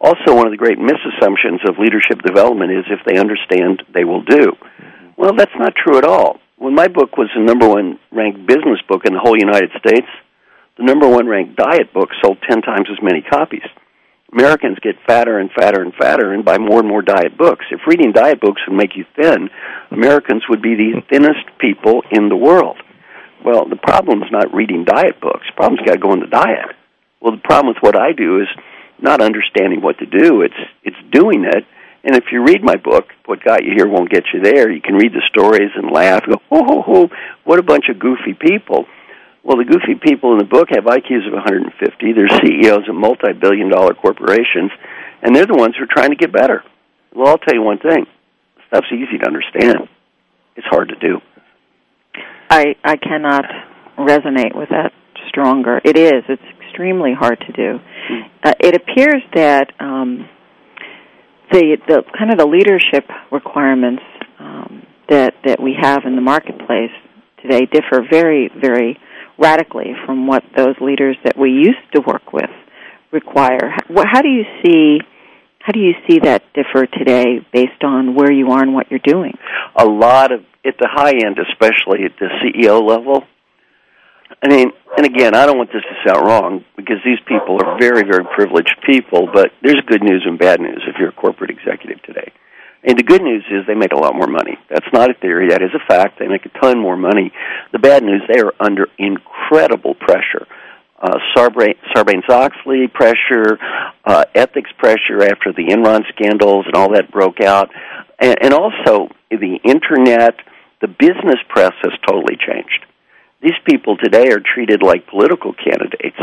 Also, 0.00 0.34
one 0.34 0.46
of 0.46 0.50
the 0.50 0.58
great 0.58 0.78
misassumptions 0.78 1.62
of 1.68 1.78
leadership 1.78 2.22
development 2.26 2.72
is 2.72 2.84
if 2.90 3.04
they 3.06 3.20
understand, 3.20 3.82
they 3.94 4.02
will 4.02 4.22
do. 4.24 4.50
Mm-hmm. 4.50 5.06
Well, 5.16 5.34
that's 5.36 5.54
not 5.56 5.74
true 5.76 5.98
at 5.98 6.04
all. 6.04 6.40
When 6.56 6.74
my 6.74 6.88
book 6.88 7.16
was 7.16 7.28
the 7.36 7.42
number 7.42 7.68
one 7.68 8.00
ranked 8.10 8.46
business 8.46 8.80
book 8.88 9.06
in 9.06 9.14
the 9.14 9.20
whole 9.20 9.38
United 9.38 9.70
States, 9.78 10.08
the 10.80 10.86
number 10.86 11.06
one 11.06 11.26
ranked 11.26 11.56
diet 11.56 11.92
book 11.92 12.08
sold 12.24 12.38
10 12.48 12.62
times 12.62 12.88
as 12.90 13.02
many 13.02 13.20
copies. 13.20 13.68
Americans 14.32 14.78
get 14.80 14.94
fatter 15.06 15.38
and 15.38 15.50
fatter 15.52 15.82
and 15.82 15.92
fatter 15.92 16.32
and 16.32 16.42
buy 16.42 16.56
more 16.56 16.78
and 16.78 16.88
more 16.88 17.02
diet 17.02 17.36
books. 17.36 17.66
If 17.70 17.80
reading 17.86 18.12
diet 18.12 18.40
books 18.40 18.62
would 18.66 18.76
make 18.76 18.96
you 18.96 19.04
thin, 19.14 19.50
Americans 19.90 20.44
would 20.48 20.62
be 20.62 20.76
the 20.76 21.02
thinnest 21.10 21.44
people 21.58 22.02
in 22.10 22.30
the 22.30 22.36
world. 22.36 22.78
Well, 23.44 23.68
the 23.68 23.76
problem 23.76 24.22
is 24.22 24.30
not 24.32 24.54
reading 24.54 24.84
diet 24.84 25.20
books. 25.20 25.44
The 25.50 25.56
problem's 25.56 25.86
got 25.86 25.94
to 25.94 26.00
go 26.00 26.14
in 26.14 26.20
the 26.20 26.26
diet. 26.26 26.72
Well, 27.20 27.32
the 27.32 27.42
problem 27.42 27.74
with 27.74 27.82
what 27.82 28.00
I 28.00 28.12
do 28.12 28.40
is 28.40 28.48
not 29.02 29.20
understanding 29.20 29.82
what 29.82 29.98
to 29.98 30.06
do. 30.06 30.40
It's 30.40 30.54
it's 30.82 30.96
doing 31.12 31.44
it. 31.44 31.64
And 32.04 32.16
if 32.16 32.24
you 32.32 32.42
read 32.42 32.62
my 32.62 32.76
book, 32.76 33.08
what 33.26 33.44
got 33.44 33.64
you 33.64 33.72
here 33.76 33.86
won't 33.86 34.08
get 34.08 34.24
you 34.32 34.40
there. 34.40 34.70
You 34.70 34.80
can 34.80 34.94
read 34.94 35.12
the 35.12 35.22
stories 35.26 35.70
and 35.76 35.90
laugh, 35.90 36.24
go, 36.24 36.40
oh, 36.50 36.64
ho, 36.64 36.82
ho, 36.82 37.10
what 37.44 37.58
a 37.58 37.62
bunch 37.62 37.90
of 37.90 37.98
goofy 37.98 38.32
people. 38.32 38.86
Well, 39.42 39.56
the 39.56 39.64
goofy 39.64 39.98
people 40.00 40.32
in 40.32 40.38
the 40.38 40.44
book 40.44 40.68
have 40.70 40.84
IQs 40.84 41.26
of 41.26 41.32
150. 41.32 42.12
They're 42.12 42.28
CEOs 42.28 42.88
of 42.88 42.94
multi-billion 42.94 43.70
dollar 43.70 43.94
corporations, 43.94 44.70
and 45.22 45.34
they're 45.34 45.46
the 45.46 45.56
ones 45.56 45.74
who 45.76 45.84
are 45.84 45.90
trying 45.90 46.10
to 46.10 46.16
get 46.16 46.32
better. 46.32 46.62
Well, 47.14 47.28
I'll 47.28 47.38
tell 47.38 47.54
you 47.54 47.62
one 47.62 47.78
thing. 47.78 48.06
Stuff's 48.68 48.92
easy 48.92 49.18
to 49.18 49.26
understand. 49.26 49.88
It's 50.56 50.66
hard 50.66 50.90
to 50.90 50.96
do. 50.96 51.20
I 52.50 52.76
I 52.84 52.96
cannot 52.96 53.44
resonate 53.98 54.54
with 54.54 54.68
that 54.70 54.92
stronger. 55.28 55.80
It 55.84 55.96
is. 55.96 56.24
It's 56.28 56.42
extremely 56.60 57.14
hard 57.18 57.40
to 57.40 57.52
do. 57.52 57.80
Uh, 58.42 58.52
it 58.60 58.74
appears 58.74 59.22
that 59.34 59.72
um, 59.80 60.28
the 61.50 61.78
the 61.88 62.02
kind 62.16 62.30
of 62.32 62.38
the 62.38 62.46
leadership 62.46 63.08
requirements 63.30 64.02
um, 64.38 64.86
that 65.08 65.34
that 65.44 65.60
we 65.60 65.76
have 65.80 66.02
in 66.04 66.14
the 66.14 66.22
marketplace 66.22 66.92
today 67.42 67.66
differ 67.66 68.04
very 68.10 68.50
very 68.60 68.98
radically 69.40 69.94
from 70.04 70.26
what 70.26 70.44
those 70.56 70.76
leaders 70.80 71.16
that 71.24 71.36
we 71.36 71.50
used 71.50 71.92
to 71.94 72.02
work 72.06 72.32
with 72.32 72.50
require. 73.10 73.74
How, 73.88 74.20
do 74.22 74.28
you 74.28 74.44
see 74.62 74.98
how 75.60 75.72
do 75.72 75.80
you 75.80 75.92
see 76.08 76.20
that 76.20 76.42
differ 76.54 76.86
today 76.86 77.44
based 77.52 77.82
on 77.82 78.14
where 78.14 78.30
you 78.30 78.50
are 78.50 78.62
and 78.62 78.74
what 78.74 78.90
you're 78.90 79.00
doing? 79.02 79.32
A 79.76 79.84
lot 79.84 80.32
of 80.32 80.40
at 80.64 80.74
the 80.78 80.88
high 80.90 81.14
end, 81.24 81.38
especially 81.38 82.04
at 82.04 82.12
the 82.20 82.28
CEO 82.42 82.86
level. 82.86 83.24
I 84.42 84.48
mean, 84.48 84.70
and 84.96 85.06
again, 85.06 85.34
I 85.34 85.46
don't 85.46 85.58
want 85.58 85.70
this 85.72 85.82
to 85.82 86.08
sound 86.08 86.26
wrong 86.26 86.64
because 86.76 86.96
these 87.04 87.18
people 87.26 87.58
are 87.62 87.78
very, 87.78 88.02
very 88.02 88.24
privileged 88.24 88.76
people, 88.86 89.28
but 89.32 89.50
there's 89.62 89.80
good 89.86 90.02
news 90.02 90.22
and 90.26 90.38
bad 90.38 90.60
news 90.60 90.82
if 90.86 90.96
you're 90.98 91.10
a 91.10 91.12
corporate 91.12 91.50
executive 91.50 92.02
today. 92.02 92.32
And 92.82 92.98
the 92.98 93.02
good 93.02 93.22
news 93.22 93.44
is 93.50 93.66
they 93.66 93.74
make 93.74 93.92
a 93.92 93.98
lot 93.98 94.14
more 94.14 94.26
money. 94.26 94.58
That's 94.70 94.86
not 94.92 95.10
a 95.10 95.14
theory, 95.14 95.48
that 95.50 95.62
is 95.62 95.70
a 95.74 95.86
fact. 95.86 96.18
They 96.18 96.28
make 96.28 96.46
a 96.46 96.60
ton 96.60 96.78
more 96.78 96.96
money. 96.96 97.32
The 97.72 97.78
bad 97.78 98.02
news, 98.02 98.22
they 98.26 98.40
are 98.40 98.54
under 98.58 98.88
incredible 98.98 99.94
pressure. 99.94 100.46
Uh, 101.00 101.16
Sarbanes 101.36 102.28
Oxley 102.28 102.86
pressure, 102.88 103.58
uh, 104.04 104.24
ethics 104.34 104.70
pressure 104.78 105.22
after 105.22 105.52
the 105.52 105.68
Enron 105.68 106.02
scandals 106.08 106.66
and 106.66 106.74
all 106.74 106.92
that 106.92 107.10
broke 107.10 107.40
out, 107.40 107.70
and, 108.18 108.36
and 108.42 108.52
also 108.52 109.08
the 109.30 109.58
internet, 109.64 110.36
the 110.80 110.88
business 110.88 111.40
press 111.48 111.72
has 111.82 111.92
totally 112.06 112.36
changed. 112.36 112.84
These 113.42 113.56
people 113.66 113.96
today 113.96 114.28
are 114.28 114.40
treated 114.40 114.82
like 114.82 115.06
political 115.06 115.54
candidates. 115.54 116.18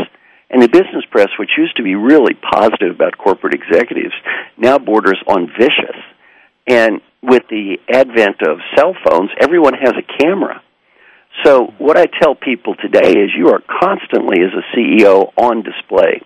And 0.50 0.62
the 0.62 0.68
business 0.68 1.04
press, 1.10 1.28
which 1.38 1.50
used 1.58 1.76
to 1.76 1.82
be 1.82 1.94
really 1.94 2.34
positive 2.34 2.94
about 2.94 3.18
corporate 3.18 3.54
executives, 3.54 4.14
now 4.56 4.78
borders 4.78 5.20
on 5.26 5.50
vicious. 5.58 5.98
And 6.68 7.00
with 7.22 7.44
the 7.48 7.78
advent 7.88 8.42
of 8.46 8.58
cell 8.76 8.94
phones, 9.04 9.30
everyone 9.40 9.72
has 9.74 9.94
a 9.96 10.18
camera. 10.22 10.62
So 11.44 11.72
what 11.78 11.96
I 11.96 12.04
tell 12.20 12.34
people 12.34 12.74
today 12.76 13.12
is 13.12 13.30
you 13.36 13.48
are 13.48 13.62
constantly 13.80 14.38
as 14.42 14.52
a 14.52 14.76
CEO 14.76 15.32
on 15.36 15.62
display. 15.62 16.20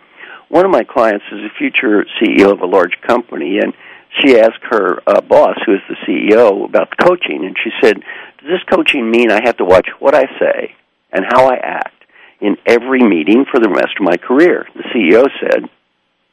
One 0.48 0.64
of 0.64 0.70
my 0.72 0.82
clients 0.82 1.24
is 1.30 1.40
a 1.40 1.58
future 1.58 2.04
CEO 2.20 2.52
of 2.52 2.60
a 2.60 2.66
large 2.66 3.00
company 3.06 3.58
and 3.62 3.72
she 4.20 4.38
asked 4.38 4.62
her 4.68 5.00
uh, 5.06 5.20
boss, 5.22 5.56
who 5.64 5.74
is 5.74 5.80
the 5.88 5.96
CEO, 6.06 6.66
about 6.66 6.90
the 6.90 7.02
coaching, 7.02 7.46
and 7.46 7.56
she 7.56 7.70
said, 7.80 7.96
"Does 8.38 8.50
this 8.50 8.62
coaching 8.70 9.10
mean 9.10 9.30
I 9.30 9.40
have 9.42 9.56
to 9.56 9.64
watch 9.64 9.88
what 10.00 10.14
I 10.14 10.24
say 10.38 10.74
and 11.10 11.24
how 11.24 11.46
I 11.46 11.56
act 11.56 12.04
in 12.38 12.58
every 12.66 13.02
meeting 13.02 13.46
for 13.50 13.58
the 13.58 13.70
rest 13.70 13.96
of 13.98 14.04
my 14.04 14.18
career?" 14.18 14.68
The 14.74 14.82
CEO 14.94 15.24
said, 15.40 15.70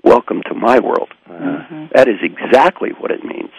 "Welcome 0.03 0.41
to 0.49 0.53
my 0.53 0.79
world." 0.79 1.07
Mm-hmm. 1.29 1.85
That 1.95 2.09
is 2.09 2.17
exactly 2.21 2.89
what 2.89 3.11
it 3.11 3.23
means 3.23 3.51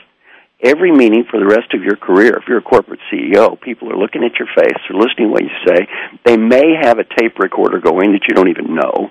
every 0.63 0.93
meeting 0.93 1.25
for 1.31 1.39
the 1.39 1.47
rest 1.47 1.73
of 1.75 1.83
your 1.83 1.97
career. 1.97 2.37
If 2.37 2.45
you're 2.49 2.59
a 2.59 2.63
corporate 2.63 3.01
CEO, 3.13 3.61
people 3.61 3.91
are 3.93 3.97
looking 3.97 4.25
at 4.25 4.39
your 4.39 4.49
face, 4.55 4.77
they're 4.89 4.99
listening 4.99 5.29
to 5.29 5.33
what 5.33 5.43
you 5.43 5.51
say. 5.67 5.89
They 6.25 6.37
may 6.37 6.75
have 6.81 6.99
a 6.99 7.05
tape 7.05 7.39
recorder 7.39 7.81
going 7.81 8.13
that 8.13 8.27
you 8.29 8.35
don't 8.35 8.49
even 8.49 8.75
know. 8.75 9.11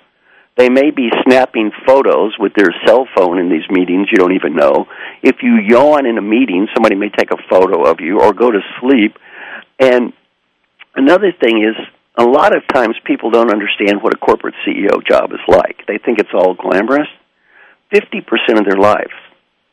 They 0.58 0.70
may 0.70 0.92
be 0.92 1.10
snapping 1.24 1.72
photos 1.88 2.36
with 2.38 2.54
their 2.54 2.74
cell 2.86 3.08
phone 3.16 3.40
in 3.40 3.50
these 3.50 3.68
meetings 3.70 4.10
you 4.12 4.18
don't 4.18 4.36
even 4.36 4.56
know. 4.56 4.88
If 5.24 5.38
you 5.42 5.56
yawn 5.56 6.06
in 6.06 6.18
a 6.18 6.22
meeting, 6.22 6.68
somebody 6.76 6.96
may 6.96 7.10
take 7.10 7.32
a 7.32 7.42
photo 7.50 7.90
of 7.90 8.02
you 8.02 8.20
or 8.20 8.34
go 8.34 8.52
to 8.52 8.60
sleep. 8.82 9.18
And 9.80 10.12
another 10.96 11.32
thing 11.32 11.64
is, 11.64 11.76
a 12.18 12.26
lot 12.26 12.54
of 12.54 12.68
times 12.68 12.96
people 13.06 13.32
don't 13.32 13.52
understand 13.54 14.04
what 14.04 14.14
a 14.14 14.18
corporate 14.18 14.56
CEO 14.68 15.00
job 15.08 15.32
is 15.32 15.40
like. 15.48 15.86
They 15.88 15.98
think 15.98 16.20
it's 16.20 16.34
all 16.34 16.54
glamorous. 16.54 17.08
50% 17.94 18.60
of 18.60 18.66
their 18.66 18.78
life 18.78 19.16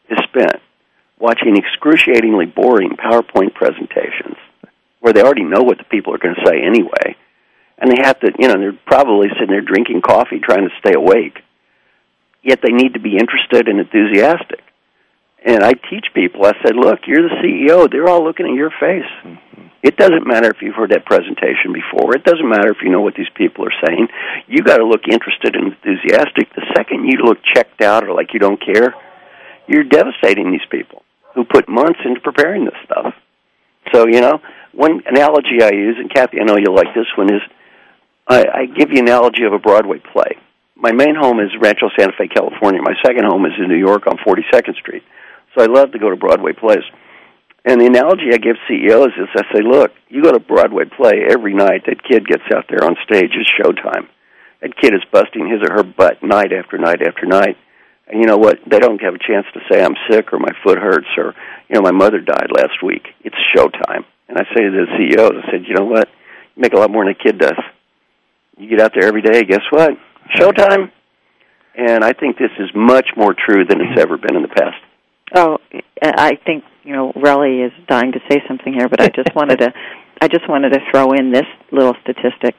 is 0.09 0.19
spent 0.29 0.63
watching 1.19 1.57
excruciatingly 1.57 2.47
boring 2.47 2.97
PowerPoint 2.97 3.55
presentations 3.55 4.37
where 5.01 5.13
they 5.13 5.23
already 5.23 5.45
know 5.45 5.63
what 5.63 5.79
the 5.79 5.85
people 5.85 6.13
are 6.15 6.19
going 6.19 6.35
to 6.35 6.47
say 6.47 6.63
anyway. 6.67 7.17
And 7.79 7.91
they 7.91 8.03
have 8.03 8.19
to, 8.21 8.33
you 8.39 8.49
know, 8.49 8.59
they're 8.59 8.79
probably 8.87 9.29
sitting 9.39 9.55
there 9.55 9.61
drinking 9.61 10.03
coffee 10.03 10.41
trying 10.43 10.69
to 10.69 10.75
stay 10.81 10.95
awake. 10.95 11.39
Yet 12.43 12.61
they 12.61 12.73
need 12.73 12.95
to 12.95 13.01
be 13.01 13.17
interested 13.17 13.69
and 13.69 13.79
enthusiastic. 13.79 14.63
And 15.45 15.63
I 15.63 15.75
teach 15.75 16.07
people, 16.13 16.45
I 16.45 16.55
said, 16.65 16.75
look, 16.75 17.07
you're 17.07 17.29
the 17.29 17.37
CEO. 17.39 17.89
They're 17.89 18.09
all 18.09 18.25
looking 18.25 18.47
at 18.47 18.55
your 18.55 18.71
face. 18.71 19.07
Mm-hmm. 19.23 19.67
It 19.83 19.97
doesn't 19.97 20.27
matter 20.27 20.51
if 20.51 20.57
you've 20.61 20.75
heard 20.75 20.91
that 20.91 21.07
presentation 21.07 21.73
before. 21.73 22.17
It 22.17 22.25
doesn't 22.25 22.49
matter 22.49 22.73
if 22.73 22.79
you 22.83 22.91
know 22.91 23.03
what 23.03 23.15
these 23.15 23.31
people 23.37 23.65
are 23.65 23.87
saying. 23.87 24.09
You 24.49 24.65
got 24.65 24.79
to 24.79 24.85
look 24.85 25.07
interested 25.07 25.55
and 25.55 25.71
enthusiastic. 25.71 26.53
The 26.55 26.67
second 26.75 27.07
you 27.07 27.23
look 27.23 27.39
checked 27.55 27.81
out 27.81 28.03
or 28.03 28.13
like 28.13 28.35
you 28.35 28.41
don't 28.41 28.59
care, 28.59 28.93
you're 29.69 29.85
devastating 29.85 30.51
these 30.51 30.67
people 30.69 31.06
who 31.37 31.45
put 31.45 31.69
months 31.69 32.01
into 32.05 32.21
preparing 32.21 32.65
this 32.65 32.75
stuff. 32.85 33.15
So, 33.93 34.09
you 34.09 34.21
know, 34.21 34.41
one 34.73 35.03
analogy 35.07 35.63
I 35.63 35.71
use, 35.71 35.97
and 36.01 36.13
Kathy, 36.13 36.41
I 36.41 36.45
know 36.45 36.57
you'll 36.57 36.75
like 36.75 36.95
this 36.97 37.07
one, 37.17 37.33
is 37.33 37.43
I, 38.27 38.45
I 38.53 38.67
give 38.67 38.91
you 38.91 38.99
an 38.99 39.07
analogy 39.07 39.45
of 39.45 39.53
a 39.53 39.59
Broadway 39.59 40.01
play. 40.13 40.41
My 40.75 40.93
main 40.93 41.15
home 41.15 41.39
is 41.39 41.53
Rancho 41.61 41.89
Santa 41.97 42.13
Fe, 42.19 42.29
California. 42.29 42.81
My 42.83 42.97
second 43.05 43.25
home 43.25 43.47
is 43.47 43.53
in 43.59 43.69
New 43.69 43.79
York 43.79 44.07
on 44.07 44.17
42nd 44.19 44.75
Street. 44.77 45.05
So 45.55 45.63
I 45.63 45.67
love 45.67 45.93
to 45.93 45.99
go 45.99 46.11
to 46.11 46.17
Broadway 46.17 46.53
plays. 46.53 46.85
And 47.65 47.81
the 47.81 47.87
analogy 47.87 48.33
I 48.33 48.39
give 48.39 48.57
CEOs 48.69 49.13
is 49.17 49.29
I 49.37 49.43
say, 49.53 49.63
look, 49.63 49.93
you 50.09 50.23
go 50.23 50.33
to 50.33 50.41
Broadway 50.41 50.85
play 50.85 51.25
every 51.29 51.55
night, 51.55 51.85
that 51.87 52.03
kid 52.03 52.27
gets 52.27 52.45
out 52.55 52.67
there 52.69 52.85
on 52.85 52.97
stage, 53.05 53.33
it's 53.35 53.51
showtime. 53.61 54.09
That 54.63 54.77
kid 54.77 54.95
is 54.95 55.03
busting 55.13 55.49
his 55.49 55.61
or 55.69 55.75
her 55.75 55.83
butt 55.83 56.23
night 56.23 56.53
after 56.53 56.79
night 56.79 57.03
after 57.03 57.27
night. 57.27 57.57
And 58.09 58.21
you 58.21 58.27
know 58.27 58.37
what? 58.37 58.59
They 58.71 58.79
don't 58.79 59.01
have 59.03 59.15
a 59.15 59.19
chance 59.19 59.47
to 59.55 59.61
say 59.71 59.83
I'm 59.83 59.97
sick 60.11 60.33
or 60.33 60.39
my 60.39 60.53
foot 60.63 60.79
hurts 60.79 61.09
or 61.17 61.35
you 61.69 61.75
know 61.75 61.83
my 61.83 61.91
mother 61.91 62.21
died 62.21 62.49
last 62.55 62.83
week. 62.83 63.03
It's 63.25 63.37
showtime. 63.55 64.05
And 64.29 64.39
I 64.39 64.43
say 64.55 64.63
to 64.63 64.71
the 64.71 64.87
CEOs, 64.97 65.45
I 65.45 65.51
said, 65.51 65.67
you 65.67 65.75
know 65.75 65.87
what? 65.87 66.09
You 66.55 66.63
make 66.63 66.73
a 66.73 66.79
lot 66.79 66.91
more 66.91 67.05
than 67.05 67.15
a 67.15 67.23
kid 67.23 67.39
does. 67.39 67.59
You 68.59 68.69
get 68.69 68.81
out 68.81 68.93
there 68.95 69.07
every 69.07 69.23
day. 69.23 69.45
Guess 69.45 69.63
what? 69.71 69.93
Showtime. 70.35 70.91
And 71.77 72.03
I 72.03 72.13
think 72.13 72.39
this 72.39 72.51
is 72.59 72.71
much 72.75 73.07
more 73.17 73.35
true 73.35 73.65
than 73.65 73.81
it's 73.81 74.01
ever 74.01 74.17
been 74.17 74.35
in 74.35 74.43
the 74.43 74.49
past. 74.49 74.77
Oh, 75.35 75.59
I 76.03 76.39
think 76.47 76.65
you 76.85 76.93
know 76.93 77.13
Relly 77.13 77.67
is 77.67 77.73
dying 77.89 78.13
to 78.13 78.21
say 78.31 78.41
something 78.49 78.73
here, 78.73 78.89
but 78.89 79.01
I 79.01 79.09
just 79.09 79.35
wanted 79.35 79.59
to, 79.59 79.73
I 80.21 80.29
just 80.29 80.49
wanted 80.49 80.73
to 80.73 80.81
throw 80.91 81.13
in 81.13 81.33
this 81.33 81.47
little 81.73 81.95
statistic. 82.03 82.55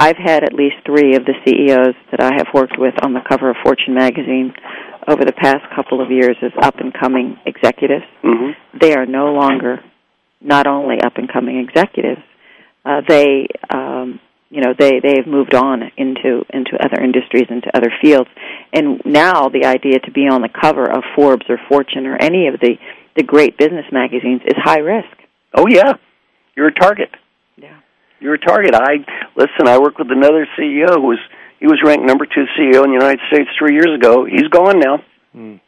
I've 0.00 0.16
had 0.16 0.44
at 0.44 0.54
least 0.54 0.76
three 0.86 1.14
of 1.14 1.26
the 1.26 1.34
CEOs 1.44 1.94
that 2.10 2.20
I 2.20 2.32
have 2.38 2.46
worked 2.54 2.78
with 2.78 2.94
on 3.04 3.12
the 3.12 3.20
cover 3.20 3.50
of 3.50 3.56
Fortune 3.62 3.92
magazine 3.92 4.54
over 5.06 5.26
the 5.26 5.32
past 5.32 5.62
couple 5.76 6.00
of 6.00 6.10
years 6.10 6.36
as 6.40 6.52
up 6.62 6.76
and 6.78 6.90
coming 6.98 7.38
executives. 7.44 8.06
Mm-hmm. 8.24 8.78
They 8.80 8.94
are 8.94 9.04
no 9.04 9.34
longer 9.34 9.84
not 10.40 10.66
only 10.66 11.02
up 11.02 11.18
and 11.18 11.30
coming 11.30 11.58
executives, 11.58 12.22
uh, 12.86 13.02
they 13.06 13.46
um, 13.68 14.20
you 14.48 14.62
know 14.62 14.72
they 14.78 15.00
they 15.00 15.16
have 15.18 15.26
moved 15.26 15.54
on 15.54 15.82
into 15.98 16.46
into 16.48 16.82
other 16.82 17.02
industries 17.04 17.44
into 17.50 17.68
other 17.76 17.92
fields, 18.00 18.30
and 18.72 19.02
now 19.04 19.50
the 19.50 19.66
idea 19.66 19.98
to 19.98 20.10
be 20.10 20.22
on 20.22 20.40
the 20.40 20.48
cover 20.48 20.90
of 20.90 21.02
Forbes 21.14 21.44
or 21.50 21.58
Fortune 21.68 22.06
or 22.06 22.16
any 22.16 22.48
of 22.48 22.58
the 22.58 22.78
the 23.16 23.22
great 23.22 23.58
business 23.58 23.84
magazines 23.92 24.40
is 24.46 24.54
high 24.56 24.78
risk. 24.78 25.14
Oh 25.52 25.66
yeah, 25.68 25.92
you're 26.56 26.68
a 26.68 26.74
target. 26.74 27.10
Yeah 27.58 27.80
you're 28.20 28.34
a 28.34 28.38
target. 28.38 28.74
I 28.74 29.04
listen. 29.36 29.66
I 29.66 29.78
work 29.78 29.98
with 29.98 30.10
another 30.10 30.46
CEO 30.58 30.94
who 30.94 31.08
was 31.08 31.18
he 31.58 31.66
was 31.66 31.80
ranked 31.84 32.04
number 32.04 32.26
two 32.26 32.44
CEO 32.58 32.84
in 32.84 32.90
the 32.90 32.98
United 32.98 33.20
States 33.32 33.48
three 33.58 33.74
years 33.74 33.92
ago. 33.94 34.24
He's 34.24 34.48
gone 34.48 34.78
now. 34.78 35.02
Mm. 35.36 35.60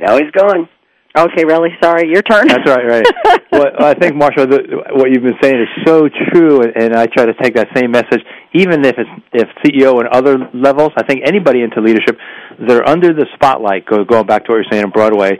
Now 0.00 0.18
he's 0.18 0.30
gone. 0.32 0.68
Okay, 1.16 1.44
really 1.44 1.70
sorry. 1.80 2.10
Your 2.10 2.22
turn. 2.22 2.48
That's 2.48 2.68
right, 2.68 2.84
right. 2.84 3.06
well, 3.52 3.70
I 3.78 3.94
think 3.94 4.16
Marshall, 4.16 4.48
the, 4.48 4.82
what 4.94 5.12
you've 5.12 5.22
been 5.22 5.38
saying 5.40 5.62
is 5.62 5.68
so 5.86 6.08
true, 6.08 6.62
and, 6.62 6.72
and 6.74 6.96
I 6.96 7.06
try 7.06 7.24
to 7.24 7.34
take 7.40 7.54
that 7.54 7.68
same 7.72 7.92
message, 7.92 8.18
even 8.52 8.84
if 8.84 8.96
it's 8.98 9.10
if 9.32 9.48
CEO 9.62 10.00
and 10.00 10.08
other 10.08 10.38
levels. 10.52 10.90
I 10.96 11.04
think 11.06 11.22
anybody 11.24 11.62
into 11.62 11.80
leadership, 11.80 12.18
they're 12.66 12.86
under 12.88 13.14
the 13.14 13.26
spotlight. 13.34 13.86
Go, 13.86 14.04
going 14.04 14.26
back 14.26 14.44
to 14.46 14.52
what 14.52 14.56
you're 14.56 14.72
saying 14.72 14.82
in 14.82 14.90
Broadway 14.90 15.38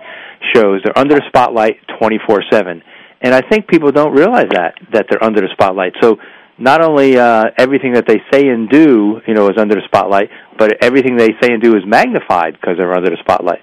shows, 0.55 0.81
they're 0.85 0.97
under 0.97 1.17
the 1.17 1.23
spotlight 1.27 1.79
twenty 1.99 2.21
four 2.25 2.45
seven, 2.53 2.81
and 3.25 3.35
I 3.35 3.41
think 3.41 3.67
people 3.67 3.91
don't 3.91 4.13
realize 4.13 4.49
that 4.53 4.75
that 4.93 5.07
they're 5.09 5.25
under 5.25 5.41
the 5.41 5.49
spotlight. 5.53 5.95
So 6.03 6.17
not 6.59 6.81
only 6.83 7.19
uh, 7.19 7.45
everything 7.59 7.95
that 7.95 8.07
they 8.07 8.19
say 8.31 8.47
and 8.47 8.69
do, 8.69 9.21
you 9.27 9.35
know, 9.35 9.49
is 9.49 9.57
under 9.59 9.75
the 9.75 9.83
spotlight, 9.87 10.29
but 10.59 10.73
everything 10.81 11.17
they 11.17 11.31
say 11.43 11.49
and 11.53 11.61
do 11.63 11.75
is 11.75 11.83
magnified 11.87 12.53
because 12.55 12.77
they're 12.79 12.95
under 12.95 13.11
the 13.11 13.17
spotlight. 13.21 13.63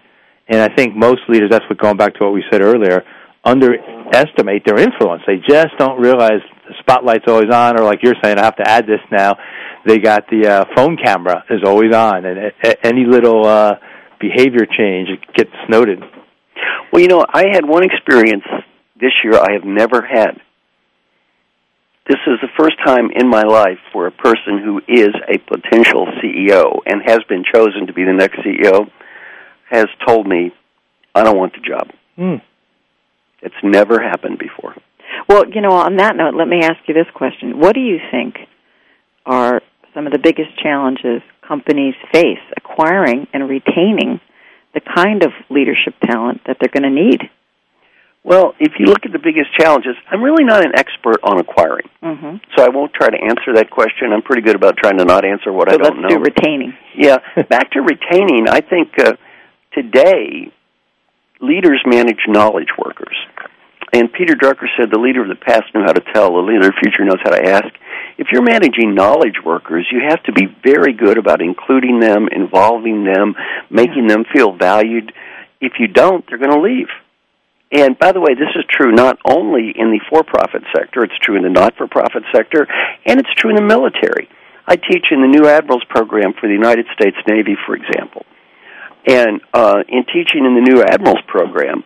And 0.49 0.59
I 0.59 0.75
think 0.75 0.95
most 0.95 1.21
leaders, 1.29 1.49
that's 1.51 1.63
what 1.69 1.77
going 1.77 1.95
back 1.95 2.15
to 2.15 2.23
what 2.25 2.33
we 2.33 2.43
said 2.51 2.61
earlier, 2.61 3.03
underestimate 3.45 4.65
their 4.65 4.77
influence. 4.77 5.21
They 5.25 5.37
just 5.47 5.77
don't 5.77 6.01
realize 6.01 6.41
the 6.67 6.75
spotlight's 6.79 7.25
always 7.27 7.49
on, 7.53 7.79
or 7.79 7.85
like 7.85 7.99
you're 8.03 8.19
saying, 8.21 8.37
I 8.37 8.43
have 8.43 8.57
to 8.57 8.67
add 8.67 8.85
this 8.85 8.99
now. 9.11 9.37
They 9.85 9.97
got 9.99 10.27
the 10.29 10.47
uh, 10.47 10.65
phone 10.75 10.97
camera 10.97 11.43
is 11.49 11.61
always 11.65 11.93
on, 11.93 12.25
and 12.25 12.51
a- 12.63 12.85
any 12.85 13.05
little 13.05 13.45
uh, 13.45 13.75
behavior 14.19 14.65
change 14.77 15.07
gets 15.35 15.51
noted. 15.69 15.99
Well, 16.91 17.01
you 17.01 17.07
know, 17.07 17.25
I 17.27 17.45
had 17.53 17.65
one 17.65 17.83
experience 17.83 18.43
this 19.01 19.11
year 19.23 19.33
I 19.33 19.53
have 19.53 19.65
never 19.65 20.01
had. 20.01 20.39
This 22.07 22.19
is 22.27 22.39
the 22.41 22.49
first 22.57 22.77
time 22.85 23.09
in 23.15 23.29
my 23.29 23.43
life 23.43 23.79
where 23.93 24.07
a 24.07 24.11
person 24.11 24.59
who 24.63 24.81
is 24.87 25.09
a 25.27 25.37
potential 25.37 26.07
CEO 26.21 26.79
and 26.85 27.01
has 27.05 27.19
been 27.27 27.43
chosen 27.43 27.87
to 27.87 27.93
be 27.93 28.03
the 28.03 28.13
next 28.13 28.39
CEO 28.39 28.89
has 29.69 29.87
told 30.05 30.27
me, 30.27 30.51
I 31.15 31.23
don't 31.23 31.37
want 31.37 31.53
the 31.53 31.61
job. 31.61 31.89
Mm. 32.17 32.41
It's 33.41 33.55
never 33.63 34.01
happened 34.01 34.39
before. 34.39 34.75
Well, 35.27 35.47
you 35.47 35.61
know, 35.61 35.71
on 35.71 35.97
that 35.97 36.15
note, 36.15 36.35
let 36.35 36.47
me 36.47 36.61
ask 36.63 36.77
you 36.87 36.93
this 36.93 37.07
question. 37.13 37.59
What 37.59 37.73
do 37.73 37.81
you 37.81 37.97
think 38.11 38.35
are 39.25 39.61
some 39.93 40.05
of 40.05 40.13
the 40.13 40.19
biggest 40.19 40.57
challenges 40.61 41.21
companies 41.47 41.95
face 42.11 42.39
acquiring 42.55 43.27
and 43.33 43.49
retaining 43.49 44.19
the 44.73 44.81
kind 44.81 45.23
of 45.23 45.31
leadership 45.49 45.95
talent 46.05 46.41
that 46.47 46.57
they're 46.59 46.71
going 46.73 46.83
to 46.83 47.01
need? 47.01 47.21
Well, 48.23 48.53
if 48.59 48.73
you 48.77 48.85
look 48.85 49.05
at 49.05 49.11
the 49.11 49.19
biggest 49.19 49.49
challenges, 49.57 49.95
I'm 50.09 50.21
really 50.21 50.43
not 50.43 50.63
an 50.63 50.73
expert 50.75 51.19
on 51.23 51.39
acquiring. 51.39 51.89
Mm-hmm. 52.03 52.37
So 52.55 52.63
I 52.63 52.69
won't 52.69 52.93
try 52.93 53.09
to 53.09 53.17
answer 53.17 53.53
that 53.55 53.71
question. 53.71 54.13
I'm 54.13 54.21
pretty 54.21 54.43
good 54.43 54.55
about 54.55 54.77
trying 54.77 54.99
to 54.99 55.05
not 55.05 55.25
answer 55.25 55.51
what 55.51 55.69
so 55.69 55.75
I 55.75 55.77
don't 55.77 56.01
let's 56.01 56.13
know. 56.13 56.19
do 56.19 56.23
retaining. 56.23 56.73
Yeah, 56.95 57.17
back 57.49 57.71
to 57.71 57.81
retaining, 57.81 58.47
I 58.47 58.61
think 58.61 58.93
uh, 58.99 59.13
today 59.73 60.51
leaders 61.41 61.81
manage 61.85 62.19
knowledge 62.27 62.69
workers. 62.77 63.17
And 63.93 64.13
Peter 64.13 64.35
Drucker 64.35 64.67
said 64.77 64.89
the 64.91 64.99
leader 64.99 65.21
of 65.23 65.27
the 65.27 65.35
past 65.35 65.63
knew 65.73 65.81
how 65.81 65.91
to 65.91 66.03
tell, 66.13 66.31
the 66.31 66.39
leader 66.39 66.67
of 66.67 66.73
the 66.73 66.79
future 66.81 67.03
knows 67.03 67.19
how 67.23 67.31
to 67.31 67.43
ask. 67.43 67.67
If 68.17 68.27
you're 68.31 68.43
managing 68.43 68.95
knowledge 68.95 69.35
workers, 69.43 69.85
you 69.91 69.99
have 70.07 70.23
to 70.23 70.31
be 70.31 70.45
very 70.63 70.93
good 70.93 71.17
about 71.17 71.41
including 71.41 71.99
them, 71.99 72.27
involving 72.31 73.03
them, 73.03 73.35
making 73.69 74.07
them 74.07 74.23
feel 74.31 74.55
valued. 74.55 75.11
If 75.59 75.73
you 75.79 75.87
don't, 75.87 76.23
they're 76.29 76.37
going 76.37 76.51
to 76.51 76.61
leave. 76.61 76.87
And 77.71 77.97
by 77.97 78.11
the 78.11 78.19
way, 78.19 78.35
this 78.35 78.51
is 78.55 78.65
true 78.69 78.91
not 78.91 79.17
only 79.23 79.71
in 79.75 79.91
the 79.91 80.01
for 80.09 80.23
profit 80.23 80.63
sector, 80.75 81.03
it's 81.03 81.17
true 81.21 81.37
in 81.37 81.43
the 81.43 81.49
not 81.49 81.77
for 81.77 81.87
profit 81.87 82.23
sector, 82.35 82.67
and 83.05 83.19
it's 83.19 83.33
true 83.37 83.49
in 83.49 83.55
the 83.55 83.61
military. 83.61 84.27
I 84.67 84.75
teach 84.75 85.07
in 85.11 85.21
the 85.21 85.27
New 85.27 85.47
Admirals 85.47 85.83
program 85.89 86.33
for 86.33 86.47
the 86.47 86.53
United 86.53 86.85
States 86.93 87.17
Navy, 87.27 87.55
for 87.65 87.75
example. 87.75 88.25
And 89.07 89.41
uh, 89.53 89.83
in 89.87 90.03
teaching 90.05 90.45
in 90.45 90.53
the 90.53 90.61
New 90.61 90.83
Admirals 90.83 91.23
program, 91.27 91.83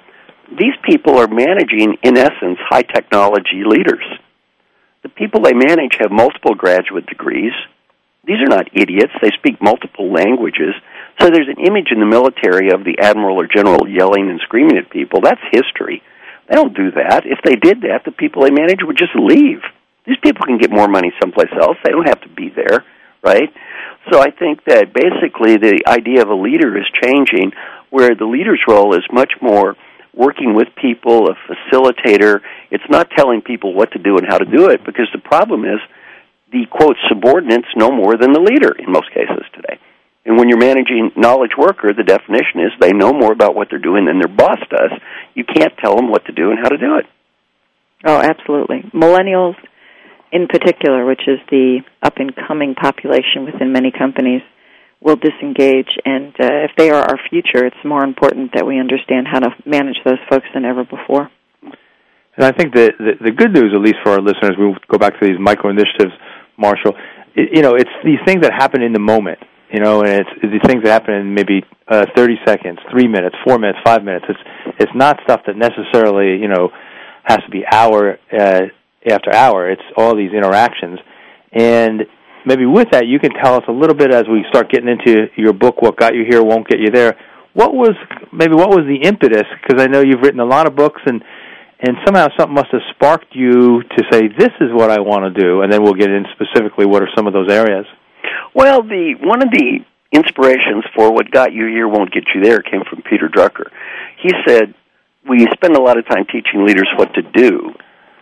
these 0.49 0.75
people 0.83 1.17
are 1.17 1.27
managing, 1.27 1.97
in 2.03 2.17
essence, 2.17 2.59
high 2.69 2.83
technology 2.83 3.63
leaders. 3.65 4.03
The 5.03 5.09
people 5.09 5.41
they 5.41 5.53
manage 5.53 5.97
have 5.99 6.11
multiple 6.11 6.55
graduate 6.55 7.05
degrees. 7.05 7.53
These 8.25 8.41
are 8.41 8.49
not 8.49 8.67
idiots. 8.73 9.13
They 9.21 9.31
speak 9.37 9.61
multiple 9.61 10.11
languages. 10.11 10.73
So 11.19 11.29
there's 11.29 11.47
an 11.47 11.65
image 11.65 11.91
in 11.91 11.99
the 11.99 12.05
military 12.05 12.71
of 12.71 12.83
the 12.83 12.99
admiral 12.99 13.39
or 13.39 13.47
general 13.47 13.87
yelling 13.87 14.29
and 14.29 14.39
screaming 14.41 14.77
at 14.77 14.89
people. 14.89 15.21
That's 15.21 15.41
history. 15.51 16.03
They 16.47 16.55
don't 16.55 16.75
do 16.75 16.91
that. 16.91 17.25
If 17.25 17.39
they 17.43 17.55
did 17.55 17.81
that, 17.81 18.03
the 18.05 18.11
people 18.11 18.43
they 18.43 18.51
manage 18.51 18.83
would 18.83 18.97
just 18.97 19.15
leave. 19.15 19.61
These 20.05 20.17
people 20.21 20.45
can 20.45 20.59
get 20.59 20.71
more 20.71 20.87
money 20.87 21.11
someplace 21.19 21.49
else. 21.59 21.77
They 21.83 21.91
don't 21.91 22.07
have 22.07 22.21
to 22.21 22.29
be 22.29 22.49
there, 22.49 22.85
right? 23.23 23.49
So 24.11 24.19
I 24.21 24.29
think 24.29 24.63
that 24.65 24.93
basically 24.93 25.57
the 25.57 25.81
idea 25.87 26.21
of 26.21 26.29
a 26.29 26.35
leader 26.35 26.77
is 26.77 26.85
changing, 27.01 27.53
where 27.89 28.13
the 28.13 28.25
leader's 28.25 28.61
role 28.67 28.93
is 28.93 29.03
much 29.11 29.33
more 29.41 29.75
working 30.13 30.53
with 30.53 30.67
people, 30.79 31.29
a 31.29 31.35
facilitator. 31.49 32.41
It's 32.69 32.83
not 32.89 33.09
telling 33.17 33.41
people 33.41 33.73
what 33.73 33.91
to 33.93 33.99
do 33.99 34.17
and 34.17 34.27
how 34.27 34.37
to 34.37 34.45
do 34.45 34.69
it, 34.69 34.85
because 34.85 35.09
the 35.11 35.19
problem 35.19 35.65
is 35.65 35.79
the 36.51 36.67
quote 36.69 36.97
subordinates 37.09 37.67
know 37.75 37.89
more 37.89 38.15
than 38.15 38.31
the 38.31 38.39
leader 38.39 38.73
in 38.77 38.91
most 38.91 39.09
cases 39.11 39.43
today. 39.55 39.79
And 40.25 40.37
when 40.37 40.49
you're 40.49 40.57
managing 40.57 41.11
knowledge 41.15 41.51
worker, 41.57 41.93
the 41.93 42.03
definition 42.03 42.61
is 42.61 42.71
they 42.79 42.93
know 42.93 43.13
more 43.13 43.31
about 43.31 43.55
what 43.55 43.67
they're 43.69 43.79
doing 43.79 44.05
than 44.05 44.19
their 44.19 44.35
boss 44.35 44.57
does. 44.69 44.91
You 45.35 45.43
can't 45.45 45.73
tell 45.77 45.95
them 45.95 46.09
what 46.09 46.25
to 46.25 46.31
do 46.31 46.49
and 46.49 46.59
how 46.59 46.69
to 46.69 46.77
do 46.77 46.97
it. 46.97 47.05
Oh, 48.03 48.19
absolutely. 48.19 48.81
Millennials, 48.93 49.55
in 50.31 50.47
particular, 50.47 51.05
which 51.05 51.21
is 51.27 51.39
the 51.49 51.81
up 52.01 52.17
and 52.17 52.33
coming 52.47 52.73
population 52.73 53.45
within 53.45 53.71
many 53.71 53.91
companies, 53.91 54.41
will 54.99 55.15
disengage. 55.15 55.89
And 56.05 56.33
uh, 56.39 56.65
if 56.65 56.71
they 56.77 56.89
are 56.89 57.03
our 57.03 57.19
future, 57.29 57.65
it's 57.65 57.85
more 57.85 58.03
important 58.03 58.53
that 58.55 58.65
we 58.65 58.79
understand 58.79 59.27
how 59.31 59.39
to 59.39 59.49
manage 59.65 59.97
those 60.03 60.19
folks 60.29 60.47
than 60.53 60.65
ever 60.65 60.83
before. 60.83 61.29
And 62.35 62.43
I 62.43 62.51
think 62.51 62.73
the, 62.73 62.91
the 62.99 63.25
the 63.25 63.31
good 63.31 63.53
news, 63.53 63.71
at 63.73 63.81
least 63.81 63.97
for 64.03 64.11
our 64.11 64.21
listeners, 64.21 64.57
we 64.59 64.75
go 64.89 64.97
back 64.97 65.17
to 65.19 65.25
these 65.25 65.39
micro 65.39 65.69
initiatives, 65.69 66.11
Marshall. 66.57 66.93
It, 67.35 67.49
you 67.53 67.61
know, 67.61 67.75
it's 67.75 67.89
these 68.03 68.19
things 68.25 68.41
that 68.41 68.51
happen 68.51 68.81
in 68.81 68.91
the 68.91 68.99
moment. 68.99 69.39
You 69.71 69.79
know, 69.79 70.01
and 70.01 70.21
it's, 70.21 70.29
it's 70.43 70.51
these 70.51 70.61
things 70.65 70.83
that 70.83 70.91
happen 70.91 71.15
in 71.15 71.33
maybe 71.33 71.63
uh, 71.87 72.05
30 72.15 72.35
seconds, 72.45 72.79
three 72.91 73.07
minutes, 73.07 73.35
four 73.45 73.57
minutes, 73.59 73.79
five 73.83 74.03
minutes. 74.03 74.25
It's 74.29 74.39
it's 74.79 74.91
not 74.95 75.19
stuff 75.23 75.41
that 75.47 75.55
necessarily 75.57 76.39
you 76.41 76.47
know 76.47 76.69
has 77.23 77.39
to 77.39 77.49
be 77.49 77.63
hour 77.65 78.17
uh, 78.31 78.61
after 79.09 79.33
hour. 79.33 79.69
It's 79.69 79.81
all 79.97 80.15
these 80.15 80.31
interactions, 80.31 80.99
and 81.51 82.03
maybe 82.45 82.65
with 82.65 82.89
that, 82.91 83.07
you 83.07 83.19
can 83.19 83.31
tell 83.31 83.55
us 83.55 83.63
a 83.67 83.71
little 83.71 83.95
bit 83.95 84.13
as 84.13 84.25
we 84.29 84.45
start 84.49 84.69
getting 84.69 84.89
into 84.89 85.27
your 85.35 85.53
book. 85.53 85.81
What 85.81 85.97
got 85.97 86.13
you 86.13 86.25
here 86.29 86.43
won't 86.43 86.67
get 86.67 86.79
you 86.79 86.91
there. 86.91 87.17
What 87.53 87.73
was 87.73 87.95
maybe 88.31 88.53
what 88.53 88.69
was 88.69 88.85
the 88.85 89.07
impetus? 89.07 89.45
Because 89.61 89.81
I 89.81 89.87
know 89.87 90.01
you've 90.01 90.21
written 90.21 90.39
a 90.39 90.45
lot 90.45 90.67
of 90.67 90.75
books 90.75 91.01
and 91.05 91.23
and 91.79 91.97
somehow 92.05 92.27
something 92.37 92.55
must 92.55 92.71
have 92.71 92.81
sparked 92.95 93.35
you 93.35 93.83
to 93.83 94.03
say 94.11 94.27
this 94.27 94.53
is 94.61 94.71
what 94.71 94.89
I 94.89 95.01
want 95.01 95.25
to 95.27 95.41
do, 95.41 95.61
and 95.61 95.71
then 95.71 95.83
we'll 95.83 95.93
get 95.93 96.09
in 96.09 96.25
specifically 96.33 96.85
what 96.85 97.03
are 97.03 97.09
some 97.15 97.27
of 97.27 97.33
those 97.33 97.49
areas. 97.51 97.85
Well, 98.53 98.83
the 98.83 99.15
one 99.21 99.41
of 99.41 99.51
the 99.51 99.79
inspirations 100.11 100.85
for 100.95 101.11
what 101.11 101.31
got 101.31 101.53
you 101.53 101.67
here 101.67 101.87
won't 101.87 102.11
get 102.13 102.23
you 102.33 102.41
there 102.41 102.61
came 102.61 102.83
from 102.89 103.01
Peter 103.01 103.27
Drucker. 103.27 103.69
He 104.21 104.31
said, 104.47 104.73
"We 105.27 105.47
spend 105.53 105.75
a 105.75 105.81
lot 105.81 105.97
of 105.97 106.07
time 106.07 106.25
teaching 106.25 106.65
leaders 106.65 106.87
what 106.95 107.13
to 107.15 107.21
do. 107.21 107.73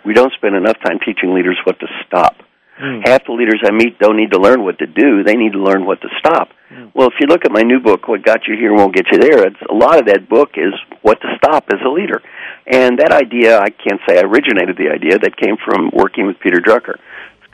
We 0.05 0.13
don't 0.13 0.33
spend 0.33 0.55
enough 0.55 0.77
time 0.83 0.99
teaching 0.99 1.33
leaders 1.33 1.57
what 1.63 1.79
to 1.79 1.87
stop." 2.05 2.35
Mm. 2.81 3.07
Half 3.07 3.25
the 3.25 3.33
leaders 3.33 3.61
I 3.63 3.71
meet 3.71 3.99
don't 3.99 4.17
need 4.17 4.31
to 4.31 4.39
learn 4.39 4.63
what 4.63 4.79
to 4.79 4.87
do; 4.87 5.23
they 5.23 5.35
need 5.35 5.53
to 5.53 5.59
learn 5.59 5.85
what 5.85 6.01
to 6.01 6.09
stop. 6.17 6.49
Mm. 6.73 6.89
Well, 6.95 7.07
if 7.07 7.13
you 7.19 7.27
look 7.27 7.45
at 7.45 7.51
my 7.51 7.61
new 7.61 7.79
book, 7.79 8.07
"What 8.07 8.23
Got 8.23 8.47
You 8.47 8.55
Here 8.55 8.73
Won't 8.73 8.95
Get 8.95 9.05
You 9.11 9.19
There," 9.19 9.45
it's 9.45 9.61
a 9.69 9.73
lot 9.73 9.99
of 9.99 10.05
that 10.07 10.27
book 10.27 10.57
is 10.57 10.73
what 11.03 11.21
to 11.21 11.27
stop 11.37 11.65
as 11.71 11.79
a 11.85 11.89
leader. 11.89 12.21
And 12.65 12.97
that 12.97 13.11
idea, 13.11 13.59
I 13.59 13.69
can't 13.69 14.01
say 14.07 14.17
I 14.17 14.21
originated 14.21 14.77
the 14.77 14.89
idea. 14.89 15.19
That 15.19 15.37
came 15.37 15.57
from 15.57 15.91
working 15.93 16.25
with 16.25 16.39
Peter 16.39 16.59
Drucker. 16.59 16.95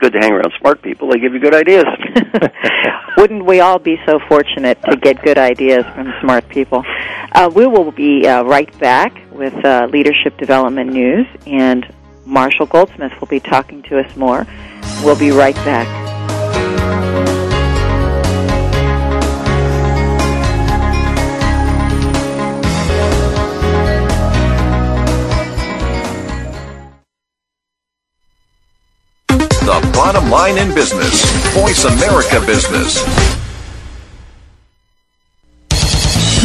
Good 0.00 0.14
to 0.14 0.18
hang 0.18 0.32
around 0.32 0.52
smart 0.58 0.80
people. 0.80 1.10
They 1.10 1.18
give 1.18 1.34
you 1.34 1.40
good 1.40 1.54
ideas. 1.54 1.84
Wouldn't 3.18 3.44
we 3.44 3.60
all 3.60 3.78
be 3.78 3.98
so 4.06 4.18
fortunate 4.28 4.80
to 4.84 4.96
get 4.96 5.20
good 5.22 5.36
ideas 5.36 5.84
from 5.94 6.12
smart 6.22 6.48
people? 6.48 6.82
Uh, 7.32 7.50
we 7.54 7.66
will 7.66 7.92
be 7.92 8.26
uh, 8.26 8.42
right 8.44 8.76
back 8.78 9.12
with 9.30 9.54
uh, 9.62 9.88
leadership 9.92 10.38
development 10.38 10.92
news, 10.92 11.26
and 11.46 11.92
Marshall 12.24 12.66
Goldsmith 12.66 13.12
will 13.20 13.28
be 13.28 13.40
talking 13.40 13.82
to 13.84 13.98
us 13.98 14.16
more. 14.16 14.46
We'll 15.04 15.18
be 15.18 15.32
right 15.32 15.56
back. 15.56 16.19
The 29.70 29.92
bottom 29.92 30.28
line 30.28 30.58
in 30.58 30.74
business. 30.74 31.24
Voice 31.54 31.84
America 31.84 32.44
Business. 32.44 33.29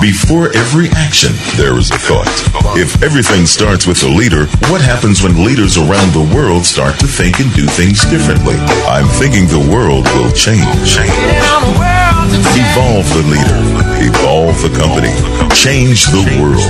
Before 0.00 0.46
every 0.54 0.86
action, 0.94 1.34
there 1.56 1.76
is 1.76 1.90
a 1.90 1.98
thought. 1.98 2.30
If 2.78 3.02
everything 3.02 3.46
starts 3.46 3.84
with 3.84 3.98
the 3.98 4.06
leader, 4.06 4.46
what 4.70 4.80
happens 4.80 5.22
when 5.22 5.44
leaders 5.44 5.76
around 5.76 6.14
the 6.14 6.22
world 6.34 6.64
start 6.64 7.00
to 7.00 7.06
think 7.06 7.40
and 7.40 7.52
do 7.52 7.66
things 7.66 8.06
differently? 8.06 8.54
I'm 8.86 9.10
thinking 9.18 9.50
the 9.50 9.58
world 9.58 10.06
will 10.14 10.30
change. 10.30 10.62
Evolve 12.54 13.10
the 13.10 13.26
leader. 13.26 13.58
Evolve 14.06 14.54
the 14.62 14.70
company. 14.78 15.10
Change 15.58 16.06
the 16.14 16.22
world. 16.38 16.62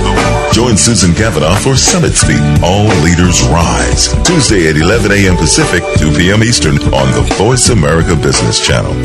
Join 0.51 0.75
Susan 0.75 1.13
Kavanaugh 1.13 1.53
for 1.61 1.77
Summit 1.77 2.17
Speak. 2.17 2.41
All 2.65 2.89
Leaders 3.05 3.45
Rise. 3.53 4.09
Tuesday 4.25 4.69
at 4.69 4.75
11 4.75 5.11
a.m. 5.11 5.37
Pacific, 5.37 5.85
2 6.01 6.17
p.m. 6.17 6.41
Eastern 6.41 6.81
on 6.97 7.13
the 7.13 7.21
Voice 7.37 7.69
America 7.69 8.15
Business 8.15 8.57
Channel. 8.65 8.97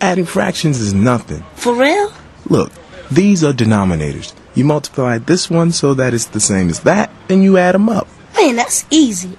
Adding 0.00 0.26
fractions 0.26 0.78
is 0.78 0.94
nothing. 0.94 1.42
For 1.56 1.74
real? 1.74 2.12
Look, 2.48 2.70
these 3.10 3.44
are 3.44 3.52
denominators. 3.52 4.34
You 4.54 4.64
multiply 4.64 5.18
this 5.18 5.50
one 5.50 5.72
so 5.72 5.94
that 5.94 6.14
it's 6.14 6.26
the 6.26 6.40
same 6.40 6.68
as 6.68 6.80
that, 6.80 7.10
then 7.28 7.42
you 7.42 7.58
add 7.58 7.74
them 7.74 7.88
up. 7.88 8.08
Man, 8.36 8.56
that's 8.56 8.84
easy. 8.90 9.38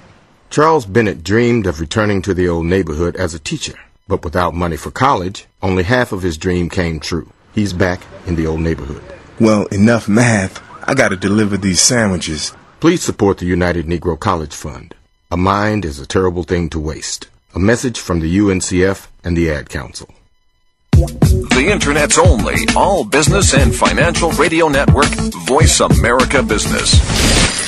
Charles 0.50 0.86
Bennett 0.86 1.22
dreamed 1.22 1.66
of 1.66 1.80
returning 1.80 2.22
to 2.22 2.34
the 2.34 2.48
old 2.48 2.66
neighborhood 2.66 3.16
as 3.16 3.34
a 3.34 3.38
teacher, 3.38 3.78
but 4.06 4.24
without 4.24 4.54
money 4.54 4.76
for 4.76 4.90
college, 4.90 5.46
only 5.62 5.82
half 5.82 6.12
of 6.12 6.22
his 6.22 6.38
dream 6.38 6.68
came 6.70 7.00
true. 7.00 7.30
He's 7.54 7.72
back 7.72 8.00
in 8.26 8.36
the 8.36 8.46
old 8.46 8.60
neighborhood. 8.60 9.02
Well, 9.40 9.66
enough 9.66 10.08
math. 10.08 10.62
I 10.88 10.94
gotta 10.94 11.16
deliver 11.16 11.56
these 11.56 11.80
sandwiches. 11.80 12.54
Please 12.80 13.02
support 13.02 13.38
the 13.38 13.46
United 13.46 13.86
Negro 13.86 14.18
College 14.18 14.54
Fund. 14.54 14.94
A 15.30 15.36
mind 15.36 15.84
is 15.84 15.98
a 15.98 16.06
terrible 16.06 16.44
thing 16.44 16.70
to 16.70 16.80
waste. 16.80 17.28
A 17.54 17.58
message 17.58 17.98
from 17.98 18.20
the 18.20 18.38
UNCF 18.38 19.08
and 19.22 19.36
the 19.36 19.50
Ad 19.50 19.68
Council. 19.68 20.08
The 20.98 21.68
Internet's 21.70 22.18
only 22.18 22.56
all 22.74 23.04
business 23.04 23.54
and 23.54 23.72
financial 23.72 24.32
radio 24.32 24.68
network, 24.68 25.06
Voice 25.46 25.78
America 25.78 26.42
Business. 26.42 27.67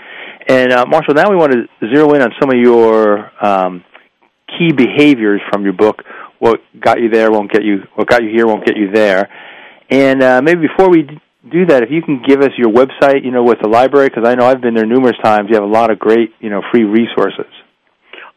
And 0.51 0.73
uh, 0.73 0.85
Marshall, 0.85 1.13
now 1.13 1.29
we 1.29 1.37
want 1.37 1.53
to 1.53 1.69
zero 1.87 2.13
in 2.13 2.21
on 2.21 2.31
some 2.41 2.49
of 2.49 2.57
your 2.57 3.31
um, 3.41 3.85
key 4.49 4.73
behaviors 4.73 5.39
from 5.49 5.63
your 5.63 5.71
book. 5.71 6.03
What 6.39 6.59
got 6.77 6.99
you 6.99 7.09
there 7.09 7.31
won't 7.31 7.49
get 7.49 7.63
you. 7.63 7.83
What 7.95 8.09
got 8.09 8.21
you 8.21 8.31
here 8.35 8.45
won't 8.45 8.65
get 8.65 8.75
you 8.75 8.91
there. 8.91 9.29
And 9.89 10.21
uh, 10.21 10.41
maybe 10.43 10.67
before 10.67 10.89
we 10.89 11.03
do 11.03 11.65
that, 11.67 11.83
if 11.83 11.89
you 11.89 12.01
can 12.01 12.21
give 12.27 12.41
us 12.41 12.49
your 12.57 12.69
website, 12.69 13.23
you 13.23 13.31
know, 13.31 13.43
with 13.43 13.59
the 13.61 13.69
library, 13.69 14.09
because 14.09 14.25
I 14.27 14.35
know 14.35 14.45
I've 14.45 14.59
been 14.59 14.73
there 14.73 14.85
numerous 14.85 15.15
times. 15.23 15.47
You 15.49 15.55
have 15.55 15.63
a 15.63 15.67
lot 15.67 15.89
of 15.89 15.99
great, 15.99 16.33
you 16.41 16.49
know, 16.49 16.61
free 16.69 16.83
resources. 16.83 17.47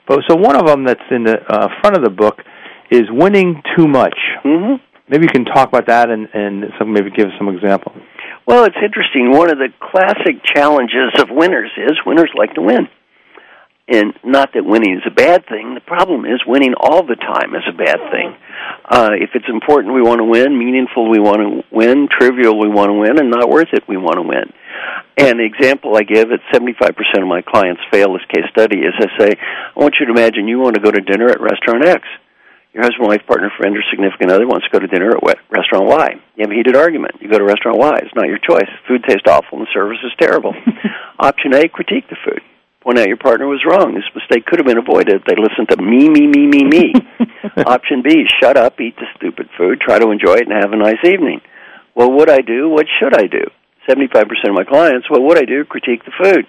But 0.07 0.21
so 0.29 0.37
one 0.37 0.57
of 0.57 0.67
them 0.67 0.85
that's 0.85 1.01
in 1.11 1.25
the 1.25 1.39
uh, 1.49 1.69
front 1.81 1.97
of 1.97 2.03
the 2.03 2.11
book 2.11 2.41
is 2.91 3.03
winning 3.11 3.63
too 3.77 3.89
much. 3.89 4.17
Mm-hmm. 4.45 4.83
Maybe 5.09 5.25
you 5.25 5.33
can 5.33 5.45
talk 5.45 5.69
about 5.69 5.87
that 5.87 6.11
and 6.11 6.29
and 6.33 6.65
some 6.79 6.93
maybe 6.93 7.11
give 7.11 7.29
us 7.29 7.33
some 7.39 7.49
examples. 7.49 7.97
Well, 8.47 8.65
it's 8.65 8.77
interesting. 8.83 9.31
One 9.31 9.51
of 9.51 9.59
the 9.59 9.73
classic 9.81 10.45
challenges 10.45 11.19
of 11.19 11.29
winners 11.31 11.71
is 11.77 11.99
winners 12.05 12.31
like 12.37 12.55
to 12.55 12.63
win. 12.63 12.89
And 13.87 14.15
not 14.25 14.53
that 14.55 14.65
winning 14.65 14.97
is 14.97 15.05
a 15.07 15.13
bad 15.13 15.45
thing. 15.47 15.75
The 15.75 15.85
problem 15.85 16.25
is 16.25 16.41
winning 16.47 16.73
all 16.79 17.05
the 17.05 17.17
time 17.17 17.55
is 17.55 17.65
a 17.69 17.77
bad 17.77 18.01
thing. 18.11 18.35
Uh, 18.85 19.11
if 19.13 19.31
it's 19.35 19.49
important, 19.49 19.95
we 19.95 20.01
want 20.01 20.21
to 20.21 20.25
win. 20.25 20.59
Meaningful, 20.59 21.11
we 21.11 21.21
want 21.21 21.41
to 21.45 21.65
win. 21.71 22.09
Trivial, 22.09 22.59
we 22.59 22.69
want 22.69 22.89
to 22.89 22.95
win. 22.95 23.19
And 23.19 23.31
not 23.31 23.49
worth 23.49 23.73
it, 23.73 23.85
we 23.87 23.99
want 23.99 24.17
to 24.17 24.23
win. 24.23 24.53
The 25.17 25.45
example 25.45 25.97
I 25.97 26.03
give 26.03 26.33
at 26.33 26.41
75% 26.53 26.97
of 27.21 27.29
my 27.29 27.43
clients 27.43 27.83
fail 27.93 28.15
this 28.15 28.25
case 28.33 28.49
study 28.51 28.81
is 28.81 28.95
I 28.97 29.09
say, 29.19 29.31
I 29.37 29.81
want 29.81 29.97
you 30.01 30.07
to 30.07 30.13
imagine 30.13 30.49
you 30.49 30.59
want 30.59 30.77
to 30.77 30.81
go 30.81 30.91
to 30.91 31.01
dinner 31.01 31.29
at 31.29 31.41
restaurant 31.41 31.85
X. 31.85 32.03
Your 32.75 32.83
husband, 32.83 33.07
wife, 33.07 33.23
partner, 33.27 33.55
friend, 33.57 33.77
or 33.77 33.87
significant 33.89 34.33
other 34.33 34.51
wants 34.51 34.67
to 34.67 34.73
go 34.75 34.81
to 34.83 34.91
dinner 34.91 35.15
at 35.15 35.39
restaurant 35.49 35.87
Y. 35.87 36.19
You 36.35 36.43
have 36.43 36.51
a 36.51 36.59
heated 36.59 36.75
argument. 36.75 37.15
You 37.21 37.31
go 37.31 37.39
to 37.39 37.45
restaurant 37.47 37.79
Y. 37.79 38.03
It's 38.03 38.15
not 38.17 38.27
your 38.27 38.43
choice. 38.43 38.67
Food 38.89 39.05
tastes 39.07 39.31
awful 39.31 39.59
and 39.59 39.67
the 39.67 39.71
service 39.73 40.03
is 40.03 40.11
terrible. 40.19 40.53
Option 41.21 41.55
A, 41.55 41.69
critique 41.69 42.11
the 42.11 42.19
food. 42.27 42.43
Point 42.83 42.99
out 42.99 43.07
your 43.07 43.17
partner 43.17 43.47
was 43.47 43.65
wrong. 43.65 43.95
This 43.95 44.11
mistake 44.13 44.45
could 44.45 44.59
have 44.59 44.67
been 44.67 44.83
avoided 44.83 45.15
if 45.15 45.25
they 45.25 45.39
listened 45.39 45.71
to 45.71 45.81
me, 45.81 46.11
me, 46.11 46.27
me, 46.27 46.51
me, 46.51 46.65
me. 46.67 46.93
Option 47.65 48.03
B, 48.03 48.27
shut 48.43 48.59
up, 48.59 48.81
eat 48.81 48.97
the 48.97 49.07
stupid 49.17 49.49
food, 49.57 49.81
try 49.81 50.01
to 50.01 50.11
enjoy 50.11 50.35
it, 50.35 50.51
and 50.51 50.53
have 50.53 50.73
a 50.73 50.77
nice 50.77 51.01
evening. 51.07 51.41
Well, 51.95 52.11
what 52.11 52.27
would 52.27 52.31
I 52.31 52.43
do? 52.43 52.69
What 52.69 52.87
should 52.99 53.15
I 53.15 53.29
do? 53.29 53.47
75% 53.89 54.27
of 54.49 54.53
my 54.53 54.65
clients, 54.65 55.09
what 55.09 55.23
would 55.23 55.39
I 55.39 55.47
do? 55.47 55.65
Critique 55.65 56.05
the 56.05 56.13
food. 56.21 56.47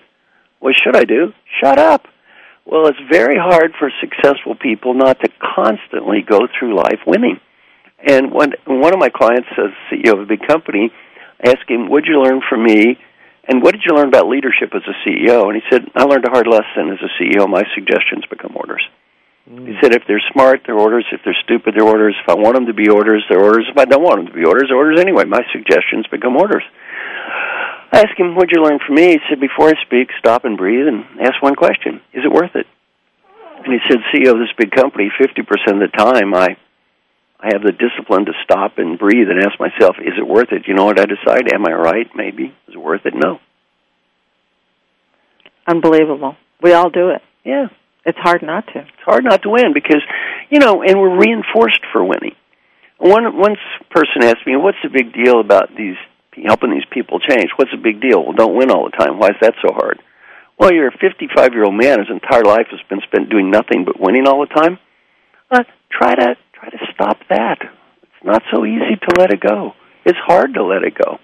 What 0.60 0.74
should 0.74 0.96
I 0.96 1.06
do? 1.06 1.34
Shut 1.62 1.78
up. 1.78 2.08
Well, 2.66 2.88
it's 2.88 3.00
very 3.12 3.38
hard 3.38 3.74
for 3.78 3.92
successful 4.02 4.56
people 4.56 4.94
not 4.96 5.20
to 5.22 5.30
constantly 5.40 6.26
go 6.28 6.48
through 6.58 6.76
life 6.76 7.00
winning. 7.06 7.40
And 8.06 8.32
when 8.32 8.54
one 8.66 8.94
of 8.94 9.00
my 9.00 9.10
clients, 9.10 9.48
as 9.58 9.72
CEO 9.92 10.14
of 10.14 10.20
a 10.20 10.26
big 10.26 10.46
company, 10.48 10.92
asked 11.44 11.70
him, 11.70 11.88
"What'd 11.90 12.08
you 12.08 12.22
learn 12.22 12.42
from 12.50 12.64
me?" 12.64 12.98
And 13.48 13.62
what 13.62 13.74
did 13.74 13.84
you 13.86 13.96
learn 13.96 14.08
about 14.08 14.28
leadership 14.28 14.74
as 14.74 14.82
a 14.90 14.96
CEO? 15.06 15.46
And 15.46 15.56
he 15.56 15.62
said, 15.70 15.86
I 15.94 16.04
learned 16.04 16.26
a 16.26 16.32
hard 16.32 16.48
lesson 16.48 16.90
as 16.90 16.98
a 17.02 17.12
CEO. 17.18 17.48
My 17.48 17.64
suggestions 17.76 18.26
become 18.26 18.58
orders. 18.58 18.82
Mm. 19.50 19.68
He 19.68 19.76
said, 19.82 19.94
if 19.94 20.02
they're 20.08 20.24
smart, 20.34 20.62
they're 20.66 20.78
orders. 20.78 21.06
If 21.12 21.22
they're 21.24 21.38
stupid, 21.44 21.76
they're 21.76 21.86
orders. 21.86 22.16
If 22.22 22.28
I 22.28 22.34
want 22.34 22.56
them 22.56 22.66
to 22.66 22.74
be 22.74 22.90
orders, 22.90 23.24
they're 23.30 23.44
orders. 23.44 23.68
If 23.70 23.78
I 23.78 23.86
don't 23.86 24.02
want 24.02 24.18
them 24.18 24.28
to 24.28 24.34
be 24.34 24.46
orders, 24.46 24.66
they're 24.70 24.78
orders 24.78 25.00
anyway. 25.00 25.26
My 25.26 25.46
suggestions 25.54 26.08
become 26.10 26.36
orders. 26.36 26.64
I 27.96 28.02
asked 28.02 28.20
him, 28.20 28.36
What'd 28.36 28.52
you 28.52 28.62
learn 28.62 28.80
from 28.86 28.96
me? 28.96 29.14
He 29.14 29.20
said, 29.30 29.40
Before 29.40 29.70
I 29.70 29.74
speak, 29.86 30.10
stop 30.20 30.44
and 30.44 30.58
breathe 30.58 30.88
and 30.88 31.06
ask 31.22 31.42
one 31.42 31.56
question 31.56 32.02
Is 32.14 32.26
it 32.26 32.32
worth 32.32 32.56
it? 32.56 32.68
And 33.64 33.74
he 33.74 33.80
said, 33.88 34.00
CEO 34.14 34.34
of 34.34 34.40
this 34.40 34.52
big 34.58 34.72
company, 34.72 35.10
50% 35.20 35.40
of 35.40 35.80
the 35.80 35.98
time 35.98 36.34
I 36.34 36.58
I 37.40 37.50
have 37.54 37.62
the 37.62 37.72
discipline 37.72 38.26
to 38.26 38.32
stop 38.44 38.78
and 38.78 38.98
breathe 38.98 39.28
and 39.30 39.44
ask 39.44 39.60
myself, 39.60 39.98
is 40.00 40.14
it 40.18 40.28
worth 40.28 40.52
it? 40.52 40.68
You 40.68 40.74
know 40.74 40.86
what 40.86 41.00
I 41.00 41.06
decide? 41.06 41.54
Am 41.54 41.66
I 41.68 41.74
right? 41.74 42.08
Maybe. 42.16 42.46
Is 42.68 42.74
it 42.74 42.78
worth 42.78 43.06
it? 43.06 43.14
No. 43.14 43.40
Unbelievable. 45.68 46.38
We 46.62 46.74
all 46.74 46.90
do 46.90 47.10
it. 47.10 47.22
Yeah. 47.44 47.68
It's 48.06 48.18
hard 48.18 48.42
not 48.42 48.66
to. 48.68 48.80
It's 48.80 49.06
hard 49.06 49.26
not 49.26 49.44
to 49.44 49.50
win 49.50 49.74
because, 49.74 50.02
you 50.50 50.60
know, 50.60 50.82
and 50.82 51.00
we're 51.00 51.20
reinforced 51.20 51.82
for 51.92 52.04
winning. 52.04 52.36
One 52.98 53.38
one 53.38 53.58
person 53.92 54.24
asked 54.24 54.48
me, 54.48 54.56
"What's 54.56 54.78
the 54.82 54.90
big 54.90 55.12
deal 55.14 55.42
about 55.42 55.76
these 55.76 55.98
helping 56.44 56.72
these 56.72 56.88
people 56.92 57.20
change? 57.20 57.50
What's 57.56 57.72
the 57.72 57.78
big 57.78 58.02
deal? 58.02 58.24
Well, 58.24 58.34
don't 58.34 58.56
win 58.56 58.72
all 58.72 58.86
the 58.86 58.98
time. 58.98 59.20
Why 59.20 59.30
is 59.30 59.40
that 59.42 59.56
so 59.62 59.74
hard?" 59.74 60.00
Well, 60.58 60.72
you're 60.72 60.88
a 60.88 60.98
55 60.98 61.54
year 61.54 61.66
old 61.66 61.76
man. 61.76 62.00
His 62.00 62.10
entire 62.10 62.44
life 62.44 62.68
has 62.72 62.80
been 62.90 63.02
spent 63.02 63.30
doing 63.30 63.52
nothing 63.52 63.86
but 63.86 64.00
winning 64.00 64.28
all 64.28 64.40
the 64.42 64.54
time. 64.54 64.80
Uh, 65.52 65.64
try 65.92 66.16
to 66.16 66.36
try 66.54 66.70
to 66.70 66.78
stop 66.94 67.20
that. 67.30 67.60
It's 67.62 68.26
not 68.26 68.42
so 68.54 68.66
easy 68.66 68.96
to 68.96 69.20
let 69.20 69.32
it 69.32 69.42
go. 69.42 69.74
It's 70.06 70.18
hard 70.26 70.54
to 70.54 70.64
let 70.64 70.84
it 70.84 70.96
go. 70.96 71.20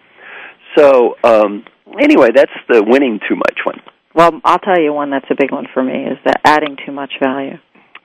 So 0.76 1.16
um, 1.24 1.66
anyway, 2.00 2.30
that's 2.34 2.52
the 2.70 2.84
winning 2.86 3.20
too 3.28 3.36
much 3.36 3.60
one. 3.66 3.82
Well, 4.14 4.42
I'll 4.44 4.60
tell 4.60 4.80
you 4.80 4.94
one 4.94 5.10
that's 5.10 5.30
a 5.30 5.36
big 5.36 5.52
one 5.52 5.68
for 5.74 5.84
me 5.84 6.04
is 6.06 6.18
that 6.26 6.42
adding 6.44 6.78
too 6.86 6.92
much 6.92 7.14
value. 7.22 7.58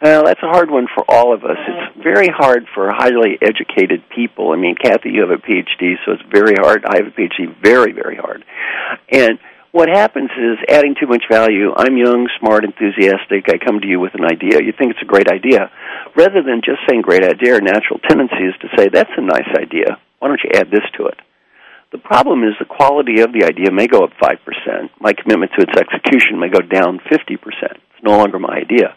Well, 0.03 0.25
that's 0.25 0.43
a 0.43 0.53
hard 0.53 0.71
one 0.71 0.89
for 0.95 1.05
all 1.09 1.33
of 1.33 1.43
us. 1.45 1.57
It's 1.57 2.03
very 2.05 2.29
hard 2.29 2.67
for 2.75 2.93
highly 2.93 3.39
educated 3.41 4.05
people. 4.15 4.53
I 4.53 4.57
mean, 4.57 4.77
Kathy, 4.77 5.09
you 5.09 5.23
have 5.23 5.31
a 5.31 5.41
PhD, 5.41 5.97
so 6.05 6.13
it's 6.13 6.23
very 6.31 6.55
hard. 6.61 6.85
I 6.85 6.99
have 7.01 7.07
a 7.07 7.17
PhD, 7.17 7.49
very, 7.63 7.93
very 7.93 8.17
hard. 8.17 8.45
And 9.11 9.39
what 9.73 9.89
happens 9.89 10.29
is 10.37 10.59
adding 10.69 10.97
too 11.01 11.07
much 11.07 11.25
value. 11.31 11.73
I'm 11.75 11.97
young, 11.97 12.29
smart, 12.39 12.65
enthusiastic. 12.65 13.49
I 13.49 13.57
come 13.57 13.81
to 13.81 13.87
you 13.87 13.99
with 13.99 14.13
an 14.15 14.25
idea. 14.25 14.61
You 14.61 14.73
think 14.77 14.93
it's 14.93 15.03
a 15.03 15.09
great 15.09 15.29
idea. 15.29 15.71
Rather 16.15 16.43
than 16.45 16.61
just 16.61 16.85
saying 16.89 17.01
great 17.01 17.25
idea, 17.25 17.55
our 17.55 17.61
natural 17.61 17.99
tendency 18.07 18.53
is 18.53 18.57
to 18.61 18.69
say, 18.77 18.89
that's 18.93 19.17
a 19.17 19.23
nice 19.25 19.49
idea. 19.57 19.97
Why 20.19 20.29
don't 20.29 20.41
you 20.45 20.51
add 20.61 20.71
this 20.71 20.85
to 20.99 21.07
it? 21.07 21.17
The 21.93 21.99
problem 21.99 22.45
is 22.45 22.53
the 22.59 22.69
quality 22.69 23.21
of 23.21 23.33
the 23.33 23.45
idea 23.49 23.73
may 23.73 23.87
go 23.87 24.05
up 24.05 24.13
5%. 24.21 24.37
My 25.01 25.15
commitment 25.15 25.53
to 25.57 25.65
its 25.65 25.73
execution 25.73 26.39
may 26.39 26.49
go 26.49 26.61
down 26.61 27.01
50%. 27.09 27.37
It's 27.41 28.05
no 28.05 28.19
longer 28.19 28.39
my 28.39 28.61
idea. 28.61 28.93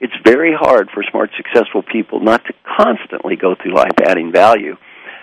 It's 0.00 0.14
very 0.24 0.52
hard 0.54 0.88
for 0.94 1.02
smart, 1.10 1.30
successful 1.36 1.82
people 1.82 2.20
not 2.20 2.44
to 2.44 2.52
constantly 2.78 3.36
go 3.36 3.54
through 3.54 3.74
life 3.74 3.98
adding 4.04 4.32
value. 4.32 4.76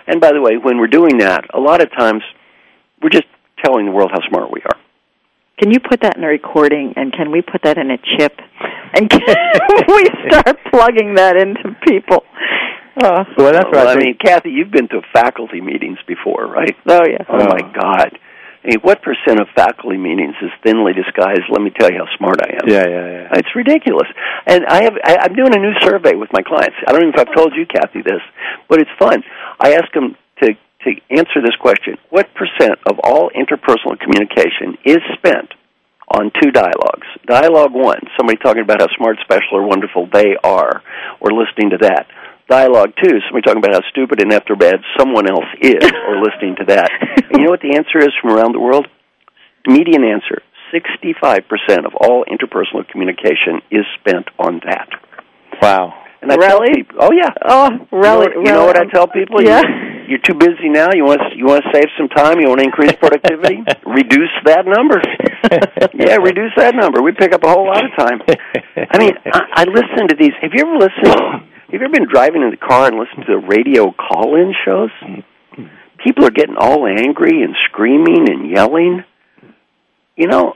And 0.06 0.20
by 0.20 0.32
the 0.32 0.40
way, 0.40 0.56
when 0.56 0.78
we're 0.78 0.86
doing 0.86 1.18
that, 1.18 1.44
a 1.54 1.60
lot 1.60 1.80
of 1.80 1.90
times 1.92 2.22
we're 3.02 3.10
just 3.10 3.26
telling 3.64 3.86
the 3.86 3.92
world 3.92 4.10
how 4.12 4.20
smart 4.28 4.52
we 4.52 4.60
are. 4.62 4.78
Can 5.58 5.70
you 5.70 5.80
put 5.80 6.02
that 6.02 6.16
in 6.18 6.24
a 6.24 6.28
recording 6.28 6.92
and 6.96 7.12
can 7.12 7.32
we 7.32 7.40
put 7.40 7.62
that 7.64 7.78
in 7.78 7.90
a 7.90 7.96
chip? 7.96 8.38
And 8.94 9.08
can 9.08 9.20
we 9.88 10.04
start 10.28 10.58
plugging 10.70 11.14
that 11.14 11.36
into 11.36 11.74
people? 11.86 12.24
Uh, 12.96 13.24
well, 13.36 13.52
that's 13.52 13.68
right. 13.72 13.96
I 13.96 13.96
mean, 13.96 14.16
Kathy, 14.22 14.50
you've 14.50 14.70
been 14.70 14.88
to 14.88 15.00
faculty 15.12 15.60
meetings 15.60 15.98
before, 16.06 16.46
right? 16.46 16.76
Oh, 16.86 17.02
yes. 17.08 17.24
Oh, 17.28 17.44
my 17.44 17.60
God. 17.72 18.18
What 18.82 19.02
percent 19.02 19.38
of 19.38 19.46
faculty 19.54 19.96
meetings 19.96 20.34
is 20.42 20.50
thinly 20.62 20.92
disguised? 20.92 21.46
Let 21.50 21.62
me 21.62 21.70
tell 21.70 21.90
you 21.90 21.98
how 21.98 22.10
smart 22.16 22.42
I 22.42 22.58
am. 22.58 22.66
Yeah, 22.66 22.86
yeah, 22.86 23.06
yeah. 23.06 23.38
It's 23.38 23.54
ridiculous. 23.54 24.08
And 24.46 24.66
I 24.66 24.82
have 24.82 24.94
I, 25.04 25.16
I'm 25.22 25.34
doing 25.34 25.54
a 25.54 25.60
new 25.60 25.74
survey 25.82 26.14
with 26.14 26.30
my 26.32 26.42
clients. 26.42 26.74
I 26.86 26.92
don't 26.92 27.02
know 27.02 27.14
if 27.14 27.18
I've 27.18 27.34
told 27.34 27.54
you, 27.54 27.66
Kathy, 27.66 28.02
this, 28.02 28.22
but 28.68 28.80
it's 28.80 28.90
fun. 28.98 29.22
I 29.60 29.74
ask 29.74 29.92
them 29.94 30.16
to 30.42 30.54
to 30.54 30.90
answer 31.10 31.38
this 31.42 31.54
question: 31.60 31.96
What 32.10 32.26
percent 32.34 32.78
of 32.90 32.98
all 33.04 33.30
interpersonal 33.30 33.98
communication 34.00 34.78
is 34.84 34.98
spent 35.14 35.54
on 36.10 36.32
two 36.42 36.50
dialogues? 36.50 37.06
Dialogue 37.26 37.72
one: 37.72 38.00
somebody 38.16 38.38
talking 38.42 38.62
about 38.62 38.80
how 38.80 38.88
smart, 38.96 39.18
special, 39.22 39.58
or 39.58 39.66
wonderful 39.66 40.08
they 40.12 40.34
are, 40.42 40.82
or 41.20 41.30
listening 41.30 41.70
to 41.70 41.78
that 41.86 42.06
dialogue 42.48 42.92
two, 43.02 43.18
somebody 43.26 43.42
talking 43.42 43.62
about 43.62 43.74
how 43.74 43.84
stupid 43.90 44.22
and 44.22 44.32
after 44.32 44.56
bad 44.56 44.76
someone 44.98 45.28
else 45.28 45.50
is, 45.60 45.82
or 46.08 46.22
listening 46.26 46.56
to 46.58 46.64
that. 46.66 46.90
And 47.30 47.40
you 47.40 47.44
know 47.46 47.50
what 47.50 47.60
the 47.60 47.76
answer 47.76 47.98
is 47.98 48.14
from 48.20 48.32
around 48.32 48.52
the 48.52 48.60
world? 48.60 48.86
Median 49.66 50.04
answer: 50.04 50.42
sixty-five 50.72 51.44
percent 51.48 51.86
of 51.86 51.94
all 51.94 52.24
interpersonal 52.24 52.86
communication 52.88 53.62
is 53.70 53.84
spent 54.00 54.28
on 54.38 54.60
that. 54.64 54.88
Wow. 55.60 56.05
And 56.26 56.32
I 56.32 56.42
really? 56.42 56.50
tell 56.50 56.74
people, 56.74 56.98
oh 57.00 57.12
yeah, 57.14 57.30
oh 57.46 57.70
really? 57.92 58.26
You 58.34 58.34
know, 58.34 58.42
you 58.42 58.52
know 58.52 58.66
what 58.66 58.76
I 58.76 58.84
tell 58.90 59.06
people? 59.06 59.42
Yeah. 59.42 59.62
You, 59.62 60.10
you're 60.10 60.24
too 60.26 60.34
busy 60.34 60.68
now. 60.68 60.90
You 60.92 61.04
want 61.04 61.20
to, 61.22 61.38
you 61.38 61.46
want 61.46 61.62
to 61.62 61.70
save 61.72 61.86
some 61.98 62.08
time. 62.08 62.40
You 62.40 62.48
want 62.48 62.60
to 62.60 62.66
increase 62.66 62.92
productivity. 62.98 63.62
reduce 63.86 64.34
that 64.44 64.66
number. 64.66 64.98
yeah, 65.94 66.16
reduce 66.18 66.50
that 66.56 66.74
number. 66.74 67.02
We 67.02 67.12
pick 67.12 67.32
up 67.32 67.44
a 67.44 67.48
whole 67.48 67.66
lot 67.66 67.84
of 67.84 67.90
time. 67.94 68.22
I 68.74 68.98
mean, 68.98 69.14
I, 69.32 69.62
I 69.62 69.64
listen 69.70 70.08
to 70.08 70.16
these. 70.18 70.34
Have 70.42 70.50
you 70.52 70.66
ever 70.66 70.78
listened? 70.78 71.46
Have 71.70 71.72
you 71.72 71.78
ever 71.78 71.88
been 71.88 72.08
driving 72.10 72.42
in 72.42 72.50
the 72.50 72.56
car 72.56 72.88
and 72.90 72.98
listened 72.98 73.26
to 73.26 73.38
the 73.38 73.46
radio 73.46 73.92
call-in 73.92 74.54
shows? 74.64 74.90
People 76.02 76.26
are 76.26 76.30
getting 76.30 76.56
all 76.58 76.86
angry 76.86 77.42
and 77.42 77.54
screaming 77.70 78.26
and 78.30 78.50
yelling. 78.50 79.04
You 80.16 80.26
know, 80.26 80.54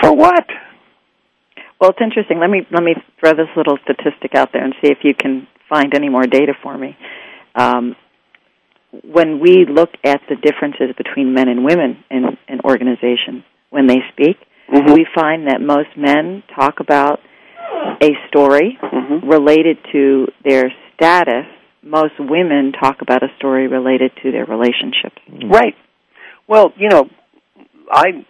for 0.00 0.14
what? 0.14 0.44
Well, 1.80 1.90
it's 1.90 2.00
interesting. 2.02 2.38
Let 2.38 2.50
me 2.50 2.66
let 2.70 2.82
me 2.82 2.94
throw 3.18 3.32
this 3.32 3.48
little 3.56 3.78
statistic 3.84 4.34
out 4.34 4.50
there 4.52 4.62
and 4.62 4.74
see 4.82 4.90
if 4.90 4.98
you 5.02 5.14
can 5.14 5.48
find 5.68 5.94
any 5.94 6.08
more 6.08 6.24
data 6.26 6.52
for 6.62 6.76
me. 6.76 6.96
Um, 7.54 7.96
when 9.04 9.40
we 9.40 9.66
look 9.66 9.90
at 10.04 10.20
the 10.28 10.36
differences 10.36 10.94
between 10.96 11.32
men 11.32 11.48
and 11.48 11.64
women 11.64 12.04
in 12.10 12.36
an 12.48 12.60
organization 12.64 13.44
when 13.70 13.86
they 13.86 13.98
speak, 14.12 14.36
mm-hmm. 14.70 14.92
we 14.92 15.06
find 15.14 15.46
that 15.46 15.60
most 15.60 15.88
men 15.96 16.42
talk 16.54 16.80
about 16.80 17.20
a 18.02 18.10
story 18.28 18.78
mm-hmm. 18.82 19.28
related 19.28 19.78
to 19.92 20.26
their 20.44 20.72
status. 20.94 21.46
Most 21.82 22.14
women 22.18 22.72
talk 22.72 23.00
about 23.00 23.22
a 23.22 23.28
story 23.38 23.68
related 23.68 24.10
to 24.22 24.32
their 24.32 24.44
relationships. 24.44 25.16
Right. 25.48 25.74
Well, 26.46 26.72
you 26.76 26.88
know, 26.88 27.08
I 27.90 28.26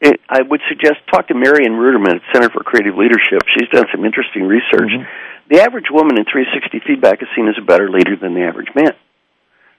it, 0.00 0.20
I 0.28 0.42
would 0.42 0.60
suggest 0.68 1.02
talk 1.10 1.28
to 1.28 1.34
Marian 1.34 1.74
Ruderman 1.74 2.16
at 2.16 2.22
Center 2.32 2.50
for 2.50 2.62
Creative 2.62 2.94
Leadership. 2.94 3.42
She's 3.58 3.68
done 3.70 3.86
some 3.90 4.04
interesting 4.04 4.46
research. 4.46 4.94
Mm-hmm. 4.94 5.50
The 5.50 5.60
average 5.60 5.90
woman 5.90 6.18
in 6.18 6.24
360 6.24 6.86
feedback 6.86 7.22
is 7.22 7.28
seen 7.34 7.48
as 7.48 7.56
a 7.58 7.64
better 7.64 7.90
leader 7.90 8.14
than 8.14 8.34
the 8.34 8.42
average 8.42 8.68
man. 8.74 8.92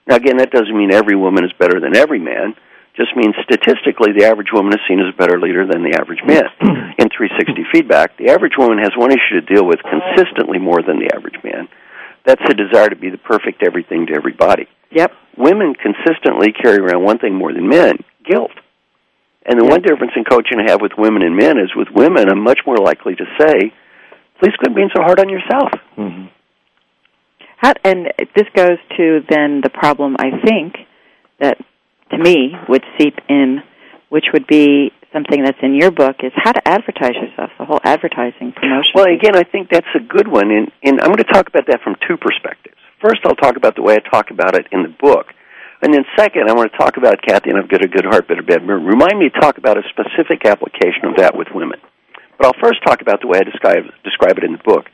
Now, 0.06 0.16
again, 0.16 0.38
that 0.38 0.50
doesn't 0.50 0.76
mean 0.76 0.92
every 0.92 1.14
woman 1.14 1.44
is 1.44 1.52
better 1.56 1.80
than 1.80 1.96
every 1.96 2.18
man. 2.18 2.54
Just 2.96 3.14
means 3.16 3.34
statistically, 3.44 4.12
the 4.12 4.26
average 4.26 4.50
woman 4.52 4.74
is 4.74 4.80
seen 4.88 4.98
as 4.98 5.14
a 5.14 5.16
better 5.16 5.38
leader 5.38 5.64
than 5.64 5.86
the 5.86 5.94
average 5.94 6.20
man. 6.26 6.50
in 6.98 7.08
360 7.08 7.70
feedback, 7.72 8.18
the 8.18 8.28
average 8.28 8.58
woman 8.58 8.78
has 8.78 8.90
one 8.96 9.12
issue 9.12 9.40
to 9.40 9.46
deal 9.46 9.64
with 9.64 9.78
consistently 9.86 10.58
more 10.58 10.82
than 10.82 10.98
the 10.98 11.14
average 11.14 11.38
man. 11.44 11.68
That's 12.26 12.42
the 12.46 12.54
desire 12.54 12.90
to 12.90 12.96
be 12.96 13.08
the 13.08 13.22
perfect 13.22 13.62
everything 13.62 14.06
to 14.06 14.14
everybody. 14.14 14.68
Yep. 14.90 15.12
Women 15.38 15.74
consistently 15.74 16.52
carry 16.52 16.78
around 16.78 17.04
one 17.04 17.18
thing 17.18 17.34
more 17.34 17.54
than 17.54 17.68
men 17.68 18.02
guilt. 18.28 18.52
And 19.46 19.58
the 19.58 19.64
one 19.64 19.80
difference 19.80 20.12
in 20.16 20.24
coaching 20.24 20.60
I 20.60 20.70
have 20.70 20.80
with 20.80 20.92
women 20.98 21.22
and 21.22 21.34
men 21.34 21.58
is 21.58 21.70
with 21.74 21.88
women, 21.94 22.28
I'm 22.28 22.42
much 22.42 22.60
more 22.66 22.76
likely 22.76 23.16
to 23.16 23.24
say, 23.38 23.72
please 24.38 24.54
quit 24.58 24.74
being 24.74 24.90
so 24.94 25.02
hard 25.02 25.18
on 25.18 25.28
yourself. 25.28 25.70
Mm-hmm. 25.96 26.26
How, 27.56 27.72
and 27.84 28.12
this 28.36 28.46
goes 28.54 28.78
to 28.96 29.20
then 29.28 29.60
the 29.62 29.70
problem, 29.70 30.16
I 30.18 30.30
think, 30.44 30.76
that 31.40 31.58
to 32.10 32.18
me 32.18 32.54
would 32.68 32.84
seep 32.98 33.14
in, 33.28 33.62
which 34.08 34.26
would 34.32 34.46
be 34.46 34.92
something 35.12 35.42
that's 35.42 35.58
in 35.62 35.74
your 35.74 35.90
book, 35.90 36.16
is 36.22 36.32
how 36.36 36.52
to 36.52 36.68
advertise 36.68 37.14
yourself, 37.14 37.50
the 37.58 37.64
whole 37.64 37.80
advertising 37.82 38.52
promotion. 38.52 38.92
Well, 38.94 39.06
again, 39.06 39.36
I 39.36 39.44
think 39.44 39.68
that's 39.70 39.86
a 39.94 40.00
good 40.00 40.28
one. 40.28 40.50
And, 40.50 40.70
and 40.82 41.00
I'm 41.00 41.08
going 41.08 41.18
to 41.18 41.32
talk 41.32 41.48
about 41.48 41.66
that 41.66 41.80
from 41.82 41.96
two 42.06 42.16
perspectives. 42.16 42.76
First, 43.00 43.20
I'll 43.24 43.34
talk 43.34 43.56
about 43.56 43.74
the 43.76 43.82
way 43.82 43.96
I 43.96 44.08
talk 44.08 44.30
about 44.30 44.54
it 44.54 44.66
in 44.70 44.82
the 44.82 44.94
book. 45.00 45.26
And 45.82 45.94
then 45.94 46.04
second, 46.16 46.48
I 46.48 46.52
want 46.52 46.70
to 46.72 46.78
talk 46.78 46.96
about, 46.98 47.22
Kathy, 47.22 47.50
and 47.50 47.58
I've 47.58 47.68
got 47.68 47.84
a 47.84 47.88
good 47.88 48.04
heart, 48.04 48.28
but 48.28 48.38
a 48.38 48.42
bad 48.42 48.62
memory. 48.62 48.84
Remind 48.84 49.18
me 49.18 49.30
to 49.30 49.40
talk 49.40 49.56
about 49.56 49.78
a 49.78 49.82
specific 49.88 50.44
application 50.44 51.08
of 51.08 51.16
that 51.16 51.36
with 51.36 51.48
women. 51.54 51.80
But 52.36 52.46
I'll 52.46 52.62
first 52.62 52.82
talk 52.84 53.00
about 53.00 53.20
the 53.20 53.28
way 53.28 53.38
I 53.38 53.44
describe, 53.44 53.84
describe 54.04 54.36
it 54.38 54.44
in 54.44 54.52
the 54.52 54.64
book. 54.64 54.86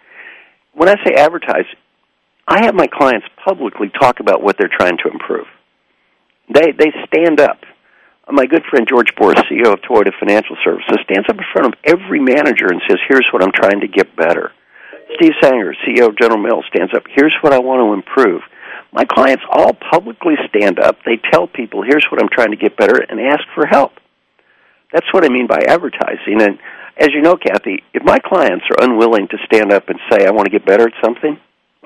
When 0.74 0.88
I 0.88 0.94
say 1.04 1.14
advertise, 1.14 1.66
I 2.46 2.64
have 2.64 2.74
my 2.74 2.86
clients 2.86 3.26
publicly 3.44 3.90
talk 3.90 4.20
about 4.20 4.42
what 4.42 4.56
they're 4.58 4.70
trying 4.70 4.98
to 4.98 5.10
improve. 5.10 5.46
They, 6.52 6.70
they 6.70 6.92
stand 7.06 7.40
up. 7.40 7.58
My 8.30 8.46
good 8.46 8.62
friend 8.70 8.86
George 8.88 9.14
Borst, 9.18 9.42
CEO 9.50 9.72
of 9.72 9.80
Toyota 9.82 10.10
Financial 10.18 10.56
Services, 10.64 10.98
stands 11.04 11.26
up 11.28 11.38
in 11.38 11.44
front 11.52 11.66
of 11.66 11.74
every 11.82 12.20
manager 12.20 12.66
and 12.66 12.82
says, 12.88 12.98
here's 13.08 13.26
what 13.32 13.42
I'm 13.42 13.52
trying 13.52 13.80
to 13.80 13.88
get 13.88 14.14
better. 14.16 14.52
Steve 15.14 15.32
Sanger, 15.42 15.74
CEO 15.86 16.08
of 16.08 16.18
General 16.18 16.38
Mills, 16.38 16.64
stands 16.74 16.92
up, 16.94 17.04
here's 17.08 17.34
what 17.42 17.52
I 17.52 17.58
want 17.58 17.80
to 17.82 17.94
improve. 17.94 18.42
My 18.92 19.04
clients 19.04 19.42
all 19.50 19.72
publicly 19.90 20.34
stand 20.48 20.78
up. 20.78 20.96
They 21.04 21.18
tell 21.32 21.46
people, 21.46 21.82
here's 21.82 22.06
what 22.10 22.22
I'm 22.22 22.28
trying 22.32 22.50
to 22.50 22.56
get 22.56 22.76
better, 22.76 22.96
and 23.08 23.20
ask 23.20 23.42
for 23.54 23.66
help. 23.66 23.92
That's 24.92 25.06
what 25.12 25.24
I 25.24 25.28
mean 25.28 25.46
by 25.46 25.60
advertising. 25.66 26.40
And 26.40 26.58
as 26.96 27.08
you 27.12 27.20
know, 27.20 27.36
Kathy, 27.36 27.82
if 27.92 28.02
my 28.04 28.18
clients 28.18 28.64
are 28.70 28.84
unwilling 28.84 29.28
to 29.28 29.36
stand 29.44 29.72
up 29.72 29.88
and 29.88 29.98
say, 30.10 30.26
I 30.26 30.30
want 30.30 30.46
to 30.46 30.50
get 30.50 30.64
better 30.64 30.86
at 30.86 30.94
something, 31.04 31.38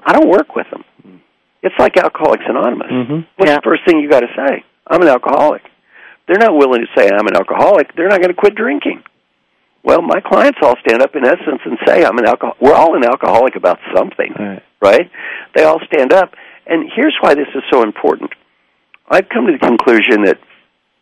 I 0.04 0.12
don't 0.12 0.28
work 0.28 0.54
with 0.54 0.66
them. 0.70 0.84
It's 1.62 1.74
like 1.78 1.96
Alcoholics 1.96 2.44
Anonymous. 2.48 2.90
Mm-hmm. 2.90 3.20
What's 3.36 3.52
the 3.52 3.60
first 3.64 3.82
thing 3.86 3.98
you 4.00 4.08
got 4.08 4.20
to 4.20 4.32
say? 4.36 4.64
I'm 4.86 5.02
an 5.02 5.08
alcoholic. 5.08 5.62
They're 6.26 6.38
not 6.38 6.54
willing 6.56 6.80
to 6.82 6.86
say 6.96 7.10
I'm 7.10 7.26
an 7.26 7.36
alcoholic. 7.36 7.94
They're 7.96 8.08
not 8.08 8.20
going 8.22 8.32
to 8.32 8.38
quit 8.38 8.54
drinking. 8.54 9.02
Well, 9.82 10.00
my 10.02 10.20
clients 10.20 10.58
all 10.62 10.76
stand 10.86 11.02
up 11.02 11.16
in 11.16 11.24
essence 11.24 11.60
and 11.64 11.78
say, 11.86 12.04
"I'm 12.04 12.18
an 12.18 12.26
alcohol." 12.26 12.54
We're 12.60 12.74
all 12.74 12.94
an 12.96 13.04
alcoholic 13.04 13.56
about 13.56 13.78
something, 13.94 14.32
Right. 14.38 14.62
right? 14.80 15.10
They 15.54 15.64
all 15.64 15.80
stand 15.86 16.12
up, 16.12 16.34
and 16.66 16.90
here's 16.94 17.16
why 17.20 17.34
this 17.34 17.48
is 17.54 17.62
so 17.72 17.82
important. 17.82 18.32
I've 19.08 19.28
come 19.28 19.46
to 19.46 19.52
the 19.52 19.58
conclusion 19.58 20.24
that 20.24 20.38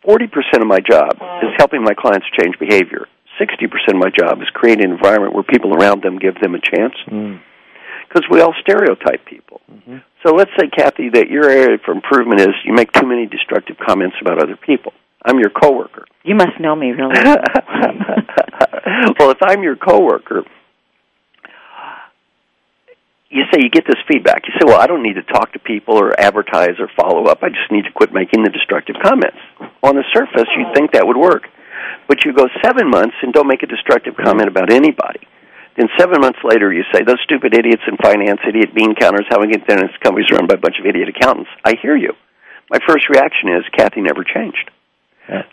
40% 0.05 0.61
of 0.61 0.67
my 0.67 0.79
job 0.79 1.13
is 1.43 1.49
helping 1.57 1.83
my 1.83 1.93
clients 1.93 2.27
change 2.39 2.57
behavior. 2.59 3.07
60% 3.39 3.69
of 3.89 3.95
my 3.95 4.09
job 4.09 4.41
is 4.41 4.49
creating 4.53 4.85
an 4.85 4.91
environment 4.91 5.33
where 5.33 5.43
people 5.43 5.73
around 5.73 6.03
them 6.03 6.17
give 6.17 6.35
them 6.41 6.55
a 6.55 6.59
chance. 6.59 6.95
Mm. 7.07 7.41
Because 8.07 8.23
we 8.29 8.41
all 8.41 8.53
stereotype 8.61 9.25
people. 9.25 9.61
Mm-hmm. 9.71 9.97
So 10.25 10.33
let's 10.33 10.49
say, 10.59 10.67
Kathy, 10.67 11.09
that 11.13 11.29
your 11.29 11.47
area 11.47 11.77
for 11.85 11.91
improvement 11.91 12.41
is 12.41 12.49
you 12.65 12.73
make 12.73 12.91
too 12.91 13.05
many 13.05 13.27
destructive 13.27 13.77
comments 13.77 14.15
about 14.19 14.41
other 14.41 14.57
people. 14.57 14.93
I'm 15.23 15.39
your 15.39 15.51
coworker. 15.51 16.05
You 16.23 16.35
must 16.35 16.59
know 16.59 16.75
me 16.75 16.91
really. 16.91 17.13
well, 17.23 17.37
if 19.29 19.37
I'm 19.43 19.61
your 19.61 19.75
coworker, 19.75 20.43
you 23.29 23.43
say 23.53 23.59
you 23.61 23.69
get 23.69 23.85
this 23.85 24.01
feedback. 24.07 24.47
You 24.47 24.53
say, 24.59 24.65
"Well, 24.65 24.81
I 24.81 24.87
don't 24.87 25.03
need 25.03 25.15
to 25.15 25.23
talk 25.23 25.53
to 25.53 25.59
people 25.59 25.97
or 25.97 26.19
advertise 26.19 26.79
or 26.79 26.89
follow 26.95 27.25
up. 27.25 27.43
I 27.43 27.49
just 27.49 27.71
need 27.71 27.85
to 27.85 27.91
quit 27.91 28.11
making 28.11 28.43
the 28.43 28.49
destructive 28.49 28.95
comments." 29.01 29.37
On 29.83 29.95
the 29.95 30.03
surface, 30.13 30.49
you'd 30.57 30.73
think 30.73 30.91
that 30.91 31.05
would 31.05 31.17
work, 31.17 31.47
but 32.07 32.25
you 32.25 32.33
go 32.33 32.47
seven 32.63 32.89
months 32.89 33.15
and 33.21 33.31
don't 33.31 33.47
make 33.47 33.63
a 33.63 33.67
destructive 33.67 34.17
comment 34.17 34.47
about 34.47 34.71
anybody. 34.71 35.21
Then 35.75 35.89
seven 35.97 36.19
months 36.19 36.39
later, 36.43 36.73
you 36.73 36.83
say, 36.91 37.03
"Those 37.03 37.21
stupid 37.21 37.55
idiots 37.55 37.83
in 37.87 37.97
finance, 37.97 38.41
idiot 38.45 38.73
bean 38.73 38.95
counters, 38.95 39.27
having 39.29 39.51
internet 39.51 39.97
companies 40.01 40.31
run 40.31 40.47
by 40.47 40.55
a 40.55 40.57
bunch 40.57 40.79
of 40.79 40.85
idiot 40.85 41.07
accountants." 41.09 41.49
I 41.63 41.75
hear 41.75 41.95
you. 41.95 42.15
My 42.69 42.79
first 42.87 43.07
reaction 43.09 43.49
is, 43.49 43.63
"Kathy 43.69 44.01
never 44.01 44.23
changed." 44.23 44.71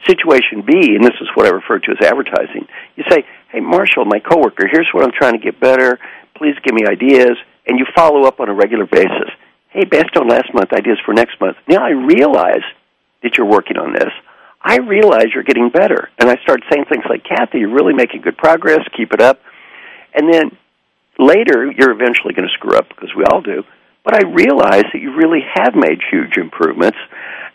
Situation 0.07 0.62
B, 0.62 0.97
and 0.97 1.05
this 1.05 1.20
is 1.20 1.29
what 1.35 1.47
I 1.47 1.51
refer 1.51 1.79
to 1.79 1.91
as 1.93 2.07
advertising. 2.07 2.66
You 2.97 3.05
say, 3.11 3.24
"Hey, 3.51 3.61
Marshall, 3.61 4.07
my 4.07 4.18
coworker, 4.18 4.66
here's 4.66 4.89
what 4.93 5.05
I'm 5.05 5.12
trying 5.12 5.35
to 5.35 5.39
get 5.39 5.61
better. 5.61 5.99
Please 6.35 6.57
give 6.62 6.74
me 6.74 6.87
ideas." 6.87 7.37
And 7.67 7.79
you 7.79 7.87
follow 7.95 8.25
up 8.25 8.41
on 8.41 8.49
a 8.49 8.55
regular 8.55 8.87
basis. 8.87 9.31
Hey, 9.71 9.85
based 9.85 10.17
on 10.17 10.29
last 10.29 10.53
month, 10.55 10.73
ideas 10.73 10.99
for 11.05 11.12
next 11.12 11.41
month. 11.41 11.57
Now 11.69 11.85
I 11.85 11.91
realize 11.91 12.62
that 13.23 13.37
you're 13.37 13.47
working 13.47 13.77
on 13.77 13.93
this. 13.93 14.11
I 14.62 14.79
realize 14.79 15.27
you're 15.35 15.45
getting 15.45 15.71
better, 15.71 16.11
and 16.19 16.29
I 16.29 16.37
start 16.43 16.62
saying 16.71 16.87
things 16.87 17.05
like, 17.09 17.25
"Kathy, 17.25 17.61
you're 17.61 17.75
really 17.75 17.95
making 17.95 18.23
good 18.23 18.37
progress. 18.37 18.81
Keep 18.97 19.12
it 19.12 19.21
up." 19.21 19.41
And 20.14 20.33
then 20.33 20.57
later, 21.19 21.71
you're 21.71 21.93
eventually 21.93 22.35
going 22.35 22.49
to 22.49 22.55
screw 22.55 22.77
up 22.77 22.89
because 22.89 23.14
we 23.14 23.25
all 23.25 23.41
do. 23.43 23.64
But 24.05 24.14
I 24.14 24.29
realize 24.29 24.85
that 24.93 25.01
you 25.01 25.14
really 25.14 25.41
have 25.55 25.75
made 25.75 26.01
huge 26.11 26.37
improvements. 26.37 26.99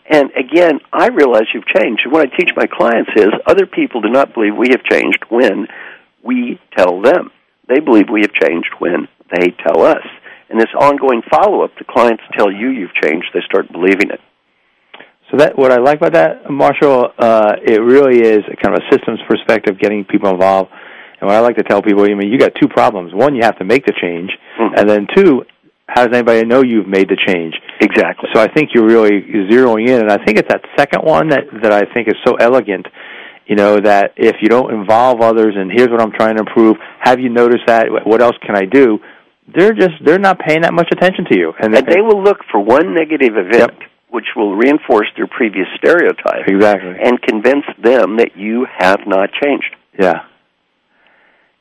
And 0.06 0.30
again, 0.36 0.80
I 0.92 1.08
realize 1.08 1.44
you've 1.54 1.66
changed. 1.66 2.02
And 2.04 2.12
what 2.12 2.26
I 2.26 2.36
teach 2.36 2.50
my 2.56 2.66
clients 2.66 3.10
is 3.16 3.28
other 3.46 3.66
people 3.66 4.00
do 4.00 4.10
not 4.10 4.34
believe 4.34 4.56
we 4.56 4.70
have 4.70 4.84
changed 4.84 5.24
when 5.28 5.68
we 6.22 6.60
tell 6.76 7.00
them. 7.00 7.30
They 7.68 7.80
believe 7.80 8.10
we 8.10 8.22
have 8.22 8.32
changed 8.34 8.70
when 8.78 9.08
they 9.32 9.50
tell 9.66 9.82
us. 9.82 10.04
And 10.50 10.60
this 10.60 10.68
ongoing 10.78 11.22
follow 11.30 11.62
up, 11.64 11.70
the 11.78 11.84
clients 11.88 12.22
tell 12.36 12.52
you 12.52 12.68
you've 12.68 12.94
changed, 13.02 13.26
they 13.32 13.40
start 13.46 13.72
believing 13.72 14.10
it. 14.10 14.20
So 15.30 15.38
that 15.38 15.56
what 15.56 15.72
I 15.72 15.78
like 15.78 15.96
about 15.98 16.12
that, 16.12 16.50
Marshall, 16.50 17.08
uh, 17.18 17.54
it 17.64 17.80
really 17.80 18.20
is 18.20 18.40
a 18.52 18.56
kind 18.62 18.76
of 18.76 18.82
a 18.84 18.94
systems 18.94 19.18
perspective, 19.26 19.78
getting 19.78 20.04
people 20.04 20.28
involved. 20.28 20.70
And 21.20 21.28
what 21.28 21.36
I 21.36 21.40
like 21.40 21.56
to 21.56 21.62
tell 21.62 21.80
people, 21.80 22.02
I 22.04 22.12
mean, 22.14 22.30
you 22.30 22.38
got 22.38 22.52
two 22.60 22.68
problems. 22.68 23.14
One, 23.14 23.34
you 23.34 23.42
have 23.42 23.58
to 23.58 23.64
make 23.64 23.86
the 23.86 23.94
change, 24.00 24.30
Mm-hmm. 24.60 24.74
and 24.78 24.90
then 24.90 25.06
two, 25.16 25.42
how 25.88 26.06
does 26.06 26.14
anybody 26.14 26.44
know 26.44 26.62
you've 26.62 26.86
made 26.86 27.08
the 27.08 27.16
change? 27.26 27.54
Exactly. 27.80 28.28
So 28.34 28.40
I 28.40 28.48
think 28.52 28.70
you're 28.74 28.86
really 28.86 29.22
zeroing 29.50 29.88
in, 29.88 30.00
and 30.02 30.10
I 30.12 30.22
think 30.22 30.38
it's 30.38 30.48
that 30.48 30.60
second 30.76 31.00
one 31.02 31.28
that 31.30 31.44
that 31.62 31.72
I 31.72 31.82
think 31.94 32.08
is 32.08 32.14
so 32.26 32.34
elegant. 32.34 32.86
You 33.46 33.56
know 33.56 33.80
that 33.80 34.12
if 34.16 34.36
you 34.42 34.48
don't 34.48 34.72
involve 34.72 35.20
others, 35.22 35.54
and 35.56 35.70
here's 35.72 35.88
what 35.88 36.00
I'm 36.02 36.12
trying 36.12 36.36
to 36.36 36.40
improve. 36.40 36.76
Have 37.00 37.18
you 37.18 37.30
noticed 37.30 37.64
that? 37.66 37.86
What 38.04 38.20
else 38.20 38.36
can 38.44 38.54
I 38.56 38.64
do? 38.66 38.98
They're 39.54 39.74
just 39.74 39.94
they're 40.04 40.18
not 40.18 40.38
paying 40.38 40.62
that 40.62 40.72
much 40.72 40.88
attention 40.92 41.24
to 41.30 41.38
you, 41.38 41.52
and, 41.58 41.74
And 41.74 41.86
they 41.86 42.00
will 42.00 42.22
look 42.22 42.38
for 42.50 42.60
one 42.60 42.94
negative 42.94 43.34
event 43.36 43.72
which 44.12 44.26
will 44.36 44.54
reinforce 44.54 45.08
their 45.16 45.26
previous 45.26 45.66
stereotype 45.78 46.46
exactly. 46.46 46.94
and 47.02 47.20
convince 47.22 47.64
them 47.82 48.18
that 48.18 48.36
you 48.36 48.66
have 48.78 49.00
not 49.06 49.30
changed. 49.42 49.74
Yeah. 49.98 50.26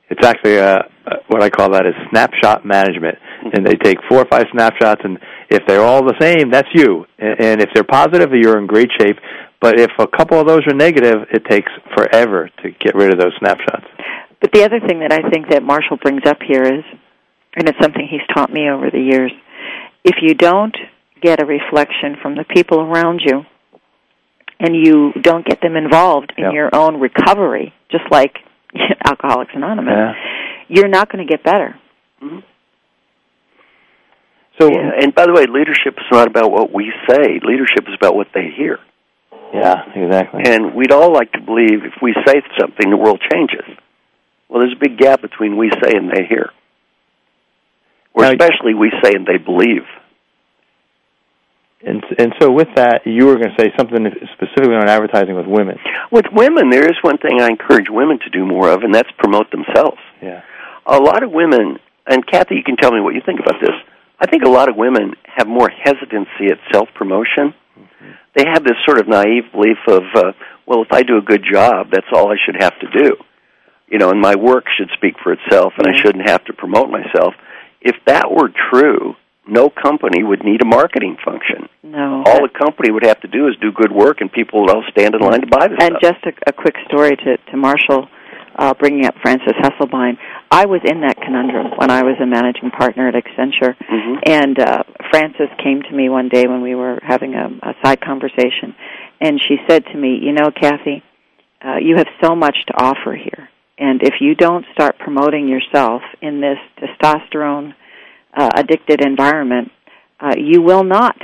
It's 0.09 0.27
actually 0.27 0.59
uh, 0.59 0.79
uh, 1.07 1.15
what 1.27 1.41
I 1.41 1.49
call 1.49 1.71
that 1.71 1.85
is 1.85 1.93
snapshot 2.09 2.65
management, 2.65 3.17
and 3.53 3.65
they 3.65 3.75
take 3.75 3.97
four 4.09 4.19
or 4.19 4.25
five 4.25 4.47
snapshots, 4.51 4.99
and 5.05 5.17
if 5.49 5.63
they're 5.65 5.81
all 5.81 6.03
the 6.03 6.15
same, 6.19 6.51
that's 6.51 6.67
you. 6.73 7.05
And, 7.17 7.39
and 7.39 7.61
if 7.61 7.69
they're 7.73 7.85
positive, 7.85 8.29
you're 8.33 8.59
in 8.59 8.67
great 8.67 8.89
shape. 8.99 9.15
But 9.61 9.79
if 9.79 9.91
a 9.97 10.07
couple 10.07 10.37
of 10.37 10.45
those 10.45 10.67
are 10.67 10.75
negative, 10.75 11.27
it 11.31 11.45
takes 11.45 11.71
forever 11.95 12.49
to 12.63 12.71
get 12.83 12.95
rid 12.95 13.13
of 13.13 13.19
those 13.19 13.31
snapshots. 13.39 13.85
But 14.41 14.51
the 14.51 14.65
other 14.65 14.81
thing 14.85 14.99
that 14.99 15.13
I 15.13 15.29
think 15.29 15.49
that 15.51 15.63
Marshall 15.63 15.97
brings 16.03 16.23
up 16.25 16.39
here 16.45 16.63
is, 16.63 16.83
and 17.55 17.67
it's 17.67 17.77
something 17.81 18.07
he's 18.09 18.25
taught 18.33 18.51
me 18.51 18.69
over 18.69 18.89
the 18.89 18.99
years, 19.01 19.31
if 20.03 20.15
you 20.21 20.33
don't 20.33 20.75
get 21.21 21.41
a 21.41 21.45
reflection 21.45 22.15
from 22.21 22.35
the 22.35 22.43
people 22.43 22.79
around 22.81 23.21
you, 23.25 23.43
and 24.59 24.75
you 24.75 25.11
don't 25.21 25.45
get 25.45 25.59
them 25.61 25.75
involved 25.75 26.33
in 26.37 26.45
Yeah. 26.45 26.51
your 26.51 26.69
own 26.75 26.99
recovery, 26.99 27.73
just 27.91 28.03
like 28.11 28.37
Alcoholics 29.05 29.51
Anonymous, 29.55 29.91
Yeah. 29.93 30.13
you're 30.69 30.87
not 30.87 31.11
going 31.11 31.25
to 31.25 31.29
get 31.29 31.43
better. 31.43 31.75
Mm-hmm. 32.21 32.39
So, 34.59 34.69
Yeah, 34.71 34.91
and 35.01 35.15
by 35.15 35.25
the 35.25 35.33
way, 35.33 35.45
leadership 35.47 35.95
is 35.97 36.05
not 36.11 36.27
about 36.27 36.51
what 36.51 36.71
we 36.73 36.91
say. 37.09 37.39
Leadership 37.43 37.87
is 37.87 37.95
about 37.95 38.15
what 38.15 38.27
they 38.33 38.49
hear. 38.55 38.79
yeah, 39.53 39.83
exactly. 39.95 40.41
And 40.45 40.73
we'd 40.75 40.91
all 40.91 41.11
like 41.11 41.31
to 41.33 41.41
believe 41.41 41.83
if 41.83 41.93
we 42.01 42.13
say 42.25 42.41
something, 42.59 42.89
the 42.89 42.97
world 42.97 43.21
changes. 43.31 43.65
Well, 44.47 44.59
there's 44.61 44.73
a 44.75 44.79
big 44.79 44.97
gap 44.97 45.21
between 45.21 45.57
we 45.57 45.71
say 45.81 45.93
and 45.95 46.09
they 46.11 46.25
hear. 46.27 46.51
Or 48.13 48.23
Now- 48.23 48.31
especially 48.31 48.73
we 48.73 48.91
say 49.03 49.13
and 49.13 49.25
they 49.25 49.37
believe. 49.37 49.85
And 51.83 52.03
and 52.19 52.33
so 52.39 52.51
with 52.51 52.67
that, 52.75 53.01
you 53.05 53.25
were 53.25 53.35
going 53.35 53.55
to 53.55 53.59
say 53.59 53.73
something 53.77 54.05
specifically 54.33 54.75
on 54.75 54.87
advertising 54.87 55.35
with 55.35 55.47
women. 55.47 55.79
With 56.11 56.25
women, 56.31 56.69
there 56.69 56.85
is 56.85 56.95
one 57.01 57.17
thing 57.17 57.41
I 57.41 57.47
encourage 57.47 57.89
women 57.89 58.19
to 58.19 58.29
do 58.29 58.45
more 58.45 58.69
of, 58.69 58.83
and 58.83 58.93
that's 58.93 59.09
promote 59.17 59.49
themselves. 59.49 59.97
Yeah. 60.21 60.41
A 60.85 60.99
lot 60.99 61.23
of 61.23 61.31
women, 61.31 61.79
and 62.05 62.25
Kathy, 62.25 62.55
you 62.55 62.63
can 62.63 62.75
tell 62.77 62.91
me 62.91 63.01
what 63.01 63.15
you 63.15 63.21
think 63.25 63.39
about 63.39 63.59
this. 63.59 63.73
I 64.19 64.27
think 64.27 64.43
a 64.43 64.49
lot 64.49 64.69
of 64.69 64.75
women 64.75 65.13
have 65.25 65.47
more 65.47 65.69
hesitancy 65.69 66.51
at 66.51 66.59
self 66.71 66.89
promotion. 66.93 67.55
They 68.35 68.45
have 68.45 68.63
this 68.63 68.77
sort 68.85 68.99
of 68.99 69.07
naive 69.07 69.51
belief 69.51 69.77
of, 69.87 70.03
uh, 70.15 70.31
well, 70.67 70.83
if 70.83 70.91
I 70.91 71.01
do 71.01 71.17
a 71.17 71.21
good 71.21 71.43
job, 71.51 71.87
that's 71.91 72.07
all 72.13 72.31
I 72.31 72.37
should 72.45 72.61
have 72.61 72.77
to 72.79 72.87
do. 72.95 73.15
You 73.89 73.97
know, 73.97 74.11
and 74.11 74.21
my 74.21 74.35
work 74.35 74.65
should 74.77 74.89
speak 74.93 75.15
for 75.21 75.33
itself, 75.33 75.73
and 75.77 75.87
I 75.87 75.99
shouldn't 75.99 76.29
have 76.29 76.45
to 76.45 76.53
promote 76.53 76.89
myself. 76.89 77.33
If 77.81 77.95
that 78.05 78.29
were 78.31 78.49
true, 78.71 79.15
no 79.47 79.69
company 79.69 80.23
would 80.23 80.43
need 80.43 80.61
a 80.61 80.65
marketing 80.65 81.17
function. 81.25 81.67
No. 81.83 82.23
All 82.25 82.41
the 82.41 82.53
company 82.57 82.91
would 82.91 83.05
have 83.05 83.19
to 83.21 83.27
do 83.27 83.47
is 83.47 83.55
do 83.61 83.71
good 83.71 83.91
work, 83.91 84.21
and 84.21 84.31
people 84.31 84.61
would 84.61 84.69
all 84.69 84.83
stand 84.91 85.15
in 85.15 85.21
line 85.21 85.41
to 85.41 85.47
buy 85.47 85.67
the 85.67 85.75
stuff. 85.75 85.89
And 85.89 85.97
stuff. 85.99 86.15
just 86.23 86.25
a, 86.25 86.49
a 86.49 86.53
quick 86.53 86.75
story 86.87 87.15
to, 87.17 87.37
to 87.37 87.57
Marshall, 87.57 88.07
uh, 88.55 88.73
bringing 88.75 89.05
up 89.05 89.15
Frances 89.21 89.53
Hesselbein. 89.59 90.17
I 90.51 90.65
was 90.67 90.81
in 90.85 91.01
that 91.01 91.17
conundrum 91.17 91.71
when 91.77 91.89
I 91.89 92.03
was 92.03 92.15
a 92.21 92.25
managing 92.27 92.69
partner 92.69 93.07
at 93.07 93.15
Accenture, 93.15 93.75
Mhm. 93.89 94.19
and 94.27 94.59
uh, 94.59 94.83
Frances 95.09 95.49
came 95.63 95.81
to 95.81 95.91
me 95.91 96.07
one 96.09 96.29
day 96.29 96.45
when 96.47 96.61
we 96.61 96.75
were 96.75 96.99
having 97.01 97.33
a, 97.33 97.47
a 97.63 97.73
side 97.83 97.99
conversation, 98.01 98.75
and 99.19 99.41
she 99.41 99.57
said 99.67 99.85
to 99.87 99.97
me, 99.97 100.19
"You 100.21 100.33
know, 100.33 100.51
Kathy, 100.51 101.01
uh, 101.65 101.77
you 101.81 101.95
have 101.97 102.07
so 102.23 102.35
much 102.35 102.57
to 102.67 102.73
offer 102.83 103.15
here, 103.15 103.49
and 103.81 104.03
if 104.03 104.13
you 104.21 104.35
don't 104.35 104.63
start 104.73 104.99
promoting 104.99 105.47
yourself 105.47 106.03
in 106.21 106.39
this 106.39 106.59
testosterone 106.79 107.73
uh, 108.31 108.49
addicted 108.55 109.03
environment, 109.03 109.69
uh, 110.19 110.35
you 110.37 110.61
will 110.61 110.83
not 110.83 111.15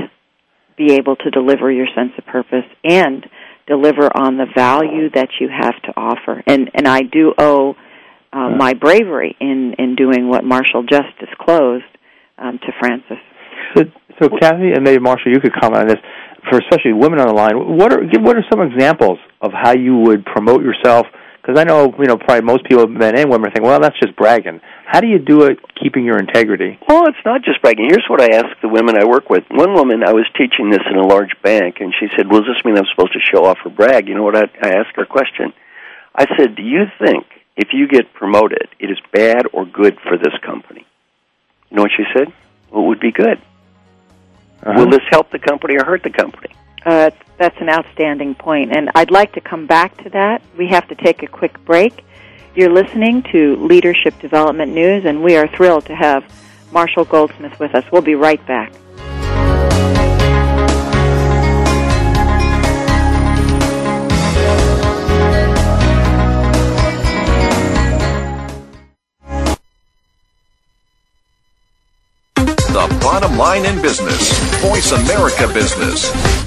be 0.75 0.93
able 0.93 1.15
to 1.15 1.29
deliver 1.29 1.71
your 1.71 1.85
sense 1.95 2.11
of 2.17 2.25
purpose 2.25 2.65
and 2.83 3.27
deliver 3.67 4.05
on 4.05 4.37
the 4.37 4.47
value 4.55 5.09
that 5.13 5.29
you 5.39 5.49
have 5.49 5.79
to 5.83 5.93
offer. 5.95 6.41
And 6.47 6.71
and 6.73 6.87
I 6.87 7.01
do 7.01 7.33
owe 7.37 7.75
uh, 8.33 8.49
my 8.49 8.73
bravery 8.73 9.35
in 9.39 9.75
in 9.77 9.95
doing 9.95 10.27
what 10.27 10.43
Marshall 10.43 10.81
just 10.81 11.13
disclosed 11.19 11.85
um, 12.39 12.57
to 12.57 12.71
Frances. 12.79 13.17
So, 13.75 13.83
so 14.19 14.29
Kathy 14.41 14.71
and 14.73 14.83
maybe 14.83 14.99
Marshall, 14.99 15.31
you 15.31 15.39
could 15.39 15.53
comment 15.53 15.83
on 15.83 15.87
this 15.87 15.97
for 16.49 16.57
especially 16.57 16.93
women 16.93 17.19
on 17.19 17.27
the 17.27 17.33
line. 17.33 17.77
What 17.77 17.93
are 17.93 18.03
give- 18.03 18.23
what 18.23 18.35
are 18.35 18.45
some 18.49 18.61
examples 18.61 19.19
of 19.41 19.51
how 19.53 19.73
you 19.73 19.95
would 19.97 20.25
promote 20.25 20.63
yourself? 20.63 21.05
Because 21.47 21.61
I 21.61 21.63
know 21.63 21.95
you 21.97 22.07
know 22.07 22.17
probably 22.17 22.41
most 22.41 22.65
people, 22.65 22.87
men 22.87 23.17
and 23.17 23.31
women, 23.31 23.49
think, 23.51 23.63
well, 23.63 23.79
that's 23.79 23.97
just 24.03 24.17
bragging. 24.17 24.59
How 24.85 24.99
do 24.99 25.07
you 25.07 25.17
do 25.17 25.43
it 25.43 25.59
keeping 25.81 26.03
your 26.03 26.17
integrity? 26.19 26.77
Well, 26.89 27.07
it's 27.07 27.23
not 27.23 27.41
just 27.41 27.61
bragging. 27.61 27.87
Here's 27.87 28.03
what 28.09 28.21
I 28.21 28.35
ask 28.35 28.47
the 28.61 28.67
women 28.67 28.97
I 28.97 29.05
work 29.05 29.29
with. 29.29 29.45
One 29.49 29.73
woman, 29.73 30.03
I 30.03 30.11
was 30.11 30.25
teaching 30.37 30.71
this 30.71 30.81
in 30.91 30.97
a 30.97 31.07
large 31.07 31.31
bank, 31.41 31.77
and 31.79 31.93
she 31.97 32.07
said, 32.17 32.29
"Well, 32.29 32.41
does 32.41 32.53
this 32.53 32.65
mean 32.65 32.77
I'm 32.77 32.83
supposed 32.93 33.13
to 33.13 33.19
show 33.19 33.45
off 33.45 33.59
or 33.63 33.71
brag?" 33.71 34.09
You 34.09 34.15
know 34.15 34.23
what? 34.23 34.35
I, 34.35 34.43
I 34.61 34.75
asked 34.75 34.97
her 34.97 35.03
a 35.03 35.07
question. 35.07 35.53
I 36.13 36.25
said, 36.35 36.57
"Do 36.57 36.63
you 36.63 36.83
think 36.99 37.25
if 37.55 37.69
you 37.71 37.87
get 37.87 38.13
promoted, 38.13 38.67
it 38.77 38.91
is 38.91 38.97
bad 39.13 39.43
or 39.53 39.65
good 39.65 39.97
for 40.01 40.17
this 40.17 40.33
company?" 40.45 40.85
You 41.69 41.77
know 41.77 41.83
what 41.83 41.91
she 41.95 42.03
said? 42.13 42.27
Well, 42.71 42.83
it 42.83 42.87
would 42.87 42.99
be 42.99 43.13
good. 43.13 43.39
Uh-huh. 44.63 44.73
Will 44.75 44.89
this 44.89 45.07
help 45.09 45.31
the 45.31 45.39
company 45.39 45.77
or 45.77 45.85
hurt 45.85 46.03
the 46.03 46.09
company? 46.09 46.49
Uh, 46.85 47.11
that's 47.37 47.57
an 47.59 47.69
outstanding 47.69 48.33
point, 48.33 48.75
and 48.75 48.89
I'd 48.95 49.11
like 49.11 49.33
to 49.33 49.41
come 49.41 49.67
back 49.67 49.95
to 50.03 50.09
that. 50.11 50.41
We 50.57 50.67
have 50.69 50.87
to 50.87 50.95
take 50.95 51.21
a 51.21 51.27
quick 51.27 51.63
break. 51.65 52.03
You're 52.55 52.73
listening 52.73 53.23
to 53.31 53.55
Leadership 53.57 54.17
Development 54.19 54.73
News, 54.73 55.05
and 55.05 55.21
we 55.23 55.35
are 55.35 55.47
thrilled 55.47 55.85
to 55.85 55.95
have 55.95 56.23
Marshall 56.71 57.05
Goldsmith 57.05 57.59
with 57.59 57.75
us. 57.75 57.83
We'll 57.91 58.01
be 58.01 58.15
right 58.15 58.45
back. 58.47 58.73
The 72.67 72.97
bottom 73.01 73.37
line 73.37 73.65
in 73.65 73.81
business. 73.81 74.37
Voice 74.61 74.91
America 74.91 75.47
Business. 75.53 76.46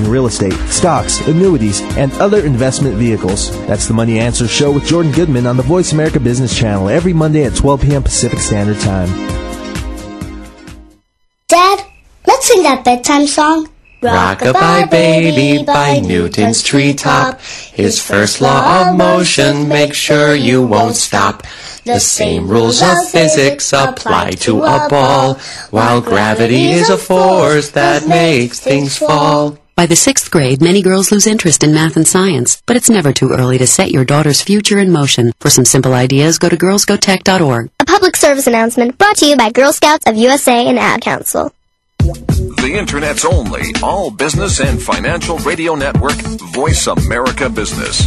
in 0.00 0.10
real 0.10 0.26
estate, 0.26 0.54
stocks, 0.68 1.20
annuities, 1.26 1.80
and 1.96 2.12
other 2.14 2.44
investment 2.44 2.96
vehicles. 2.96 3.50
That's 3.66 3.86
the 3.86 3.94
Money 3.94 4.18
Answer 4.18 4.48
Show 4.48 4.72
with 4.72 4.84
Jordan 4.84 5.12
Goodman 5.12 5.46
on 5.46 5.56
the 5.56 5.62
Voice 5.62 5.92
America 5.92 6.20
Business 6.20 6.56
Channel 6.56 6.88
every 6.88 7.12
Monday 7.12 7.44
at 7.44 7.54
12 7.54 7.82
p.m. 7.82 8.02
Pacific 8.02 8.38
Standard 8.38 8.78
Time. 8.80 9.08
Dad, 11.48 11.84
let's 12.26 12.46
sing 12.46 12.62
that 12.62 12.84
bedtime 12.84 13.26
song. 13.26 13.68
Rockabye 14.02 14.90
baby 14.90 15.64
by 15.64 16.00
Newton's 16.00 16.62
treetop. 16.62 17.40
His 17.40 18.00
first 18.00 18.40
law 18.40 18.90
of 18.90 18.96
motion, 18.96 19.68
make 19.68 19.94
sure 19.94 20.34
you 20.34 20.62
won't 20.66 20.96
stop. 20.96 21.44
The 21.84 22.00
same 22.00 22.48
rules 22.48 22.82
of 22.82 23.08
physics 23.08 23.72
apply 23.72 24.32
to 24.40 24.62
a 24.62 24.88
ball, 24.90 25.34
while 25.70 26.00
gravity 26.00 26.72
is 26.72 26.90
a 26.90 26.98
force 26.98 27.70
that 27.70 28.06
makes 28.06 28.60
things 28.60 28.98
fall. 28.98 29.58
By 29.76 29.84
the 29.84 29.94
sixth 29.94 30.30
grade, 30.30 30.62
many 30.62 30.80
girls 30.80 31.12
lose 31.12 31.26
interest 31.26 31.62
in 31.62 31.74
math 31.74 31.96
and 31.96 32.08
science, 32.08 32.62
but 32.64 32.76
it's 32.76 32.88
never 32.88 33.12
too 33.12 33.32
early 33.32 33.58
to 33.58 33.66
set 33.66 33.90
your 33.90 34.06
daughter's 34.06 34.40
future 34.40 34.78
in 34.78 34.90
motion. 34.90 35.32
For 35.38 35.50
some 35.50 35.66
simple 35.66 35.92
ideas, 35.92 36.38
go 36.38 36.48
to 36.48 36.56
girlsgotech.org. 36.56 37.68
A 37.80 37.84
public 37.84 38.16
service 38.16 38.46
announcement 38.46 38.96
brought 38.96 39.18
to 39.18 39.26
you 39.26 39.36
by 39.36 39.50
Girl 39.50 39.74
Scouts 39.74 40.06
of 40.06 40.16
USA 40.16 40.66
and 40.66 40.78
Ad 40.78 41.02
Council. 41.02 41.52
The 41.98 42.74
Internet's 42.74 43.26
only 43.26 43.64
all 43.82 44.10
business 44.10 44.60
and 44.60 44.80
financial 44.80 45.36
radio 45.40 45.74
network, 45.74 46.16
Voice 46.54 46.86
America 46.86 47.50
Business. 47.50 48.06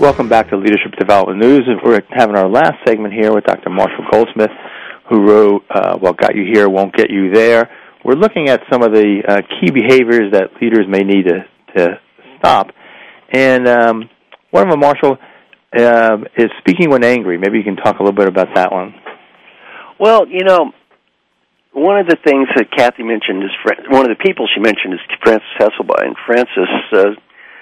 Welcome 0.00 0.30
back 0.30 0.48
to 0.48 0.56
Leadership 0.56 0.92
Development 0.98 1.38
News. 1.38 1.68
We're 1.84 2.00
having 2.08 2.34
our 2.34 2.48
last 2.48 2.72
segment 2.86 3.12
here 3.12 3.34
with 3.34 3.44
Dr. 3.44 3.68
Marshall 3.68 4.06
Goldsmith, 4.10 4.48
who 5.10 5.28
wrote 5.28 5.62
uh, 5.68 5.98
What 5.98 6.16
Got 6.16 6.34
You 6.34 6.50
Here 6.50 6.70
Won't 6.70 6.96
Get 6.96 7.10
You 7.10 7.30
There. 7.30 7.68
We're 8.02 8.14
looking 8.14 8.48
at 8.48 8.62
some 8.72 8.82
of 8.82 8.92
the 8.92 9.20
uh, 9.28 9.42
key 9.60 9.70
behaviors 9.70 10.32
that 10.32 10.52
leaders 10.62 10.86
may 10.88 11.00
need 11.00 11.26
to, 11.26 11.44
to 11.76 12.00
stop. 12.38 12.68
And 13.30 13.68
um, 13.68 14.08
one 14.50 14.62
of 14.62 14.70
them, 14.70 14.80
Marshall, 14.80 15.18
uh, 15.76 16.16
is 16.34 16.48
speaking 16.60 16.88
when 16.88 17.04
angry. 17.04 17.36
Maybe 17.36 17.58
you 17.58 17.64
can 17.64 17.76
talk 17.76 17.98
a 17.98 18.02
little 18.02 18.16
bit 18.16 18.26
about 18.26 18.48
that 18.54 18.72
one. 18.72 18.94
Well, 19.98 20.26
you 20.26 20.44
know, 20.44 20.72
one 21.74 22.00
of 22.00 22.06
the 22.06 22.16
things 22.24 22.48
that 22.56 22.70
Kathy 22.74 23.02
mentioned 23.02 23.44
is 23.44 23.50
one 23.90 24.10
of 24.10 24.16
the 24.16 24.24
people 24.24 24.48
she 24.48 24.62
mentioned 24.62 24.94
is 24.94 25.00
Frances 25.22 25.44
Hesselbein. 25.60 26.14
Frances 26.24 26.68
uh, 26.94 27.20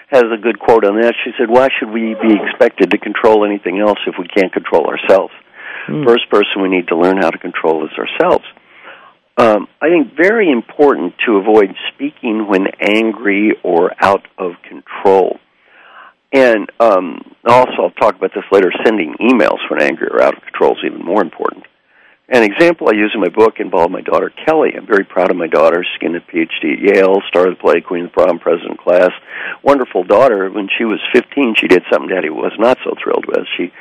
has 0.09 0.25
a 0.25 0.41
good 0.41 0.59
quote 0.59 0.85
on 0.85 1.01
that. 1.01 1.15
She 1.25 1.33
said, 1.39 1.49
"Why 1.49 1.69
should 1.79 1.91
we 1.91 2.15
be 2.21 2.35
expected 2.35 2.91
to 2.91 2.99
control 2.99 3.45
anything 3.45 3.79
else 3.81 3.99
if 4.07 4.15
we 4.19 4.27
can't 4.27 4.53
control 4.53 4.87
ourselves? 4.87 5.33
Mm. 5.87 6.07
First 6.07 6.29
person 6.31 6.63
we 6.63 6.69
need 6.69 6.89
to 6.89 6.97
learn 6.97 7.19
how 7.19 7.31
to 7.31 7.39
control 7.39 7.85
is 7.85 7.93
ourselves." 7.99 8.45
Um, 9.39 9.69
I 9.81 9.89
think 9.89 10.17
very 10.17 10.51
important 10.51 11.15
to 11.27 11.37
avoid 11.37 11.77
speaking 11.95 12.49
when 12.49 12.67
angry 12.81 13.55
or 13.63 13.93
out 14.01 14.27
of 14.37 14.55
control. 14.69 15.39
And 16.33 16.69
um, 16.81 17.23
also, 17.47 17.85
I'll 17.85 17.91
talk 17.91 18.17
about 18.17 18.33
this 18.35 18.45
later. 18.51 18.73
Sending 18.85 19.15
emails 19.21 19.59
when 19.71 19.81
angry 19.81 20.09
or 20.11 20.21
out 20.21 20.37
of 20.37 20.43
control 20.43 20.73
is 20.73 20.79
even 20.85 21.05
more 21.05 21.23
important. 21.23 21.65
An 22.31 22.45
example 22.45 22.89
I 22.89 22.93
use 22.93 23.13
in 23.15 23.23
my 23.25 23.33
book 23.33 23.57
involved 23.57 23.91
my 23.91 24.03
daughter 24.03 24.29
Kelly. 24.45 24.77
I'm 24.77 24.87
very 24.87 25.05
proud 25.05 25.31
of 25.31 25.39
my 25.39 25.47
daughter. 25.47 25.81
She's 25.81 25.97
getting 25.99 26.21
a 26.21 26.21
PhD 26.21 26.77
at 26.77 26.85
Yale, 26.85 27.25
star 27.27 27.49
of 27.49 27.57
the 27.57 27.61
play, 27.61 27.81
Queen 27.81 28.05
of 28.05 28.13
the 28.13 28.21
Prom, 28.21 28.39
president 28.39 28.77
class. 28.77 29.09
Wonderful 29.65 30.05
daughter. 30.05 30.51
When 30.51 30.69
she 30.77 30.85
was 30.85 31.01
15, 31.15 31.55
she 31.57 31.69
did 31.69 31.89
something 31.91 32.13
Daddy 32.13 32.29
was 32.29 32.53
not 32.59 32.77
so 32.85 32.93
thrilled 33.01 33.25
with. 33.25 33.49
She 33.57 33.73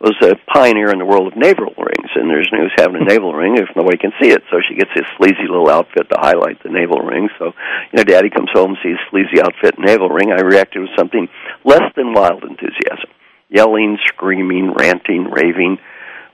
was 0.00 0.18
a 0.18 0.34
pioneer 0.52 0.90
in 0.90 0.98
the 0.98 1.06
world 1.06 1.30
of 1.30 1.38
navel 1.38 1.70
rings, 1.78 2.10
and 2.16 2.28
there's 2.28 2.50
use 2.50 2.74
having 2.74 2.98
a 2.98 3.04
navel 3.04 3.34
ring 3.34 3.54
if 3.56 3.70
nobody 3.76 3.98
can 3.98 4.10
see 4.20 4.34
it. 4.34 4.42
So 4.50 4.58
she 4.66 4.74
gets 4.74 4.90
this 4.96 5.06
sleazy 5.16 5.46
little 5.46 5.70
outfit 5.70 6.10
to 6.10 6.18
highlight 6.18 6.60
the 6.64 6.74
navel 6.74 7.06
ring. 7.06 7.30
So, 7.38 7.54
you 7.94 8.02
know, 8.02 8.04
Daddy 8.04 8.30
comes 8.30 8.50
home, 8.50 8.76
sees 8.82 8.98
sleazy 9.10 9.38
outfit, 9.38 9.78
navel 9.78 10.08
ring. 10.08 10.32
I 10.34 10.42
reacted 10.42 10.82
with 10.82 10.98
something 10.98 11.28
less 11.62 11.86
than 11.94 12.14
wild 12.14 12.42
enthusiasm. 12.42 13.14
Yelling, 13.48 13.98
screaming, 14.10 14.74
ranting, 14.74 15.30
raving 15.30 15.78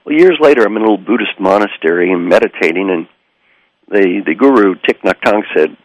well, 0.09 0.17
years 0.17 0.37
later, 0.41 0.63
I'm 0.63 0.75
in 0.75 0.81
a 0.81 0.89
little 0.89 0.97
Buddhist 0.97 1.39
monastery 1.39 2.11
and 2.11 2.27
meditating, 2.27 2.89
and 2.89 3.07
the 3.89 4.23
the 4.25 4.33
guru 4.33 4.73
Thich 4.75 5.01
Nhat 5.01 5.21
Hanh 5.21 5.43
said, 5.55 5.77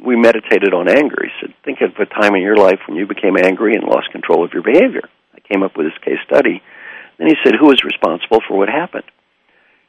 "We 0.00 0.14
meditated 0.14 0.72
on 0.72 0.88
anger." 0.88 1.24
He 1.24 1.30
said, 1.40 1.54
"Think 1.64 1.80
of 1.80 1.90
a 1.98 2.06
time 2.06 2.36
in 2.36 2.42
your 2.42 2.56
life 2.56 2.78
when 2.86 2.96
you 2.96 3.06
became 3.06 3.36
angry 3.36 3.74
and 3.74 3.82
lost 3.82 4.12
control 4.12 4.44
of 4.44 4.52
your 4.52 4.62
behavior." 4.62 5.02
I 5.34 5.40
came 5.40 5.64
up 5.64 5.76
with 5.76 5.86
this 5.86 5.98
case 5.98 6.20
study. 6.24 6.62
Then 7.18 7.26
he 7.26 7.34
said, 7.42 7.56
"Who 7.58 7.72
is 7.72 7.82
responsible 7.82 8.40
for 8.46 8.56
what 8.56 8.68
happened?" 8.68 9.04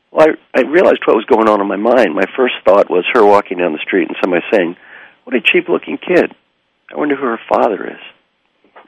Well, 0.10 0.28
I, 0.56 0.60
I 0.60 0.62
realized 0.64 1.06
what 1.06 1.16
was 1.16 1.26
going 1.26 1.48
on 1.48 1.62
in 1.62 1.68
my 1.68 1.78
mind. 1.78 2.16
My 2.16 2.26
first 2.36 2.56
thought 2.66 2.90
was 2.90 3.06
her 3.14 3.24
walking 3.24 3.60
down 3.60 3.74
the 3.74 3.86
street 3.86 4.08
and 4.08 4.18
somebody 4.20 4.44
saying, 4.52 4.76
"What 5.24 5.36
a 5.36 5.42
cheap-looking 5.42 6.00
kid." 6.00 6.34
I 6.92 6.98
wonder 6.98 7.16
who 7.16 7.28
her 7.28 7.40
father 7.48 7.92
is. 7.92 8.02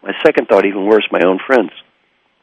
My 0.01 0.13
second 0.23 0.47
thought, 0.47 0.65
even 0.65 0.85
worse, 0.85 1.07
my 1.11 1.21
own 1.21 1.39
friends. 1.45 1.71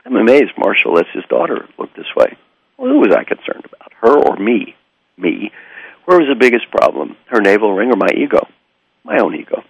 I'm 0.05 0.17
amazed 0.17 0.53
Marshall 0.59 0.95
lets 0.95 1.11
his 1.13 1.25
daughter 1.29 1.69
look 1.77 1.95
this 1.95 2.15
way. 2.17 2.37
Who 2.83 2.99
was 2.99 3.15
I 3.15 3.23
concerned 3.23 3.65
about, 3.65 3.93
her 4.01 4.19
or 4.19 4.37
me? 4.37 4.75
Me. 5.17 5.53
Where 6.05 6.19
was 6.19 6.27
the 6.29 6.39
biggest 6.39 6.69
problem, 6.71 7.17
her 7.31 7.41
navel 7.41 7.73
ring 7.73 7.93
or 7.93 7.97
my 7.97 8.11
ego? 8.11 8.49
My 9.05 9.19
own 9.23 9.37
ego. 9.37 9.63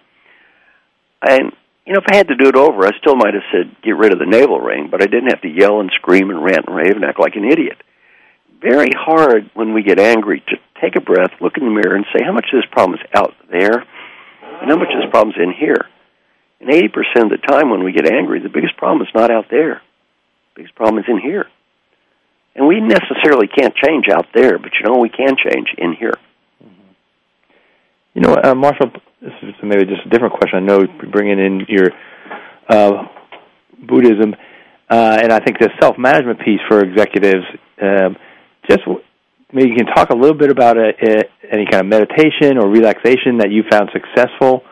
And, 1.21 1.53
you 1.85 1.93
know, 1.93 1.99
if 1.99 2.09
I 2.11 2.15
had 2.17 2.29
to 2.29 2.35
do 2.35 2.49
it 2.49 2.55
over, 2.55 2.85
I 2.87 2.97
still 2.97 3.15
might 3.15 3.35
have 3.35 3.45
said, 3.53 3.75
get 3.83 3.95
rid 3.95 4.13
of 4.13 4.19
the 4.19 4.25
navel 4.25 4.59
ring, 4.59 4.89
but 4.89 5.03
I 5.03 5.05
didn't 5.05 5.29
have 5.29 5.41
to 5.41 5.47
yell 5.47 5.79
and 5.79 5.91
scream 5.93 6.31
and 6.31 6.43
rant 6.43 6.65
and 6.65 6.75
rave 6.75 6.95
and 6.95 7.05
act 7.05 7.19
like 7.19 7.35
an 7.35 7.45
idiot. 7.45 7.77
Very 8.59 8.89
hard 8.97 9.51
when 9.53 9.75
we 9.75 9.83
get 9.83 9.99
angry 9.99 10.41
to 10.47 10.55
take 10.81 10.95
a 10.95 11.01
breath, 11.01 11.37
look 11.39 11.57
in 11.57 11.65
the 11.65 11.71
mirror, 11.71 11.95
and 11.95 12.05
say, 12.11 12.25
how 12.25 12.33
much 12.33 12.47
of 12.51 12.57
this 12.57 12.71
problem 12.71 12.97
is 12.97 13.05
out 13.13 13.35
there, 13.51 13.77
and 13.77 14.71
how 14.71 14.77
much 14.77 14.89
of 14.89 15.01
this 15.01 15.11
problem 15.11 15.35
is 15.37 15.41
in 15.41 15.53
here? 15.53 15.85
And 16.61 16.69
80% 16.71 17.25
of 17.25 17.29
the 17.29 17.45
time 17.45 17.69
when 17.69 17.83
we 17.83 17.91
get 17.91 18.11
angry, 18.11 18.39
the 18.39 18.49
biggest 18.49 18.75
problem 18.77 19.05
is 19.05 19.13
not 19.13 19.29
out 19.29 19.45
there. 19.51 19.83
The 20.55 20.61
biggest 20.61 20.75
problem 20.75 20.97
is 20.97 21.05
in 21.07 21.19
here. 21.19 21.45
And 22.55 22.67
we 22.67 22.79
necessarily 22.79 23.47
can't 23.47 23.73
change 23.75 24.05
out 24.11 24.27
there, 24.33 24.59
but 24.59 24.71
you 24.79 24.85
know 24.85 24.99
we 24.99 25.09
can 25.09 25.35
change 25.37 25.67
in 25.77 25.93
here. 25.93 26.13
You 28.13 28.21
know, 28.21 28.37
uh, 28.43 28.53
Marshall, 28.53 28.91
this 29.21 29.33
is 29.41 29.55
maybe 29.63 29.85
just 29.85 30.05
a 30.05 30.09
different 30.09 30.33
question. 30.33 30.59
I 30.59 30.61
know 30.61 30.85
bringing 31.11 31.39
in 31.39 31.65
your 31.67 31.89
uh, 32.69 33.07
Buddhism, 33.87 34.35
uh, 34.89 35.17
and 35.21 35.33
I 35.33 35.39
think 35.39 35.57
the 35.57 35.69
self-management 35.81 36.39
piece 36.41 36.59
for 36.69 36.81
executives. 36.81 37.45
Um, 37.81 38.17
just 38.69 38.81
maybe 39.51 39.69
you 39.69 39.75
can 39.75 39.87
talk 39.87 40.11
a 40.11 40.15
little 40.15 40.37
bit 40.37 40.51
about 40.51 40.77
a, 40.77 40.91
a, 41.01 41.23
any 41.51 41.65
kind 41.65 41.81
of 41.81 41.87
meditation 41.87 42.57
or 42.57 42.69
relaxation 42.69 43.39
that 43.39 43.49
you 43.49 43.63
found 43.69 43.89
successful 43.91 44.63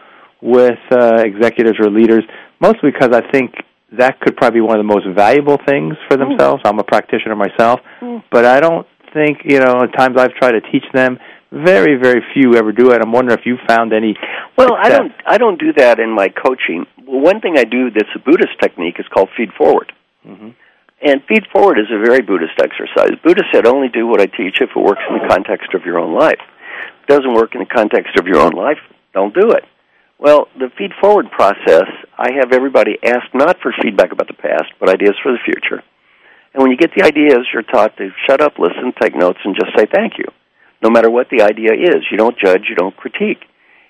with 0.42 0.80
uh, 0.92 1.24
executives 1.26 1.78
or 1.80 1.90
leaders. 1.90 2.24
Mostly 2.60 2.92
because 2.92 3.10
I 3.12 3.22
think 3.32 3.54
that 3.98 4.20
could 4.20 4.38
probably 4.38 4.58
be 4.60 4.62
one 4.62 4.80
of 4.80 4.86
the 4.86 4.94
most 4.94 5.06
valuable 5.16 5.58
things 5.68 5.96
for 6.10 6.18
themselves. 6.18 6.62
I'm 6.66 6.80
a 6.80 6.84
practitioner 6.84 7.36
myself, 7.36 7.80
Mm. 8.02 8.24
but 8.32 8.46
I 8.46 8.60
don't 8.60 8.88
think 9.14 9.42
you 9.44 9.60
know. 9.60 9.82
At 9.84 9.94
times 9.98 10.18
I've 10.18 10.34
tried 10.36 10.54
to 10.54 10.62
teach 10.62 10.86
them, 10.94 11.20
very 11.52 11.96
very 12.02 12.24
few 12.34 12.56
ever 12.56 12.72
do 12.72 12.92
it. 12.92 13.02
I'm 13.02 13.12
wondering 13.12 13.38
if 13.38 13.46
you 13.46 13.58
found 13.68 13.92
any. 13.94 14.16
Well, 14.58 14.74
I 14.80 14.90
don't 14.90 15.12
I 15.26 15.38
don't 15.38 15.60
do 15.60 15.74
that 15.74 16.00
in 16.00 16.10
my 16.12 16.30
coaching. 16.30 16.86
Well, 17.06 17.20
one 17.22 17.42
thing 17.42 17.58
I 17.58 17.64
do 17.66 17.92
that's 17.92 18.10
a 18.16 18.20
Buddhist 18.20 18.58
technique 18.62 18.96
is 19.00 19.06
called 19.14 19.30
feed 19.36 19.52
forward. 19.54 19.92
Mhm. 20.28 20.54
And 21.04 21.24
feed 21.28 21.48
forward 21.52 21.80
is 21.80 21.88
a 21.92 21.98
very 21.98 22.22
Buddhist 22.22 22.60
exercise. 22.62 23.18
Buddha 23.24 23.44
said 23.52 23.66
only 23.66 23.90
do 23.90 24.06
what 24.08 24.22
I 24.22 24.28
teach 24.28 24.62
if 24.62 24.70
it 24.70 24.80
works 24.80 25.02
in 25.10 25.18
the 25.18 25.28
context 25.28 25.74
of 25.74 25.84
your 25.86 25.98
own 26.00 26.14
life. 26.14 26.40
If 26.40 27.10
it 27.10 27.14
doesn't 27.18 27.34
work 27.34 27.56
in 27.56 27.60
the 27.60 27.66
context 27.66 28.16
of 28.20 28.28
your 28.28 28.40
own 28.40 28.52
life, 28.52 28.78
don't 29.14 29.34
do 29.34 29.50
it. 29.52 29.66
Well, 30.22 30.46
the 30.54 30.70
feed 30.78 30.92
forward 31.02 31.32
process, 31.32 31.90
I 32.16 32.30
have 32.38 32.54
everybody 32.54 32.94
ask 33.02 33.26
not 33.34 33.58
for 33.60 33.74
feedback 33.82 34.12
about 34.12 34.28
the 34.28 34.38
past, 34.38 34.70
but 34.80 34.88
ideas 34.88 35.18
for 35.24 35.32
the 35.32 35.42
future. 35.44 35.82
And 36.54 36.62
when 36.62 36.70
you 36.70 36.78
get 36.78 36.92
the 36.96 37.02
ideas, 37.02 37.50
you're 37.52 37.66
taught 37.66 37.98
to 37.98 38.12
shut 38.30 38.40
up, 38.40 38.60
listen, 38.60 38.94
take 39.02 39.16
notes, 39.16 39.40
and 39.44 39.56
just 39.56 39.76
say 39.76 39.88
thank 39.92 40.20
you. 40.20 40.26
No 40.84 40.92
matter 40.92 41.10
what 41.10 41.30
the 41.32 41.42
idea 41.42 41.74
is, 41.74 42.06
you 42.12 42.18
don't 42.18 42.38
judge, 42.38 42.70
you 42.70 42.76
don't 42.76 42.96
critique. 42.96 43.42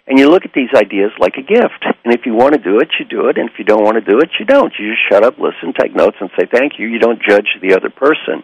And 0.08 0.18
you 0.18 0.30
look 0.30 0.46
at 0.46 0.54
these 0.56 0.72
ideas 0.74 1.12
like 1.20 1.36
a 1.36 1.44
gift. 1.44 1.84
And 2.06 2.14
if 2.16 2.26
you 2.26 2.34
want 2.34 2.54
to 2.54 2.64
do 2.64 2.80
it, 2.80 2.88
you 2.98 3.06
do 3.06 3.28
it. 3.28 3.38
And 3.38 3.50
if 3.50 3.60
you 3.60 3.66
don't 3.66 3.84
want 3.84 4.00
to 4.00 4.12
do 4.12 4.20
it, 4.20 4.30
you 4.40 4.46
don't. 4.46 4.72
You 4.80 4.92
just 4.92 5.04
shut 5.12 5.26
up, 5.26 5.36
listen, 5.38 5.74
take 5.78 5.94
notes, 5.94 6.16
and 6.22 6.30
say 6.40 6.48
thank 6.48 6.80
you. 6.80 6.88
You 6.88 7.00
don't 7.00 7.22
judge 7.22 7.60
the 7.62 7.76
other 7.76 7.90
person. 7.90 8.44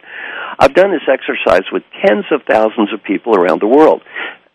I've 0.60 0.76
done 0.76 0.92
this 0.92 1.08
exercise 1.08 1.64
with 1.72 1.84
tens 2.04 2.26
of 2.32 2.42
thousands 2.44 2.92
of 2.92 3.02
people 3.04 3.34
around 3.34 3.62
the 3.62 3.72
world. 3.72 4.02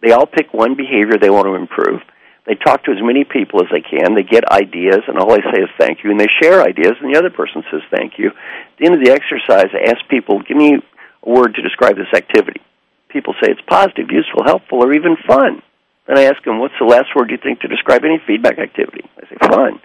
They 0.03 0.13
all 0.13 0.27
pick 0.27 0.53
one 0.53 0.77
behavior 0.77 1.17
they 1.17 1.31
want 1.31 1.47
to 1.47 1.55
improve. 1.55 2.03
They 2.47 2.55
talk 2.55 2.83
to 2.85 2.91
as 2.91 2.99
many 3.01 3.23
people 3.23 3.63
as 3.63 3.71
they 3.71 3.81
can. 3.81 4.15
They 4.15 4.25
get 4.25 4.51
ideas, 4.51 5.07
and 5.07 5.19
all 5.19 5.31
they 5.31 5.47
say 5.55 5.63
is 5.63 5.71
thank 5.79 6.03
you. 6.03 6.11
And 6.11 6.19
they 6.19 6.27
share 6.43 6.63
ideas, 6.63 6.99
and 7.01 7.15
the 7.15 7.19
other 7.19 7.31
person 7.31 7.63
says 7.71 7.83
thank 7.91 8.19
you. 8.19 8.29
At 8.29 8.79
the 8.79 8.87
end 8.87 8.95
of 8.95 9.05
the 9.05 9.13
exercise, 9.13 9.71
I 9.71 9.91
ask 9.91 10.03
people, 10.11 10.43
give 10.43 10.57
me 10.57 10.75
a 10.75 11.29
word 11.29 11.55
to 11.55 11.63
describe 11.63 11.97
this 11.97 12.13
activity. 12.15 12.61
People 13.09 13.35
say 13.35 13.53
it's 13.53 13.61
positive, 13.69 14.11
useful, 14.11 14.43
helpful, 14.45 14.83
or 14.83 14.93
even 14.93 15.17
fun. 15.27 15.63
Then 16.07 16.19
I 16.19 16.25
ask 16.25 16.43
them, 16.43 16.59
what's 16.59 16.75
the 16.81 16.87
last 16.87 17.15
word 17.15 17.31
you 17.31 17.39
think 17.39 17.61
to 17.61 17.69
describe 17.69 18.03
any 18.05 18.19
feedback 18.27 18.59
activity? 18.59 19.05
I 19.17 19.29
say, 19.29 19.37
fun. 19.39 19.81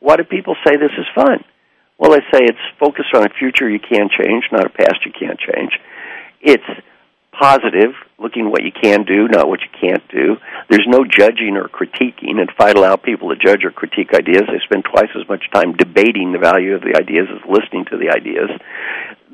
Why 0.00 0.16
do 0.16 0.24
people 0.24 0.56
say 0.66 0.76
this 0.76 0.90
is 0.98 1.06
fun? 1.14 1.44
Well, 1.98 2.10
they 2.10 2.20
say 2.32 2.44
it's 2.44 2.58
focused 2.80 3.14
on 3.14 3.24
a 3.24 3.30
future 3.30 3.68
you 3.70 3.78
can 3.78 4.08
change, 4.10 4.44
not 4.50 4.66
a 4.66 4.70
past 4.70 5.06
you 5.06 5.12
can't 5.12 5.38
change. 5.38 5.78
It's 6.40 6.66
positive, 7.38 7.92
looking 8.18 8.50
what 8.50 8.64
you 8.64 8.72
can 8.72 9.04
do, 9.04 9.28
not 9.28 9.48
what 9.48 9.60
you 9.60 9.68
can't 9.78 10.02
do. 10.08 10.36
There's 10.68 10.86
no 10.86 11.04
judging 11.04 11.56
or 11.56 11.68
critiquing. 11.68 12.40
And 12.40 12.48
if 12.48 12.60
I 12.60 12.70
allow 12.70 12.96
people 12.96 13.28
to 13.28 13.36
judge 13.36 13.64
or 13.64 13.70
critique 13.70 14.14
ideas, 14.14 14.42
they 14.48 14.60
spend 14.64 14.84
twice 14.84 15.10
as 15.14 15.28
much 15.28 15.44
time 15.52 15.76
debating 15.76 16.32
the 16.32 16.38
value 16.38 16.74
of 16.74 16.82
the 16.82 16.96
ideas 16.96 17.28
as 17.30 17.42
listening 17.48 17.84
to 17.90 17.98
the 17.98 18.10
ideas. 18.14 18.50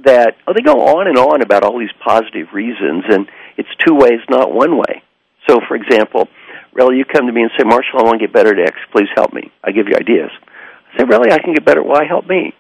That 0.05 0.35
oh, 0.47 0.53
they 0.53 0.63
go 0.63 0.99
on 0.99 1.07
and 1.07 1.17
on 1.17 1.43
about 1.43 1.63
all 1.63 1.79
these 1.79 1.95
positive 2.05 2.53
reasons, 2.53 3.05
and 3.09 3.29
it's 3.57 3.71
two 3.87 3.95
ways, 3.95 4.19
not 4.29 4.53
one 4.53 4.77
way. 4.77 5.03
So, 5.49 5.61
for 5.69 5.77
example, 5.77 6.29
Relly, 6.75 6.99
you 6.99 7.05
come 7.05 7.27
to 7.27 7.33
me 7.33 7.43
and 7.43 7.51
say, 7.59 7.65
Marshall, 7.65 8.01
I 8.01 8.03
want 8.03 8.21
to 8.21 8.27
get 8.27 8.35
better 8.35 8.51
at 8.51 8.69
X. 8.69 8.79
Please 8.91 9.09
help 9.15 9.33
me. 9.33 9.53
I 9.63 9.71
give 9.71 9.87
you 9.89 9.95
ideas. 9.95 10.31
I 10.95 10.99
say, 10.99 11.05
Relly, 11.05 11.31
I 11.31 11.39
can 11.39 11.55
get 11.55 11.65
better. 11.65 11.83
Why 11.83 12.05
help 12.05 12.27
me? 12.27 12.55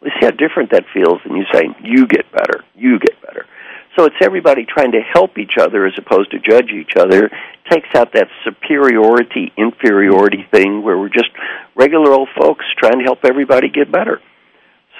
Well, 0.00 0.10
see 0.18 0.26
how 0.26 0.32
different 0.32 0.70
that 0.72 0.84
feels 0.92 1.20
than 1.24 1.36
you 1.36 1.44
say, 1.52 1.68
you 1.82 2.06
get 2.06 2.32
better, 2.32 2.64
you 2.74 2.98
get 2.98 3.20
better. 3.22 3.46
So 3.96 4.04
it's 4.04 4.16
everybody 4.22 4.64
trying 4.66 4.92
to 4.92 5.00
help 5.12 5.36
each 5.38 5.58
other 5.60 5.86
as 5.86 5.92
opposed 5.98 6.30
to 6.30 6.38
judge 6.38 6.70
each 6.70 6.96
other. 6.96 7.30
takes 7.70 7.88
out 7.94 8.12
that 8.14 8.28
superiority, 8.44 9.52
inferiority 9.56 10.46
thing 10.52 10.82
where 10.82 10.98
we're 10.98 11.08
just 11.08 11.30
regular 11.74 12.12
old 12.12 12.28
folks 12.38 12.64
trying 12.78 12.98
to 12.98 13.04
help 13.04 13.20
everybody 13.24 13.68
get 13.68 13.90
better. 13.90 14.20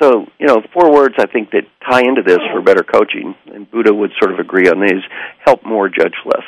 So, 0.01 0.26
you 0.38 0.47
know, 0.47 0.62
four 0.72 0.93
words 0.93 1.14
I 1.18 1.26
think 1.26 1.51
that 1.51 1.64
tie 1.88 2.01
into 2.01 2.22
this 2.24 2.38
for 2.53 2.62
better 2.62 2.82
coaching, 2.82 3.34
and 3.53 3.70
Buddha 3.70 3.93
would 3.93 4.12
sort 4.18 4.32
of 4.32 4.38
agree 4.38 4.68
on 4.68 4.80
these 4.80 5.03
help 5.45 5.64
more, 5.64 5.88
judge 5.88 6.14
less. 6.24 6.45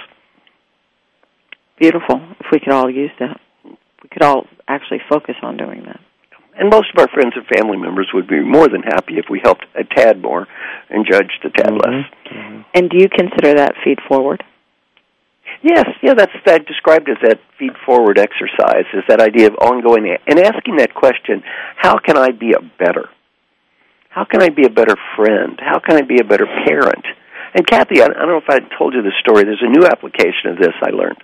Beautiful. 1.79 2.21
If 2.41 2.47
we 2.51 2.61
could 2.61 2.73
all 2.73 2.91
use 2.91 3.11
that, 3.21 3.41
we 3.65 4.09
could 4.11 4.23
all 4.23 4.47
actually 4.67 5.01
focus 5.09 5.35
on 5.43 5.57
doing 5.57 5.83
that. 5.85 6.01
And 6.59 6.69
most 6.71 6.89
of 6.95 7.01
our 7.01 7.09
friends 7.09 7.33
and 7.35 7.47
family 7.47 7.79
members 7.79 8.11
would 8.13 8.29
be 8.29 8.41
more 8.41 8.69
than 8.69 8.83
happy 8.83 9.15
if 9.17 9.27
we 9.31 9.41
helped 9.43 9.65
a 9.75 9.85
tad 9.85 10.21
more 10.21 10.47
and 10.91 11.07
judged 11.11 11.41
a 11.45 11.51
tad 11.51 11.73
mm-hmm. 11.73 11.77
less. 11.77 12.05
Mm-hmm. 12.31 12.61
And 12.75 12.91
do 12.91 12.99
you 12.99 13.09
consider 13.09 13.55
that 13.55 13.75
feed 13.85 13.99
forward? 14.07 14.45
Yes, 15.63 15.87
yeah, 16.03 16.15
that's 16.15 16.33
that 16.47 16.67
described 16.67 17.09
as 17.09 17.19
that 17.23 17.39
feed 17.59 17.73
forward 17.87 18.19
exercise, 18.19 18.85
is 18.95 19.05
that 19.09 19.21
idea 19.21 19.47
of 19.47 19.55
ongoing 19.55 20.17
and 20.27 20.39
asking 20.39 20.77
that 20.77 20.95
question, 20.95 21.43
how 21.77 21.99
can 21.99 22.17
I 22.17 22.31
be 22.31 22.53
a 22.53 22.61
better? 22.61 23.09
How 24.09 24.25
can 24.25 24.43
I 24.43 24.49
be 24.49 24.67
a 24.67 24.71
better 24.71 24.97
friend? 25.17 25.59
How 25.61 25.79
can 25.79 25.97
I 25.97 26.03
be 26.03 26.21
a 26.21 26.25
better 26.25 26.47
parent? 26.67 27.05
And 27.55 27.67
Kathy, 27.67 28.01
I 28.01 28.07
I 28.07 28.09
don't 28.09 28.29
know 28.29 28.39
if 28.39 28.51
I 28.51 28.61
told 28.77 28.95
you 28.95 29.03
this 29.03 29.17
story. 29.21 29.45
There's 29.45 29.63
a 29.63 29.71
new 29.71 29.87
application 29.87 30.51
of 30.51 30.59
this 30.59 30.75
I 30.83 30.91
learned. 30.91 31.23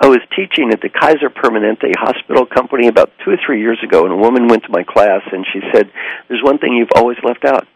I 0.00 0.08
was 0.08 0.20
teaching 0.34 0.72
at 0.72 0.80
the 0.80 0.88
Kaiser 0.88 1.28
Permanente 1.28 1.92
Hospital 1.98 2.46
Company 2.46 2.88
about 2.88 3.12
two 3.22 3.32
or 3.32 3.36
three 3.44 3.60
years 3.60 3.78
ago, 3.84 4.04
and 4.04 4.12
a 4.12 4.16
woman 4.16 4.48
went 4.48 4.62
to 4.64 4.70
my 4.70 4.82
class 4.82 5.20
and 5.30 5.44
she 5.52 5.60
said, 5.74 5.92
There's 6.26 6.42
one 6.42 6.56
thing 6.56 6.72
you've 6.72 6.96
always 6.96 7.18
left 7.22 7.44
out. 7.44 7.68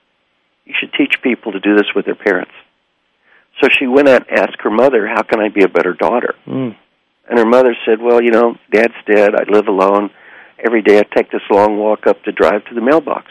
You 0.65 0.73
should 0.81 0.95
teach 0.95 1.21
people 1.23 1.53
to 1.53 1.61
do 1.61 1.77
this 1.77 1.93
with 1.95 2.07
their 2.07 2.15
parents. 2.15 2.53
So 3.61 3.69
she 3.69 3.87
went 3.87 4.09
out 4.09 4.27
and 4.29 4.39
asked 4.39 4.57
her 4.63 4.71
mother, 4.71 5.07
How 5.07 5.23
can 5.23 5.39
I 5.39 5.51
be 5.51 5.65
a 5.65 5.69
better 5.69 5.93
daughter? 5.93 6.35
Mm. 6.47 6.75
And 7.29 7.39
her 7.39 7.45
mother 7.45 7.77
said, 7.85 8.01
Well, 8.01 8.23
you 8.23 8.31
know, 8.31 8.57
dad's 8.73 8.95
dead. 9.07 9.35
I 9.35 9.45
live 9.51 9.69
alone. 9.69 10.11
Every 10.65 10.81
day 10.81 10.99
I 10.99 11.03
take 11.03 11.31
this 11.31 11.43
long 11.51 11.77
walk 11.77 12.07
up 12.07 12.23
to 12.25 12.33
drive 12.33 12.65
to 12.67 12.75
the 12.75 12.81
mailbox. 12.81 13.27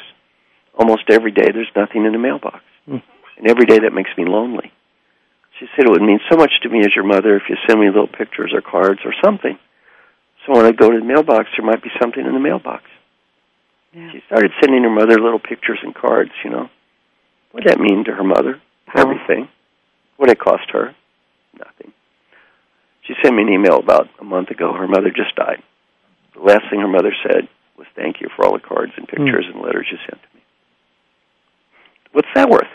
Almost 0.78 1.10
every 1.10 1.32
day 1.32 1.50
there's 1.52 1.72
nothing 1.76 2.06
in 2.06 2.12
the 2.12 2.20
mailbox. 2.20 2.62
Mm. 2.88 3.02
And 3.38 3.50
every 3.50 3.66
day 3.66 3.80
that 3.80 3.94
makes 3.94 4.12
me 4.20 4.26
lonely. 4.26 4.72
She 5.60 5.68
said 5.76 5.86
it 5.86 5.92
would 5.92 6.02
mean 6.02 6.20
so 6.30 6.38
much 6.38 6.52
to 6.64 6.70
me 6.70 6.80
as 6.80 6.96
your 6.96 7.06
mother 7.06 7.36
if 7.36 7.44
you 7.50 7.56
send 7.68 7.80
me 7.80 7.88
little 7.88 8.08
pictures 8.08 8.52
or 8.54 8.62
cards 8.62 9.02
or 9.06 9.14
something. 9.24 9.58
So 10.46 10.54
when 10.54 10.66
I 10.66 10.72
go 10.72 10.90
to 10.90 11.00
the 11.00 11.06
mailbox, 11.06 11.50
there 11.56 11.66
might 11.66 11.84
be 11.84 11.92
something 12.02 12.26
in 12.26 12.34
the 12.34 12.40
mailbox. 12.40 12.84
Yeah. 13.94 14.12
She 14.12 14.22
started 14.26 14.52
sending 14.60 14.84
her 14.84 14.90
mother 14.90 15.20
little 15.20 15.40
pictures 15.40 15.80
and 15.84 15.94
cards, 15.94 16.32
you 16.44 16.50
know. 16.50 16.70
What 17.52 17.64
did 17.64 17.72
that 17.72 17.80
mean 17.80 18.04
to 18.06 18.12
her 18.12 18.24
mother? 18.24 18.60
Everything. 18.96 19.48
What 20.18 20.28
did 20.28 20.38
it 20.38 20.40
cost 20.40 20.70
her? 20.72 20.96
Nothing. 21.58 21.94
She 23.04 23.14
sent 23.22 23.36
me 23.36 23.44
an 23.44 23.50
email 23.50 23.78
about 23.78 24.10
a 24.20 24.24
month 24.24 24.50
ago. 24.50 24.74
Her 24.74 24.88
mother 24.88 25.10
just 25.10 25.36
died. 25.36 25.62
The 26.34 26.42
last 26.42 26.64
thing 26.70 26.80
her 26.80 26.88
mother 26.88 27.14
said 27.24 27.48
was 27.78 27.88
thank 27.96 28.22
you 28.22 28.30
for 28.36 28.46
all 28.46 28.54
the 28.54 28.60
cards 28.60 28.94
and 28.98 29.08
hmm. 29.08 29.16
pictures 29.16 29.46
and 29.54 29.62
letters 29.62 29.88
you 29.92 29.98
sent 30.10 30.22
to 30.22 30.28
me. 30.36 30.42
What's 32.12 32.30
that 32.36 32.50
worth? 32.50 32.70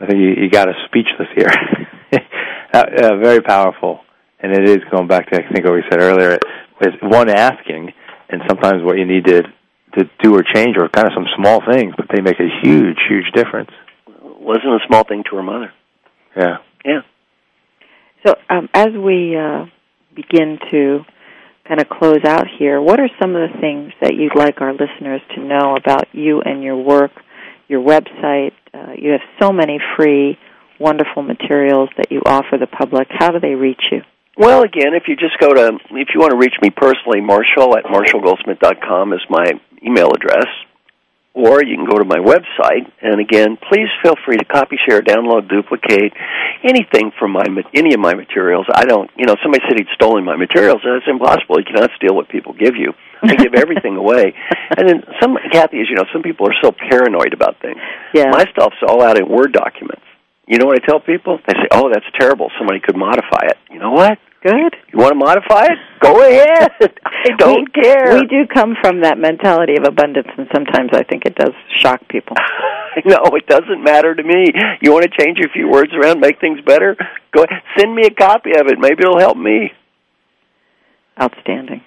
I 0.00 0.06
think 0.06 0.18
you, 0.20 0.44
you 0.44 0.50
got 0.50 0.68
us 0.68 0.74
speechless 0.86 1.28
here. 1.34 1.50
uh, 2.72 2.84
uh, 3.02 3.16
very 3.18 3.40
powerful, 3.40 4.00
and 4.40 4.52
it 4.52 4.68
is 4.68 4.78
going 4.90 5.08
back 5.08 5.30
to 5.30 5.36
I 5.36 5.52
think 5.52 5.64
what 5.64 5.74
we 5.74 5.82
said 5.90 6.00
earlier. 6.00 6.38
Is 6.82 6.92
one 7.00 7.30
asking, 7.30 7.92
and 8.28 8.42
sometimes 8.46 8.82
what 8.84 8.98
you 8.98 9.06
need 9.06 9.24
to 9.26 9.42
to 9.96 10.04
do 10.22 10.34
or 10.34 10.42
change 10.54 10.76
are 10.76 10.88
kind 10.88 11.06
of 11.06 11.14
some 11.14 11.26
small 11.36 11.62
things, 11.70 11.94
but 11.96 12.06
they 12.14 12.20
make 12.20 12.38
a 12.38 12.48
huge, 12.62 12.98
huge 13.08 13.32
difference. 13.34 13.70
wasn't 14.06 14.74
a 14.74 14.86
small 14.86 15.04
thing 15.04 15.24
to 15.30 15.36
her 15.36 15.42
mother. 15.42 15.72
Yeah. 16.36 16.56
Yeah. 16.84 17.00
So, 18.26 18.34
um, 18.50 18.68
as 18.74 18.88
we 18.88 19.36
uh, 19.36 19.66
begin 20.14 20.58
to 20.70 21.00
kind 21.66 21.80
of 21.80 21.88
close 21.88 22.24
out 22.26 22.46
here, 22.58 22.80
what 22.80 23.00
are 23.00 23.08
some 23.20 23.34
of 23.34 23.50
the 23.50 23.58
things 23.60 23.92
that 24.00 24.14
you'd 24.14 24.36
like 24.36 24.60
our 24.60 24.72
listeners 24.72 25.20
to 25.34 25.42
know 25.42 25.76
about 25.76 26.08
you 26.12 26.42
and 26.42 26.62
your 26.62 26.76
work, 26.76 27.12
your 27.68 27.82
website? 27.82 28.52
Uh, 28.72 28.92
you 28.96 29.12
have 29.12 29.20
so 29.40 29.52
many 29.52 29.78
free, 29.96 30.38
wonderful 30.78 31.22
materials 31.22 31.88
that 31.96 32.10
you 32.10 32.20
offer 32.24 32.58
the 32.58 32.66
public. 32.66 33.08
How 33.10 33.30
do 33.30 33.40
they 33.40 33.54
reach 33.54 33.82
you? 33.90 34.02
Well, 34.36 34.62
again, 34.62 34.92
if 34.92 35.04
you 35.08 35.16
just 35.16 35.38
go 35.38 35.54
to, 35.54 35.78
if 35.92 36.08
you 36.12 36.20
want 36.20 36.32
to 36.32 36.36
reach 36.36 36.54
me 36.60 36.68
personally, 36.68 37.22
Marshall 37.22 37.76
at 37.78 37.84
marshallgoldsmith.com 37.84 39.12
is 39.14 39.20
my 39.30 39.52
email 39.82 40.10
address. 40.12 40.46
Or 41.32 41.62
you 41.62 41.76
can 41.76 41.84
go 41.84 41.98
to 41.98 42.04
my 42.04 42.16
website, 42.16 42.88
and 43.02 43.20
again, 43.20 43.58
please 43.68 43.88
feel 44.02 44.14
free 44.24 44.38
to 44.38 44.44
copy, 44.46 44.76
share, 44.88 45.02
download, 45.02 45.50
duplicate 45.50 46.14
anything 46.64 47.12
from 47.18 47.32
my 47.32 47.44
any 47.74 47.92
of 47.92 48.00
my 48.00 48.14
materials. 48.14 48.64
I 48.72 48.86
don't, 48.86 49.10
you 49.16 49.26
know, 49.26 49.36
somebody 49.42 49.62
said 49.68 49.78
he'd 49.78 49.92
stolen 49.94 50.24
my 50.24 50.36
materials. 50.36 50.80
and 50.82 50.96
That's 50.96 51.08
impossible. 51.08 51.58
You 51.58 51.66
cannot 51.66 51.90
steal 51.96 52.16
what 52.16 52.30
people 52.30 52.54
give 52.54 52.76
you. 52.76 52.94
I 53.22 53.34
give 53.34 53.54
everything 53.54 53.96
away. 53.96 54.34
And 54.76 54.88
then 54.88 55.02
some, 55.20 55.36
Kathy, 55.52 55.80
as 55.80 55.88
you 55.88 55.96
know, 55.96 56.04
some 56.12 56.22
people 56.22 56.46
are 56.48 56.56
so 56.62 56.72
paranoid 56.72 57.32
about 57.32 57.60
things. 57.60 57.78
Yeah. 58.14 58.30
My 58.30 58.44
stuff's 58.52 58.76
all 58.86 59.02
out 59.02 59.18
in 59.18 59.28
Word 59.28 59.52
documents. 59.52 60.02
You 60.46 60.58
know 60.58 60.66
what 60.66 60.80
I 60.80 60.86
tell 60.86 61.00
people? 61.00 61.38
They 61.46 61.54
say, 61.54 61.68
"Oh, 61.72 61.90
that's 61.92 62.06
terrible. 62.18 62.52
Somebody 62.56 62.78
could 62.78 62.96
modify 62.96 63.50
it." 63.50 63.58
You 63.68 63.80
know 63.80 63.90
what? 63.90 64.18
Good. 64.42 64.76
You 64.92 64.98
want 65.00 65.10
to 65.10 65.18
modify 65.18 65.64
it? 65.64 65.78
Go 65.98 66.22
ahead. 66.22 66.70
I 67.04 67.30
don't 67.36 67.68
we, 67.74 67.82
care. 67.82 68.14
We 68.14 68.28
do 68.28 68.46
come 68.46 68.76
from 68.80 69.00
that 69.00 69.18
mentality 69.18 69.74
of 69.76 69.84
abundance, 69.84 70.28
and 70.38 70.46
sometimes 70.54 70.90
I 70.92 71.02
think 71.02 71.24
it 71.26 71.34
does 71.34 71.50
shock 71.82 72.06
people. 72.08 72.36
no, 73.04 73.18
it 73.34 73.48
doesn't 73.48 73.82
matter 73.82 74.14
to 74.14 74.22
me. 74.22 74.52
You 74.80 74.92
want 74.92 75.02
to 75.02 75.10
change 75.10 75.38
a 75.44 75.48
few 75.48 75.68
words 75.68 75.90
around, 75.92 76.20
make 76.20 76.38
things 76.38 76.60
better? 76.64 76.96
Go 77.34 77.42
ahead. 77.42 77.62
Send 77.76 77.92
me 77.92 78.06
a 78.06 78.14
copy 78.14 78.50
of 78.50 78.68
it. 78.68 78.78
Maybe 78.78 79.02
it'll 79.02 79.18
help 79.18 79.36
me. 79.36 79.72
Outstanding. 81.20 81.82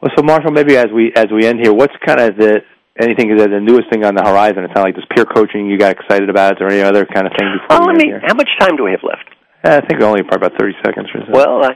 Well, 0.00 0.10
so 0.16 0.22
Marshall, 0.22 0.52
maybe 0.52 0.76
as 0.76 0.86
we 0.94 1.12
as 1.16 1.26
we 1.32 1.46
end 1.46 1.58
here, 1.60 1.72
what's 1.72 1.94
kind 2.06 2.20
of 2.20 2.36
the 2.36 2.60
anything 2.98 3.30
is 3.30 3.42
the 3.42 3.60
newest 3.60 3.90
thing 3.90 4.04
on 4.04 4.14
the 4.14 4.22
horizon? 4.22 4.62
It's 4.64 4.74
not 4.74 4.84
like 4.84 4.94
this 4.94 5.04
peer 5.14 5.24
coaching 5.24 5.66
you 5.68 5.78
got 5.78 5.92
excited 5.98 6.30
about, 6.30 6.60
or 6.62 6.68
any 6.70 6.82
other 6.82 7.04
kind 7.06 7.26
of 7.26 7.32
thing 7.38 7.48
before 7.58 7.82
Well, 7.82 7.88
let 7.88 7.96
me. 7.96 8.06
here? 8.06 8.22
How 8.24 8.34
much 8.34 8.48
time 8.60 8.76
do 8.76 8.84
we 8.84 8.92
have 8.92 9.02
left? 9.02 9.26
Uh, 9.64 9.80
I 9.82 9.86
think 9.86 10.00
only 10.02 10.22
probably 10.22 10.46
about 10.46 10.58
thirty 10.60 10.74
seconds 10.84 11.08
or 11.14 11.20
so. 11.26 11.32
Well, 11.34 11.64
uh, 11.64 11.74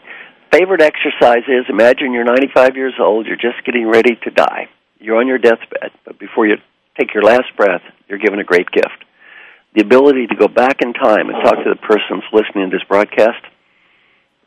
favorite 0.53 0.83
exercise 0.83 1.43
is 1.49 1.67
imagine 1.69 2.13
you're 2.13 2.25
95 2.25 2.77
years 2.77 2.95
old. 3.01 3.27
You're 3.27 3.37
just 3.43 3.65
getting 3.67 3.89
ready 3.89 4.15
to 4.23 4.31
die. 4.31 4.69
You're 5.01 5.19
on 5.19 5.27
your 5.27 5.39
deathbed, 5.39 5.91
but 6.05 6.19
before 6.21 6.47
you 6.47 6.57
take 6.99 7.13
your 7.15 7.25
last 7.25 7.51
breath, 7.57 7.83
you're 8.07 8.21
given 8.21 8.39
a 8.39 8.45
great 8.45 8.71
gift: 8.71 9.03
the 9.75 9.83
ability 9.83 10.29
to 10.29 10.37
go 10.37 10.47
back 10.47 10.79
in 10.81 10.93
time 10.93 11.27
and 11.29 11.43
talk 11.43 11.59
to 11.59 11.71
the 11.75 11.81
person 11.83 12.23
that's 12.23 12.33
listening 12.33 12.71
to 12.71 12.77
this 12.77 12.87
broadcast. 12.87 13.43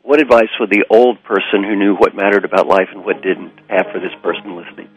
What 0.06 0.20
advice 0.20 0.46
would 0.60 0.70
the 0.70 0.84
old 0.88 1.20
person 1.24 1.64
who 1.64 1.74
knew 1.74 1.96
what 1.96 2.14
mattered 2.14 2.44
about 2.44 2.68
life 2.68 2.86
and 2.92 3.04
what 3.04 3.22
didn't 3.22 3.50
have 3.68 3.86
for 3.90 3.98
this 3.98 4.12
person 4.22 4.54
listening? 4.54 4.88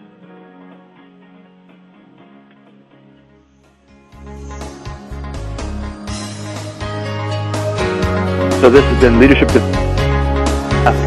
So 8.62 8.70
this 8.70 8.84
has 8.84 9.02
been 9.02 9.20
leadership. 9.20 9.48
To, 9.48 9.60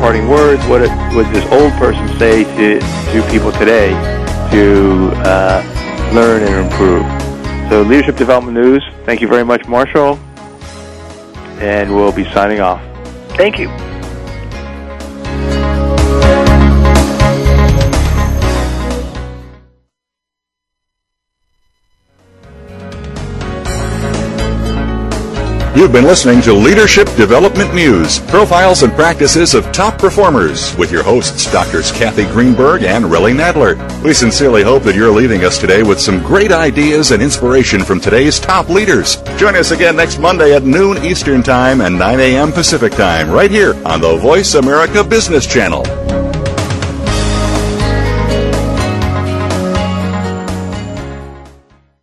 parting 0.00 0.28
words. 0.28 0.60
What 0.66 0.80
would 1.14 1.26
this 1.26 1.44
old 1.52 1.72
person 1.74 2.08
say 2.18 2.42
to 2.42 2.80
to 2.80 3.30
people 3.30 3.52
today 3.52 3.90
to 4.50 5.12
uh, 5.18 6.10
learn 6.12 6.42
and 6.42 6.66
improve? 6.66 7.06
So 7.70 7.82
leadership 7.82 8.16
development 8.16 8.56
news. 8.56 8.82
Thank 9.06 9.20
you 9.20 9.28
very 9.28 9.44
much, 9.44 9.68
Marshall, 9.68 10.16
and 11.60 11.94
we'll 11.94 12.10
be 12.10 12.24
signing 12.32 12.58
off. 12.58 12.82
Thank 13.36 13.60
you. 13.60 13.91
You've 25.74 25.90
been 25.90 26.04
listening 26.04 26.42
to 26.42 26.52
Leadership 26.52 27.06
Development 27.16 27.74
News, 27.74 28.18
profiles 28.18 28.82
and 28.82 28.92
practices 28.92 29.54
of 29.54 29.72
top 29.72 29.98
performers 29.98 30.76
with 30.76 30.92
your 30.92 31.02
hosts, 31.02 31.50
Drs. 31.50 31.90
Kathy 31.92 32.26
Greenberg 32.26 32.82
and 32.82 33.06
Relly 33.06 33.34
Nadler. 33.34 33.78
We 34.02 34.12
sincerely 34.12 34.62
hope 34.62 34.82
that 34.82 34.94
you're 34.94 35.10
leaving 35.10 35.46
us 35.46 35.58
today 35.58 35.82
with 35.82 35.98
some 35.98 36.22
great 36.22 36.52
ideas 36.52 37.10
and 37.10 37.22
inspiration 37.22 37.84
from 37.84 38.00
today's 38.00 38.38
top 38.38 38.68
leaders. 38.68 39.22
Join 39.38 39.56
us 39.56 39.70
again 39.70 39.96
next 39.96 40.18
Monday 40.18 40.54
at 40.54 40.62
noon 40.62 41.02
Eastern 41.02 41.42
Time 41.42 41.80
and 41.80 41.98
9 41.98 42.20
a.m. 42.20 42.52
Pacific 42.52 42.92
Time 42.92 43.30
right 43.30 43.50
here 43.50 43.74
on 43.86 44.02
the 44.02 44.16
Voice 44.18 44.54
America 44.54 45.02
Business 45.02 45.46
Channel. 45.46 46.11